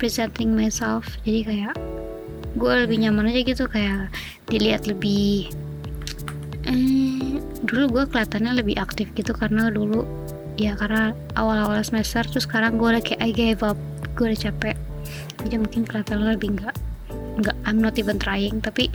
presenting 0.00 0.56
myself. 0.56 1.04
Jadi 1.28 1.44
kayak 1.44 1.74
gue 2.56 2.72
lebih 2.88 3.04
nyaman 3.04 3.30
aja 3.30 3.40
gitu 3.44 3.64
kayak 3.68 4.08
dilihat 4.48 4.88
lebih 4.88 5.52
dulu 7.70 7.84
gue 7.86 8.04
kelihatannya 8.10 8.58
lebih 8.58 8.76
aktif 8.82 9.14
gitu 9.14 9.30
karena 9.30 9.70
dulu 9.70 10.02
ya 10.58 10.74
karena 10.74 11.14
awal-awal 11.38 11.78
semester 11.86 12.26
terus 12.26 12.44
sekarang 12.44 12.76
gue 12.76 12.90
udah 12.90 13.02
kayak 13.02 13.20
I 13.22 13.30
gave 13.30 13.62
up 13.62 13.78
gue 14.18 14.34
udah 14.34 14.40
capek. 14.50 14.76
Jadi 15.46 15.56
mungkin 15.56 15.86
kelihatan 15.86 16.20
lebih 16.26 16.58
enggak 16.58 16.76
enggak 17.38 17.56
I'm 17.64 17.78
not 17.78 17.96
even 17.96 18.18
trying. 18.18 18.58
Tapi 18.58 18.90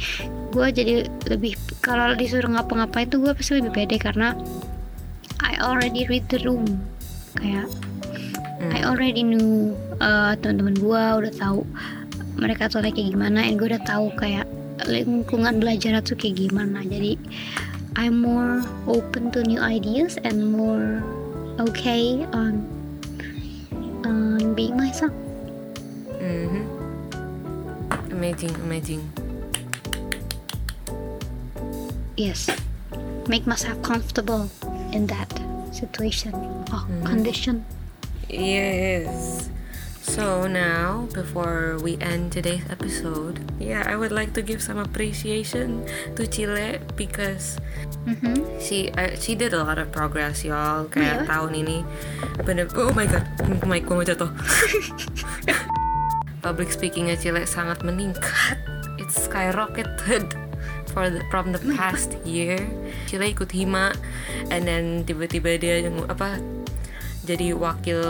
gue 0.52 0.68
jadi 0.70 1.08
lebih 1.32 1.56
kalau 1.80 2.14
disuruh 2.14 2.52
ngapa-ngapain 2.52 3.10
tuh 3.10 3.24
gue 3.24 3.32
pasti 3.34 3.58
lebih 3.58 3.72
pede 3.74 3.98
karena 3.98 4.36
I 5.42 5.58
already 5.64 6.06
read 6.06 6.28
the 6.28 6.44
room. 6.44 6.68
Kayak 7.40 7.72
I 8.66 8.82
Hmm. 8.82 8.98
already 8.98 9.22
knew 9.22 9.76
uh, 10.00 10.34
teman-teman 10.40 10.76
gue 10.80 11.04
udah 11.22 11.34
tahu 11.38 11.68
mereka 12.36 12.68
tuh 12.72 12.82
kayak 12.84 12.98
gimana 12.98 13.46
and 13.46 13.60
gue 13.60 13.68
udah 13.68 13.84
tahu 13.84 14.10
kayak 14.16 14.48
lingkungan 14.88 15.60
belajar 15.60 16.00
tuh 16.04 16.20
kayak 16.20 16.50
gimana. 16.50 16.84
Jadi 16.84 17.16
I'm 17.96 18.20
more 18.22 18.62
open 18.88 19.32
to 19.32 19.44
new 19.44 19.60
ideas 19.60 20.18
and 20.24 20.52
more 20.52 21.02
okay 21.60 22.26
on 22.34 22.68
on 24.06 24.54
being 24.54 24.76
myself 24.78 25.12
Mm-hmm. 26.20 26.66
Amazing, 28.12 28.56
amazing. 28.66 29.02
yes 32.18 32.48
make 33.28 33.46
myself 33.46 33.76
comfortable 33.84 34.50
in 34.96 35.06
that 35.08 35.28
situation 35.76 36.32
or 36.72 36.84
Mhm. 36.88 37.04
condition 37.06 37.66
Yes. 38.30 39.50
So 40.06 40.46
now, 40.46 41.10
before 41.18 41.82
we 41.82 41.98
end 41.98 42.30
today's 42.32 42.62
episode, 42.70 43.42
yeah, 43.58 43.82
I 43.90 43.98
would 43.98 44.14
like 44.14 44.38
to 44.38 44.46
give 44.46 44.62
some 44.62 44.78
appreciation 44.78 45.82
to 46.14 46.30
Chile 46.30 46.78
because 46.94 47.58
Mhm. 48.06 48.46
she 48.62 48.94
uh, 48.94 49.18
she 49.18 49.34
did 49.34 49.58
a 49.58 49.66
lot 49.66 49.82
of 49.82 49.90
progress, 49.90 50.46
y'all. 50.46 50.86
Kayak 50.88 51.26
Iya. 51.26 51.28
tahun 51.28 51.52
ini, 51.58 51.78
bener. 52.46 52.70
Oh 52.78 52.94
my 52.94 53.10
god, 53.10 53.26
mic 53.66 53.90
gue 53.90 53.98
mau 53.98 54.06
jatuh. 54.06 54.30
Public 56.46 56.70
speakingnya 56.70 57.18
Chile 57.18 57.50
sangat 57.50 57.82
meningkat. 57.82 58.62
It's 59.02 59.26
skyrocketed 59.26 60.38
for 60.94 61.10
the, 61.10 61.26
from 61.34 61.50
the 61.50 61.62
past 61.74 62.14
year. 62.22 62.62
Chile 63.10 63.34
ikut 63.34 63.50
hima, 63.50 63.98
and 64.54 64.70
then 64.70 65.02
tiba-tiba 65.02 65.58
dia 65.58 65.82
yang- 65.82 66.06
apa 66.06 66.38
jadi 67.26 67.58
wakil 67.58 68.02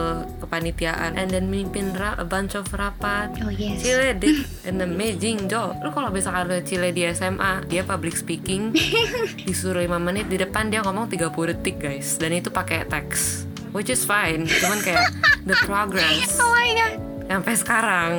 kepanitiaan. 0.44 1.16
And 1.16 1.32
then 1.32 1.48
mimpin 1.48 1.96
ra- 1.96 2.20
a 2.20 2.28
bunch 2.28 2.60
of 2.60 2.68
rapat. 2.76 3.32
Oh 3.40 3.50
yes. 3.50 3.80
Chile 3.80 4.12
did 4.20 4.44
an 4.68 4.84
amazing 4.84 5.48
job. 5.48 5.80
Lu 5.80 5.96
kalau 5.96 6.12
misalkan 6.12 6.52
lihat 6.52 6.68
Chile 6.68 6.92
di 6.92 7.08
SMA 7.16 7.64
Dia 7.72 7.88
public 7.88 8.20
speaking. 8.20 8.76
Disuruh 9.48 9.82
5 9.82 9.96
menit 9.98 10.28
Di 10.28 10.36
depan 10.36 10.68
dia 10.68 10.84
ngomong 10.84 11.08
30 11.08 11.32
detik 11.56 11.80
guys. 11.80 12.20
Dan 12.20 12.36
itu 12.36 12.52
pakai 12.52 12.84
teks. 12.86 13.48
Which 13.72 13.88
is 13.88 14.04
fine. 14.04 14.46
Cuman 14.46 14.84
kayak 14.84 15.16
The 15.48 15.56
progress. 15.64 16.36
Oh 16.44 16.52
my 16.52 16.70
god. 16.76 16.96
Sampai 17.26 17.54
sekarang. 17.58 18.12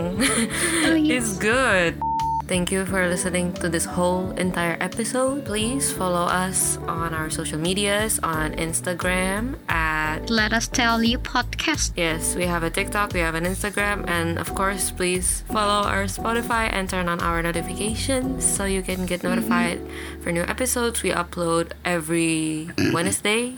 Oh, 0.88 0.96
yes. 0.98 1.22
It's 1.22 1.30
good 1.38 2.05
Thank 2.46 2.70
you 2.70 2.86
for 2.86 3.08
listening 3.08 3.52
to 3.54 3.68
this 3.68 3.84
whole 3.84 4.30
entire 4.38 4.76
episode. 4.78 5.44
Please 5.44 5.90
follow 5.90 6.22
us 6.22 6.78
on 6.86 7.12
our 7.12 7.28
social 7.28 7.58
medias 7.58 8.20
on 8.22 8.54
Instagram 8.54 9.58
at 9.68 10.30
let 10.30 10.52
us 10.52 10.68
tell 10.68 11.02
you 11.02 11.18
podcast 11.18 11.90
Yes, 11.96 12.36
we 12.36 12.46
have 12.46 12.62
a 12.62 12.70
TikTok, 12.70 13.12
we 13.14 13.20
have 13.20 13.34
an 13.34 13.44
Instagram, 13.44 14.08
and 14.08 14.38
of 14.38 14.54
course, 14.54 14.92
please 14.92 15.42
follow 15.50 15.88
our 15.88 16.04
Spotify 16.04 16.70
and 16.70 16.88
turn 16.88 17.08
on 17.08 17.18
our 17.18 17.42
notifications 17.42 18.46
so 18.46 18.64
you 18.64 18.80
can 18.80 19.06
get 19.06 19.22
mm-hmm. 19.22 19.34
notified 19.34 19.80
for 20.22 20.30
new 20.30 20.42
episodes. 20.42 21.02
We 21.02 21.10
upload 21.10 21.72
every 21.84 22.70
Wednesday, 22.94 23.54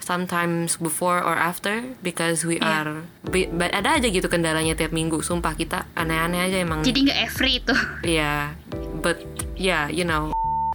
sometimes 0.00 0.76
before 0.76 1.18
or 1.18 1.34
after, 1.34 1.82
because 2.00 2.44
we 2.44 2.56
Yeah. 2.58 2.84
are. 2.84 2.94
But 3.50 3.72
ada 3.72 3.96
aja 3.96 4.08
gitu 4.08 4.26
kendalanya 4.26 4.74
tiap 4.74 4.90
minggu. 4.90 5.20
Sumpah 5.20 5.52
kita 5.52 5.88
aneh-aneh 5.94 6.40
aja 6.44 6.56
emang. 6.60 6.80
jadi 6.82 6.98
nggak 7.10 7.20
every 7.24 7.52
itu 7.58 7.74
Yeah, 8.20 8.54
but 9.00 9.20
yeah, 9.54 9.88
you 9.88 10.04
know. 10.04 10.30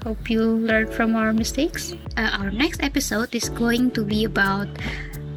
Hope 0.07 0.31
you 0.31 0.41
learned 0.63 0.95
from 0.95 1.11
our 1.13 1.35
mistakes. 1.35 1.91
Uh, 2.15 2.31
our 2.39 2.49
next 2.49 2.79
episode 2.79 3.35
is 3.35 3.51
going 3.51 3.91
to 3.91 4.01
be 4.01 4.23
about 4.23 4.71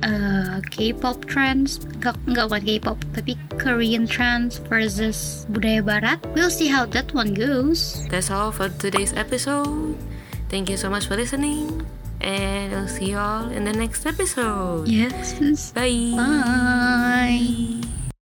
uh, 0.07 0.63
K-pop 0.71 1.27
trends. 1.27 1.83
Nggak, 1.99 2.15
nggak 2.31 2.45
bukan 2.47 2.63
K-pop, 2.63 2.99
tapi 3.11 3.35
Korean 3.59 4.07
trends 4.07 4.63
versus 4.71 5.43
budaya 5.51 5.83
Barat. 5.83 6.19
We'll 6.39 6.51
see 6.53 6.71
how 6.71 6.87
that 6.95 7.11
one 7.11 7.35
goes. 7.35 8.07
That's 8.07 8.31
all 8.31 8.55
for 8.55 8.71
today's 8.71 9.11
episode. 9.19 9.99
Thank 10.47 10.71
you 10.71 10.79
so 10.79 10.87
much 10.87 11.11
for 11.11 11.19
listening, 11.19 11.83
and 12.23 12.75
I'll 12.75 12.89
see 12.89 13.11
you 13.11 13.19
all 13.19 13.51
in 13.51 13.65
the 13.65 13.73
next 13.73 14.07
episode. 14.07 14.89
Yes. 14.89 15.73
Bye. 15.73 16.13
Bye. 16.17 17.89